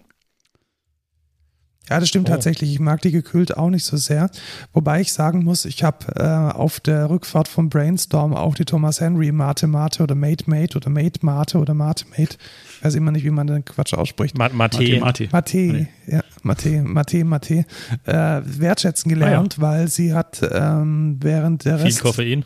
[1.89, 2.33] Ja, das stimmt oh.
[2.33, 2.71] tatsächlich.
[2.71, 4.29] Ich mag die gekühlt auch nicht so sehr.
[4.73, 9.01] Wobei ich sagen muss, ich habe äh, auf der Rückfahrt vom Brainstorm auch die Thomas
[9.01, 12.37] Henry Mate Mate oder Mate Mate oder Mate Mate oder Mate Mate.
[12.77, 14.37] Ich weiß immer nicht, wie man den Quatsch ausspricht.
[14.37, 14.99] Mate Mate.
[14.99, 15.29] Mate.
[15.31, 15.87] Mate.
[16.07, 17.65] Ja, Mate, Mate, Mate.
[18.05, 19.67] Äh, wertschätzen gelernt, ah, ja.
[19.67, 22.03] weil sie hat ähm, während der Rest,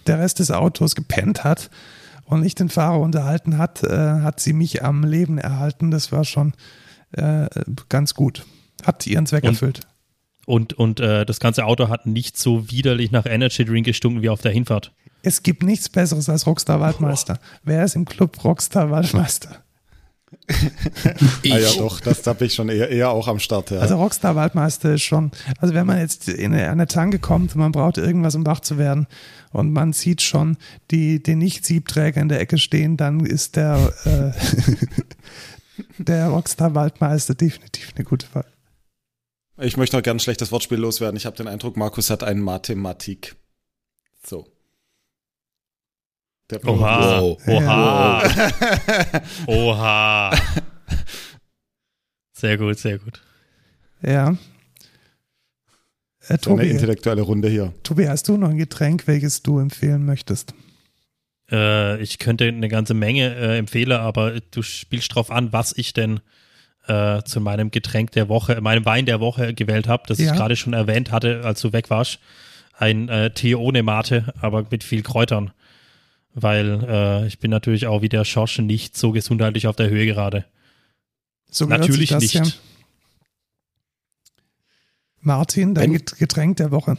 [0.07, 1.69] der Rest des Autos gepennt hat
[2.25, 5.91] und nicht den Fahrer unterhalten hat, äh, hat sie mich am Leben erhalten.
[5.91, 6.53] Das war schon
[7.11, 7.47] äh,
[7.89, 8.45] ganz gut.
[8.85, 9.81] Hat ihren Zweck und, erfüllt.
[10.45, 14.29] Und, und äh, das ganze Auto hat nicht so widerlich nach Energy Drink gestunken wie
[14.29, 14.91] auf der Hinfahrt.
[15.21, 17.39] Es gibt nichts Besseres als Rockstar Waldmeister.
[17.41, 17.59] Oh.
[17.63, 19.63] Wer ist im Club Rockstar Waldmeister?
[20.49, 23.71] ah ja, doch, das habe ich schon eher, eher auch am Start.
[23.71, 23.79] Ja.
[23.79, 27.61] Also Rockstar Waldmeister ist schon, also wenn man jetzt in eine, eine Tanke kommt und
[27.61, 29.07] man braucht irgendwas, um wach zu werden
[29.51, 30.57] und man sieht schon
[30.91, 34.31] die, den Nicht-Siebträger in der Ecke stehen, dann ist der, äh,
[36.03, 38.45] der Rockstar Waldmeister definitiv eine gute Wahl.
[39.63, 41.15] Ich möchte noch gerne ein schlechtes Wortspiel loswerden.
[41.15, 43.37] Ich habe den Eindruck, Markus hat eine Mathematik.
[44.25, 44.45] So.
[46.49, 47.21] Der Oha.
[47.21, 47.47] Wow.
[47.47, 48.23] Oha.
[49.47, 50.37] Oha.
[52.33, 53.21] Sehr gut, sehr gut.
[54.01, 54.35] Ja.
[56.27, 57.73] Äh, Tobi, eine intellektuelle Runde hier.
[57.83, 60.53] Tobi, hast du noch ein Getränk, welches du empfehlen möchtest?
[61.49, 65.93] Äh, ich könnte eine ganze Menge äh, empfehlen, aber du spielst drauf an, was ich
[65.93, 66.19] denn
[66.87, 70.31] äh, zu meinem Getränk der Woche, meinem Wein der Woche gewählt habe, das ja.
[70.31, 72.19] ich gerade schon erwähnt hatte, als du weg warst.
[72.77, 75.51] Ein äh, Tee ohne Mate, aber mit viel Kräutern.
[76.33, 80.05] Weil äh, ich bin natürlich auch wie der Schorsch nicht so gesundheitlich auf der Höhe
[80.05, 80.45] gerade.
[81.49, 82.33] So natürlich das, nicht.
[82.33, 82.43] Ja.
[85.21, 86.97] Martin, dein Wenn, Getränk der Woche.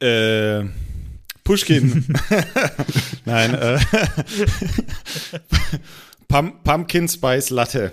[0.00, 0.64] Äh,
[1.44, 2.04] Pushkin.
[3.24, 3.78] Nein, äh,
[6.28, 7.92] Pum Pumpkin Spice Latte.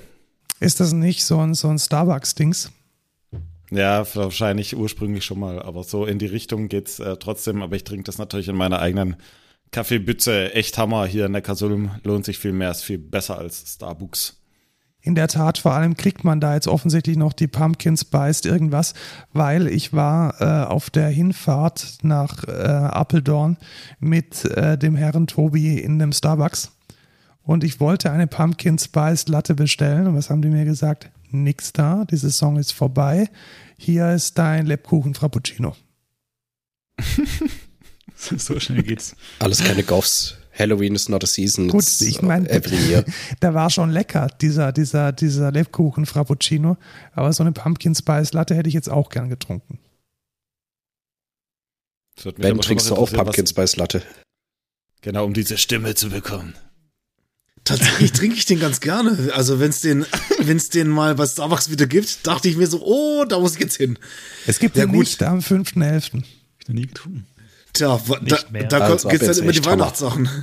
[0.60, 2.70] Ist das nicht so ein, so ein Starbucks-Dings?
[3.72, 7.62] Ja, wahrscheinlich ursprünglich schon mal, aber so in die Richtung geht's äh, trotzdem.
[7.62, 9.16] Aber ich trinke das natürlich in meiner eigenen
[9.72, 10.54] Kaffeebütze.
[10.54, 11.92] Echt Hammer hier in der Kasulm.
[12.04, 14.42] Lohnt sich viel mehr, ist viel besser als Starbucks.
[15.02, 18.96] In der Tat, vor allem kriegt man da jetzt offensichtlich noch die Pumpkin Spiced irgendwas,
[19.32, 23.58] weil ich war äh, auf der Hinfahrt nach äh, Appeldorn
[24.00, 26.75] mit äh, dem Herrn Tobi in dem Starbucks
[27.46, 31.12] und ich wollte eine Pumpkin Spiced Latte bestellen und was haben die mir gesagt?
[31.32, 33.30] Nix da, diese Song ist vorbei.
[33.78, 35.76] Hier ist dein Lebkuchen Frappuccino.
[38.16, 39.16] so schnell geht's.
[39.40, 40.38] Alles keine Goffs.
[40.58, 41.68] Halloween is not a season.
[41.68, 42.48] Gut, ich meine,
[43.42, 46.78] da war schon lecker, dieser, dieser, dieser Lebkuchen Frappuccino.
[47.14, 49.80] Aber so eine Pumpkin Spice Latte hätte ich jetzt auch gern getrunken.
[52.38, 54.02] Ben, trinkst du auch Pumpkin Spice Latte?
[55.02, 56.56] Genau, um diese Stimme zu bekommen.
[57.66, 59.32] Tatsächlich trinke ich den ganz gerne.
[59.34, 60.06] Also wenn es den,
[60.40, 63.60] wenn's den mal bei Starbucks wieder gibt, dachte ich mir so, oh, da muss ich
[63.60, 63.98] jetzt hin.
[64.46, 65.00] Es gibt ja, den gut.
[65.00, 66.24] nicht am 5.11.
[66.60, 67.26] Ich noch nie getrunken.
[67.74, 70.30] Tja, da, da also geht's dann immer die Weihnachtssachen.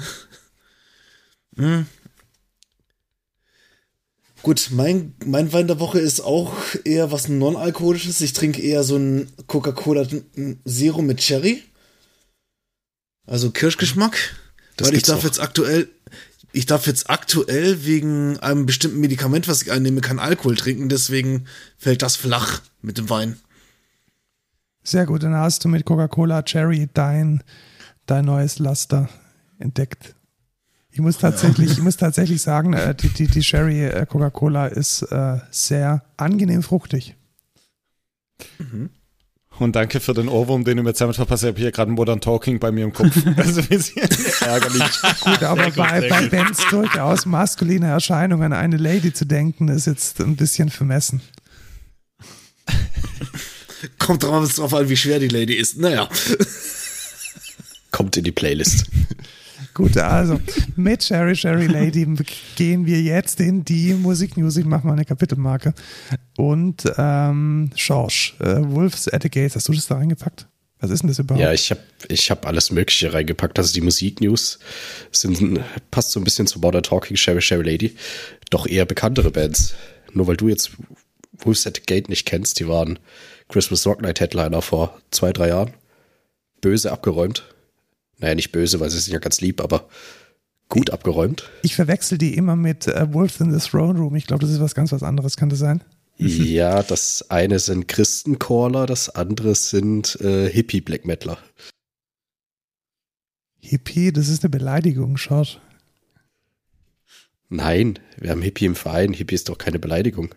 [1.56, 1.84] Hm.
[4.42, 6.54] Gut, mein, mein Wein der Woche ist auch
[6.84, 8.22] eher was non-alkoholisches.
[8.22, 10.06] Ich trinke eher so ein Coca-Cola
[10.66, 11.62] Zero mit Cherry.
[13.26, 14.16] Also Kirschgeschmack.
[14.76, 15.24] Das weil ich darf auch.
[15.24, 15.90] jetzt aktuell,
[16.52, 20.88] ich darf jetzt aktuell wegen einem bestimmten Medikament, was ich einnehme, kein Alkohol trinken.
[20.88, 21.46] Deswegen
[21.78, 23.38] fällt das flach mit dem Wein.
[24.82, 27.42] Sehr gut, dann hast du mit Coca-Cola Cherry dein,
[28.06, 29.08] dein neues Laster
[29.58, 30.14] entdeckt.
[30.90, 31.72] Ich muss tatsächlich, ja.
[31.72, 36.62] ich muss tatsächlich sagen, äh, die, die, die Sherry äh, Coca-Cola ist äh, sehr angenehm
[36.62, 37.16] fruchtig.
[38.58, 38.90] Mhm.
[39.58, 41.42] Und danke für den Ohrwurm, den du mir damit verpasst.
[41.44, 43.14] Ich habe hier gerade Modern Talking bei mir im Kopf.
[43.36, 44.02] Also ein bisschen
[44.40, 44.82] ärgerlich.
[45.24, 50.20] Gut, aber gut, bei, bei Bands durchaus maskuline Erscheinungen, eine Lady zu denken, ist jetzt
[50.20, 51.20] ein bisschen vermessen.
[53.98, 55.76] Kommt drauf an, wie schwer die Lady ist.
[55.76, 56.08] Naja.
[57.90, 58.86] Kommt in die Playlist.
[59.74, 60.38] Gut, also
[60.76, 62.06] mit Sherry Sherry Lady
[62.56, 64.56] gehen wir jetzt in die Musiknews.
[64.56, 65.72] Ich mache mal eine Kapitelmarke.
[66.36, 70.46] Und ähm, Schorsch, äh, Wolves at the Gates, hast du das da reingepackt?
[70.80, 71.40] Was ist denn das überhaupt?
[71.40, 73.58] Ja, ich habe ich hab alles Mögliche reingepackt.
[73.58, 74.58] Also die Musiknews
[75.12, 77.96] sind, passt so ein bisschen zu Border Talking, Sherry Sherry Lady.
[78.50, 79.74] Doch eher bekanntere Bands.
[80.12, 80.72] Nur weil du jetzt
[81.38, 82.98] Wolves at the Gate nicht kennst, die waren
[83.48, 85.72] Christmas Rock Night Headliner vor zwei, drei Jahren.
[86.60, 87.44] Böse abgeräumt.
[88.22, 89.88] Naja, nicht böse, weil sie sind ja ganz lieb, aber
[90.68, 91.50] gut abgeräumt.
[91.62, 94.14] Ich verwechsel die immer mit äh, Wolves in the Throne Room.
[94.14, 95.36] Ich glaube, das ist was ganz was anderes.
[95.36, 95.84] Kann das sein?
[96.18, 101.38] Ja, das eine sind Christencaller, das andere sind äh, Hippie-Black Metaler.
[103.58, 105.60] Hippie, das ist eine Beleidigung, schaut.
[107.48, 109.14] Nein, wir haben Hippie im Verein.
[109.14, 110.32] Hippie ist doch keine Beleidigung.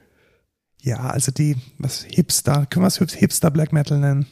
[0.81, 4.25] Ja, also die, was Hipster, können wir es Hipster Black Metal nennen?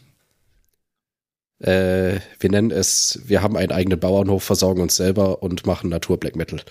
[1.64, 6.20] Äh, wir nennen es, wir haben einen eigenen Bauernhof, versorgen uns selber und machen Natur
[6.20, 6.62] Black Metal.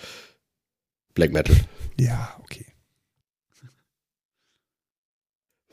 [1.15, 1.57] Black Metal.
[1.99, 2.67] Ja, okay.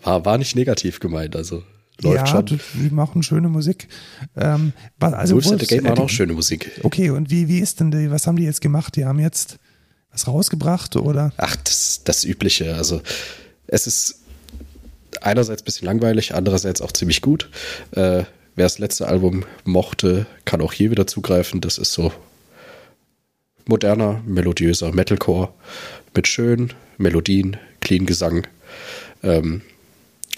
[0.02, 1.64] War, war nicht negativ gemeint, also
[2.02, 2.46] läuft ja, schon.
[2.46, 3.90] die machen schöne Musik.
[4.38, 6.80] Ähm, also Wolves at the Game machen auch schöne Musik.
[6.84, 8.96] Okay, und wie, wie ist denn die, was haben die jetzt gemacht?
[8.96, 9.60] Die haben jetzt
[10.12, 11.34] was rausgebracht oder?
[11.36, 12.76] Ach, das, das Übliche.
[12.76, 13.02] Also
[13.68, 14.22] es ist
[15.22, 17.50] einerseits ein bisschen langweilig, andererseits auch ziemlich gut.
[17.92, 18.24] Äh,
[18.60, 21.62] wer das letzte Album mochte, kann auch hier wieder zugreifen.
[21.62, 22.12] Das ist so
[23.66, 25.54] moderner, melodiöser Metalcore
[26.14, 28.46] mit schönen Melodien, clean Gesang.
[29.24, 29.62] Ähm,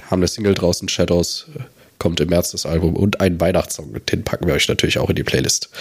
[0.05, 1.47] haben eine Single draußen, Shadows,
[1.97, 3.95] kommt im März das Album und einen Weihnachtssong.
[4.11, 5.71] Den packen wir euch natürlich auch in die Playlist.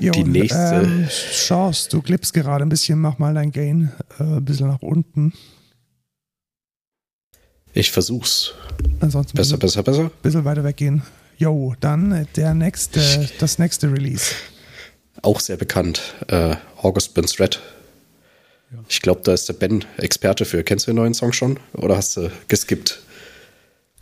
[0.00, 0.80] Jo, die nächste.
[0.82, 4.80] Ähm, Chance, du klippst gerade ein bisschen, mach mal dein Gain äh, ein bisschen nach
[4.80, 5.34] unten.
[7.76, 8.52] Ich versuch's.
[9.00, 10.10] Ansonsten besser, bisschen, besser, besser.
[10.22, 11.02] Bisschen weiter weggehen.
[11.36, 14.32] Jo, dann der nächste, das nächste Release.
[15.20, 16.00] Auch sehr bekannt.
[16.28, 17.60] Äh, August Burns Red.
[18.72, 18.78] Ja.
[18.88, 20.64] Ich glaube, da ist der Ben Experte für.
[20.64, 21.60] Kennst du den neuen Song schon?
[21.74, 23.02] Oder hast du geskippt?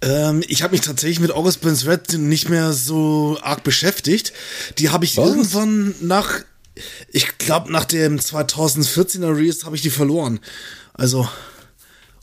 [0.02, 4.32] Ähm, ich habe mich tatsächlich mit August Burns Red nicht mehr so arg beschäftigt.
[4.78, 5.30] Die habe ich Was?
[5.30, 6.44] irgendwann nach,
[7.08, 10.38] ich glaube, nach dem 2014er Release habe ich die verloren.
[10.92, 11.28] Also.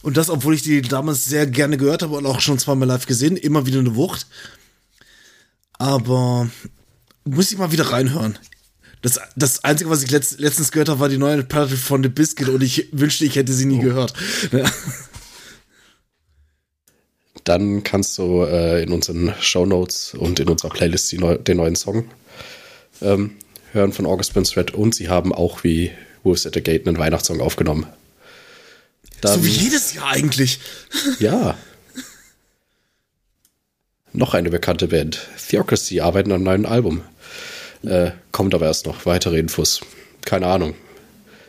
[0.01, 3.05] Und das, obwohl ich die damals sehr gerne gehört habe und auch schon zweimal live
[3.05, 4.27] gesehen, immer wieder eine Wucht.
[5.77, 6.49] Aber
[7.23, 8.37] muss ich mal wieder reinhören.
[9.01, 12.09] Das, das Einzige, was ich letzt, letztens gehört habe, war die neue Platte von The
[12.09, 13.81] Biscuit und ich wünschte, ich hätte sie nie oh.
[13.81, 14.13] gehört.
[17.43, 21.75] Dann kannst du äh, in unseren Show Notes und in unserer Playlist neu, den neuen
[21.75, 22.05] Song
[23.01, 23.31] ähm,
[23.71, 25.91] hören von August Burns Red und sie haben auch wie
[26.23, 27.87] Wolves at the Gate einen Weihnachtssong aufgenommen.
[29.21, 30.59] Dann, so wie jedes Jahr eigentlich.
[31.19, 31.57] Ja.
[34.13, 35.21] noch eine bekannte Band.
[35.49, 37.01] Theocracy arbeiten an einem neuen Album.
[37.83, 39.05] Äh, kommt aber erst noch.
[39.05, 39.81] Weitere Infos.
[40.25, 40.75] Keine Ahnung.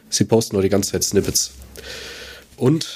[0.08, 1.52] Sie posten nur die ganze Zeit Snippets.
[2.56, 2.86] Und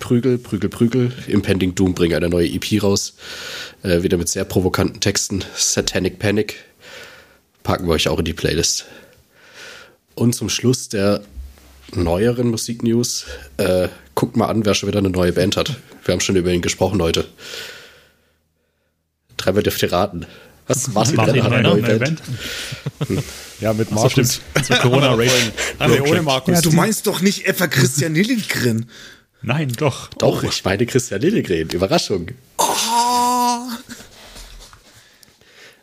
[0.00, 1.12] Prügel, Prügel, Prügel.
[1.28, 3.14] Impending Doom bringen eine neue EP raus.
[3.82, 5.44] Äh, wieder mit sehr provokanten Texten.
[5.54, 6.56] Satanic Panic.
[7.62, 8.86] Packen wir euch auch in die Playlist.
[10.14, 11.22] Und zum Schluss der
[11.92, 13.26] neueren Musiknews.
[13.56, 15.76] Äh, guckt mal an, wer schon wieder eine neue Band hat.
[16.04, 17.26] Wir haben schon über ihn gesprochen heute.
[19.36, 20.26] Dreimal dürft ihr raten.
[20.66, 20.88] Was?
[20.88, 22.00] Martin, Martin Renner hat eine neue Band?
[22.00, 22.22] Band?
[23.08, 23.22] Hm.
[23.60, 24.14] Ja, mit Markus.
[24.14, 24.66] So, stimmt.
[24.66, 25.30] Zu Corona Rage.
[25.86, 26.54] nee, ohne Markus.
[26.54, 28.88] Ja, du meinst doch nicht etwa Christian Lilligren?
[29.42, 30.08] Nein, doch.
[30.14, 30.46] Doch, oh.
[30.48, 31.68] ich meine Christian Lilligren.
[31.68, 32.28] Überraschung.
[32.56, 32.64] Oh.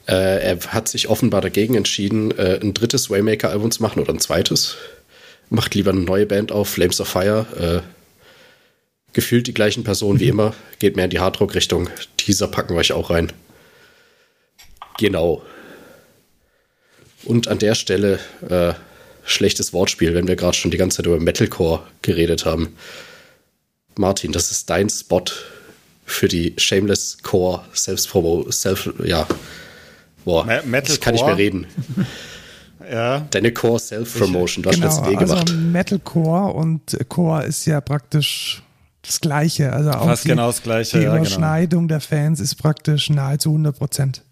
[0.07, 4.19] Äh, er hat sich offenbar dagegen entschieden, äh, ein drittes Waymaker-Album zu machen oder ein
[4.19, 4.77] zweites
[5.51, 7.83] macht lieber eine neue Band auf, Flames of Fire.
[7.83, 7.87] Äh,
[9.13, 11.89] gefühlt die gleichen Personen wie immer, geht mehr in die Hardrock-Richtung.
[12.17, 13.31] Teaser packen wir euch auch rein.
[14.97, 15.43] Genau.
[17.25, 18.19] Und an der Stelle
[18.49, 18.73] äh,
[19.25, 22.75] schlechtes Wortspiel, wenn wir gerade schon die ganze Zeit über Metalcore geredet haben.
[23.97, 25.25] Martin, das ist dein Spot
[26.05, 29.27] für die Shameless Core Self-Promo, Self, ja.
[30.23, 30.93] Boah, Metalcore?
[30.93, 31.67] ich kann nicht mehr reden.
[32.89, 33.19] Ja.
[33.31, 35.49] Deine Core Self-Promotion, du hast genau, jetzt gemacht.
[35.49, 38.63] Also Metalcore und Core ist ja praktisch
[39.01, 39.73] das Gleiche.
[39.73, 40.97] Also auch Fast die, genau das Gleiche.
[40.97, 41.21] Die ja, genau.
[41.21, 41.99] Überschneidung genau.
[41.99, 44.23] der Fans ist praktisch nahezu 100 Prozent.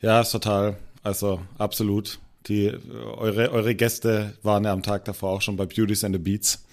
[0.00, 0.76] Ja, ist total.
[1.02, 2.18] Also absolut.
[2.46, 2.72] Die,
[3.16, 6.64] eure, eure Gäste waren ja am Tag davor auch schon bei Beauties and the Beats.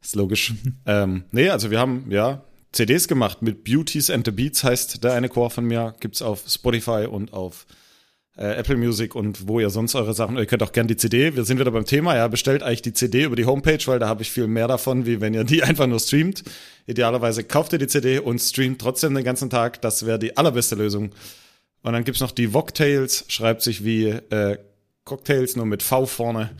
[0.00, 0.54] Ist logisch.
[0.86, 2.42] ähm, nee, also wir haben, ja,
[2.72, 5.94] CDs gemacht mit Beauties and the Beats, heißt der eine Chor von mir.
[6.00, 7.66] Gibt's auf Spotify und auf
[8.38, 10.36] äh, Apple Music und wo ihr sonst eure Sachen.
[10.36, 11.34] Ihr könnt auch gerne die CD.
[11.34, 12.16] Wir sind wieder beim Thema.
[12.16, 15.06] Ja, bestellt eigentlich die CD über die Homepage, weil da habe ich viel mehr davon,
[15.06, 16.44] wie wenn ihr die einfach nur streamt.
[16.86, 19.82] Idealerweise kauft ihr die CD und streamt trotzdem den ganzen Tag.
[19.82, 21.10] Das wäre die allerbeste Lösung.
[21.82, 24.58] Und dann gibt's noch die Vogtails, schreibt sich wie äh,
[25.04, 26.50] Cocktails, nur mit V vorne.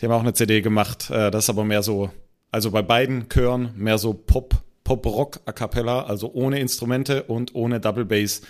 [0.00, 1.10] Die haben auch eine CD gemacht.
[1.10, 2.10] Äh, das ist aber mehr so,
[2.50, 7.80] also bei beiden Chören mehr so Pop, Pop-Rock a cappella, also ohne Instrumente und ohne
[7.80, 8.42] Double Bass,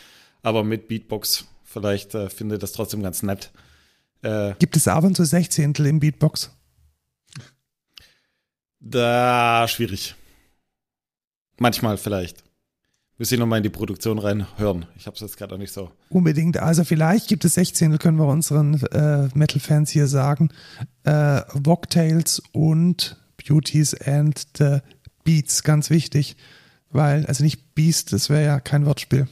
[0.42, 1.46] aber mit Beatbox.
[1.74, 3.50] Vielleicht äh, findet das trotzdem ganz nett.
[4.22, 6.52] Äh, Gibt es ab und zu Sechzehntel im Beatbox?
[8.78, 10.14] Da schwierig.
[11.58, 12.44] Manchmal vielleicht.
[13.18, 14.86] Müsste ich nochmal in die Produktion reinhören.
[14.96, 15.90] Ich habe es jetzt gerade auch nicht so.
[16.10, 16.58] Unbedingt.
[16.58, 20.50] Also vielleicht gibt es 16, können wir unseren äh, Metal-Fans hier sagen.
[21.02, 24.78] Äh, Vogtails und Beauties and the
[25.24, 26.36] Beats, ganz wichtig.
[26.90, 29.26] Weil, also nicht Beast, das wäre ja kein Wortspiel.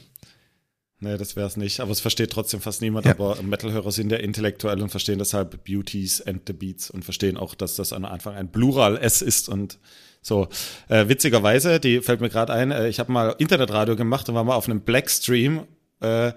[1.03, 1.81] Nee, das wäre es nicht.
[1.81, 3.05] Aber es versteht trotzdem fast niemand.
[3.05, 3.11] Ja.
[3.11, 7.55] Aber Metal-Hörer sind ja intellektuell und verstehen deshalb Beauties and the Beats und verstehen auch,
[7.55, 9.79] dass das am Anfang ein Plural S ist und
[10.21, 10.47] so,
[10.87, 14.45] äh, witzigerweise, die fällt mir gerade ein, äh, ich habe mal Internetradio gemacht und war
[14.45, 15.67] mal auf einem Black Stream,
[15.99, 16.31] äh,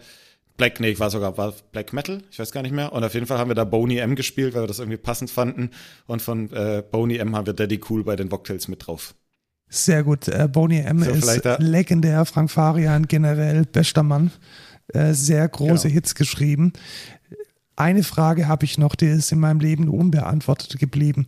[0.56, 2.93] Black, nee, ich war sogar war Black Metal, ich weiß gar nicht mehr.
[2.93, 5.30] Und auf jeden Fall haben wir da Boney M gespielt, weil wir das irgendwie passend
[5.30, 5.70] fanden.
[6.06, 9.14] Und von äh, Boney M haben wir Daddy Cool bei den Cocktails mit drauf.
[9.68, 10.28] Sehr gut.
[10.28, 14.30] Äh, Boney M so, ist legendär, Frank Farian generell bester Mann.
[14.88, 15.94] Äh, sehr große genau.
[15.94, 16.72] Hits geschrieben.
[17.74, 21.26] Eine Frage habe ich noch, die ist in meinem Leben unbeantwortet geblieben.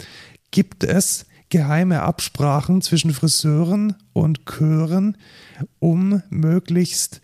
[0.50, 5.16] Gibt es geheime Absprachen zwischen Friseuren und Chören,
[5.78, 7.20] um möglichst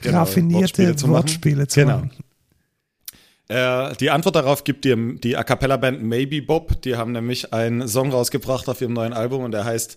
[0.00, 1.68] genau, raffinierte Wortspiele zu Wortspiele machen.
[1.68, 1.98] Zu genau.
[1.98, 2.10] machen.
[3.48, 6.82] Äh, die Antwort darauf gibt dir die A Cappella Band Maybe Bob.
[6.82, 9.96] Die haben nämlich einen Song rausgebracht auf ihrem neuen Album und der heißt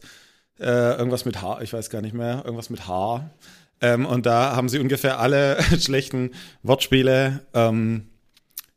[0.61, 3.29] äh, irgendwas mit H, ich weiß gar nicht mehr, irgendwas mit H.
[3.81, 6.31] Ähm, und da haben sie ungefähr alle schlechten
[6.63, 8.07] Wortspiele ähm,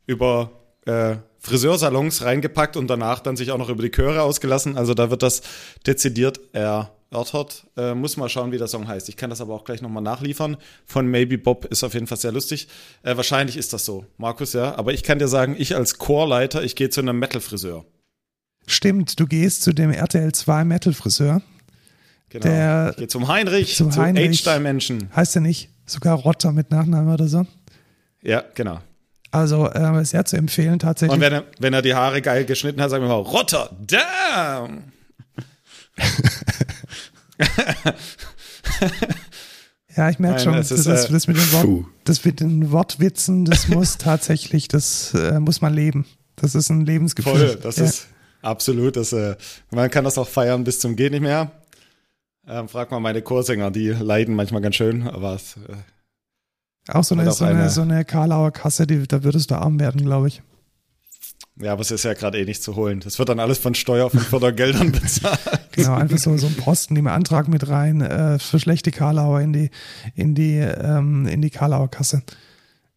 [0.06, 0.50] über
[0.86, 4.78] äh, Friseursalons reingepackt und danach dann sich auch noch über die Chöre ausgelassen.
[4.78, 5.42] Also da wird das
[5.86, 7.66] dezidiert erörtert.
[7.76, 9.10] Äh, muss mal schauen, wie der Song heißt.
[9.10, 10.56] Ich kann das aber auch gleich nochmal nachliefern.
[10.86, 12.68] Von Maybe Bob ist auf jeden Fall sehr lustig.
[13.02, 14.74] Äh, wahrscheinlich ist das so, Markus, ja.
[14.76, 17.84] Aber ich kann dir sagen, ich als Chorleiter, ich gehe zu einem Metal-Friseur.
[18.66, 21.42] Stimmt, du gehst zu dem RTL 2 Metal-Friseur.
[22.34, 22.46] Genau.
[22.46, 24.40] Der ich gehe zum Heinrich, zum, zum Heinrich.
[24.40, 25.08] H-Style-Menschen.
[25.14, 25.68] Heißt er nicht?
[25.86, 27.46] Sogar Rotter mit Nachnamen oder so?
[28.22, 28.80] Ja, genau.
[29.30, 31.14] Also äh, sehr zu empfehlen tatsächlich.
[31.14, 34.82] Und wenn er, wenn er die Haare geil geschnitten hat, sagen wir mal, Rotterdam!
[39.96, 43.44] ja, ich merke schon, das, ist, das, das, mit den Wort, das mit den Wortwitzen,
[43.44, 46.04] das muss tatsächlich, das äh, muss man leben.
[46.34, 47.32] Das ist ein Lebensgefühl.
[47.32, 47.84] Voll, das ja.
[47.84, 48.08] ist
[48.42, 48.96] absolut.
[48.96, 49.36] Das, äh,
[49.70, 51.52] man kann das auch feiern bis zum Geht nicht mehr.
[52.46, 55.76] Ähm, frag mal meine Chorsänger, die leiden manchmal ganz schön, aber es, äh,
[56.88, 60.02] auch so eine, so eine, so eine Karlauer Kasse, die, da würdest du arm werden,
[60.02, 60.42] glaube ich.
[61.56, 63.00] Ja, aber es ist ja gerade eh nicht zu holen.
[63.00, 65.38] Das wird dann alles von Steuer, von Fördergeldern bezahlt.
[65.72, 69.52] Genau, einfach so, so ein Posten im Antrag mit rein äh, für schlechte Karlauer in
[69.52, 69.70] die,
[70.14, 72.22] in die, ähm, in die Karlauer Kasse.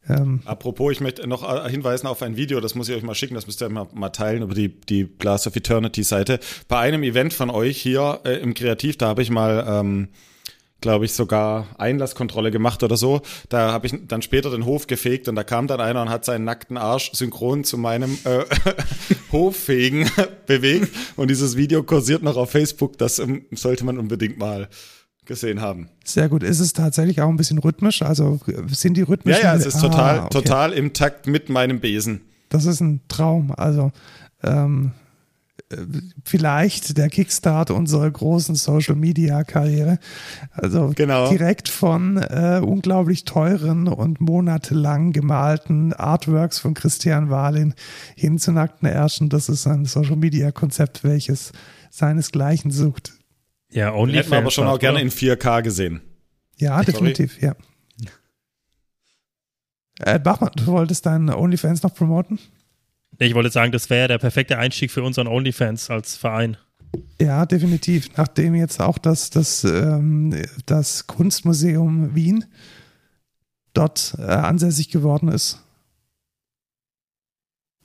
[0.10, 0.42] Ähm.
[0.46, 3.36] Apropos, ich möchte noch äh, hinweisen auf ein Video, das muss ich euch mal schicken,
[3.36, 6.40] das müsst ihr mal, mal teilen über die, die Glass of Eternity Seite.
[6.68, 10.10] Bei einem Event von euch hier äh, im Kreativ, da habe ich mal ähm,
[10.82, 13.22] glaube ich, sogar Einlasskontrolle gemacht oder so.
[13.50, 16.26] Da habe ich dann später den Hof gefegt und da kam dann einer und hat
[16.26, 18.46] seinen nackten Arsch synchron zu meinem äh,
[19.32, 20.10] Hoffegen
[20.46, 20.90] bewegt.
[21.16, 22.98] Und dieses Video kursiert noch auf Facebook.
[22.98, 24.70] Das ähm, sollte man unbedingt mal
[25.28, 25.90] gesehen haben.
[26.04, 26.44] Sehr gut.
[26.44, 28.02] Ist es tatsächlich auch ein bisschen rhythmisch?
[28.02, 28.40] Also
[28.70, 29.38] sind die rhythmisch?
[29.38, 30.34] Ja, ja, es ist total, ah, okay.
[30.34, 32.22] total im Takt mit meinem Besen.
[32.50, 33.54] Das ist ein Traum.
[33.56, 33.92] Also
[34.44, 34.92] ähm,
[36.24, 40.00] vielleicht der Kickstart unserer großen Social Media Karriere.
[40.52, 41.30] Also genau.
[41.30, 47.74] direkt von äh, unglaublich teuren und monatelang gemalten Artworks von Christian Wahlin
[48.16, 49.30] hin zu nackten Ärschen.
[49.30, 51.52] Das ist ein Social Media Konzept, welches
[51.92, 53.17] seinesgleichen sucht.
[53.70, 56.02] Ja, only Hätten wir aber schon auch gerne in 4K gesehen.
[56.58, 56.86] Ja, Sorry.
[56.86, 57.56] definitiv, ja.
[60.00, 62.40] Äh, Bachmann, du wolltest deinen OnlyFans noch promoten?
[63.20, 66.58] Ich wollte sagen, das wäre der perfekte Einstieg für unseren OnlyFans als Verein.
[67.20, 68.16] Ja, definitiv.
[68.16, 72.46] Nachdem jetzt auch das, das, ähm, das Kunstmuseum Wien
[73.74, 75.64] dort äh, ansässig geworden ist.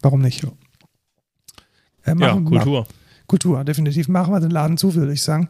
[0.02, 0.44] Warum nicht?
[2.04, 2.80] Äh, machen, ja, Kultur.
[2.82, 3.01] Ma
[3.32, 4.09] Kultur, definitiv.
[4.09, 5.48] Machen wir den Laden zu, würde ich sagen.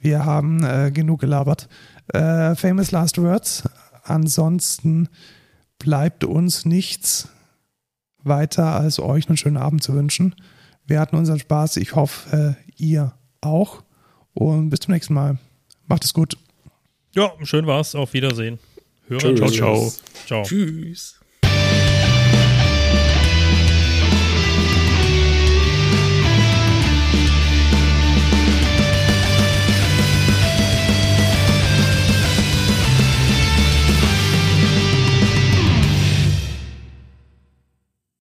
[0.00, 1.68] Wir haben äh, genug gelabert.
[2.08, 3.68] Äh, famous Last Words.
[4.02, 5.08] Ansonsten
[5.78, 7.28] bleibt uns nichts
[8.24, 10.34] weiter, als euch einen schönen Abend zu wünschen.
[10.86, 11.76] Wir hatten unseren Spaß.
[11.76, 13.84] Ich hoffe, äh, ihr auch.
[14.34, 15.38] Und bis zum nächsten Mal.
[15.86, 16.36] Macht es gut.
[17.14, 17.94] Ja, schön war's.
[17.94, 18.58] Auf Wiedersehen.
[19.06, 19.92] Hörer, ciao, ciao.
[20.26, 20.42] Ciao.
[20.42, 21.19] Tschüss.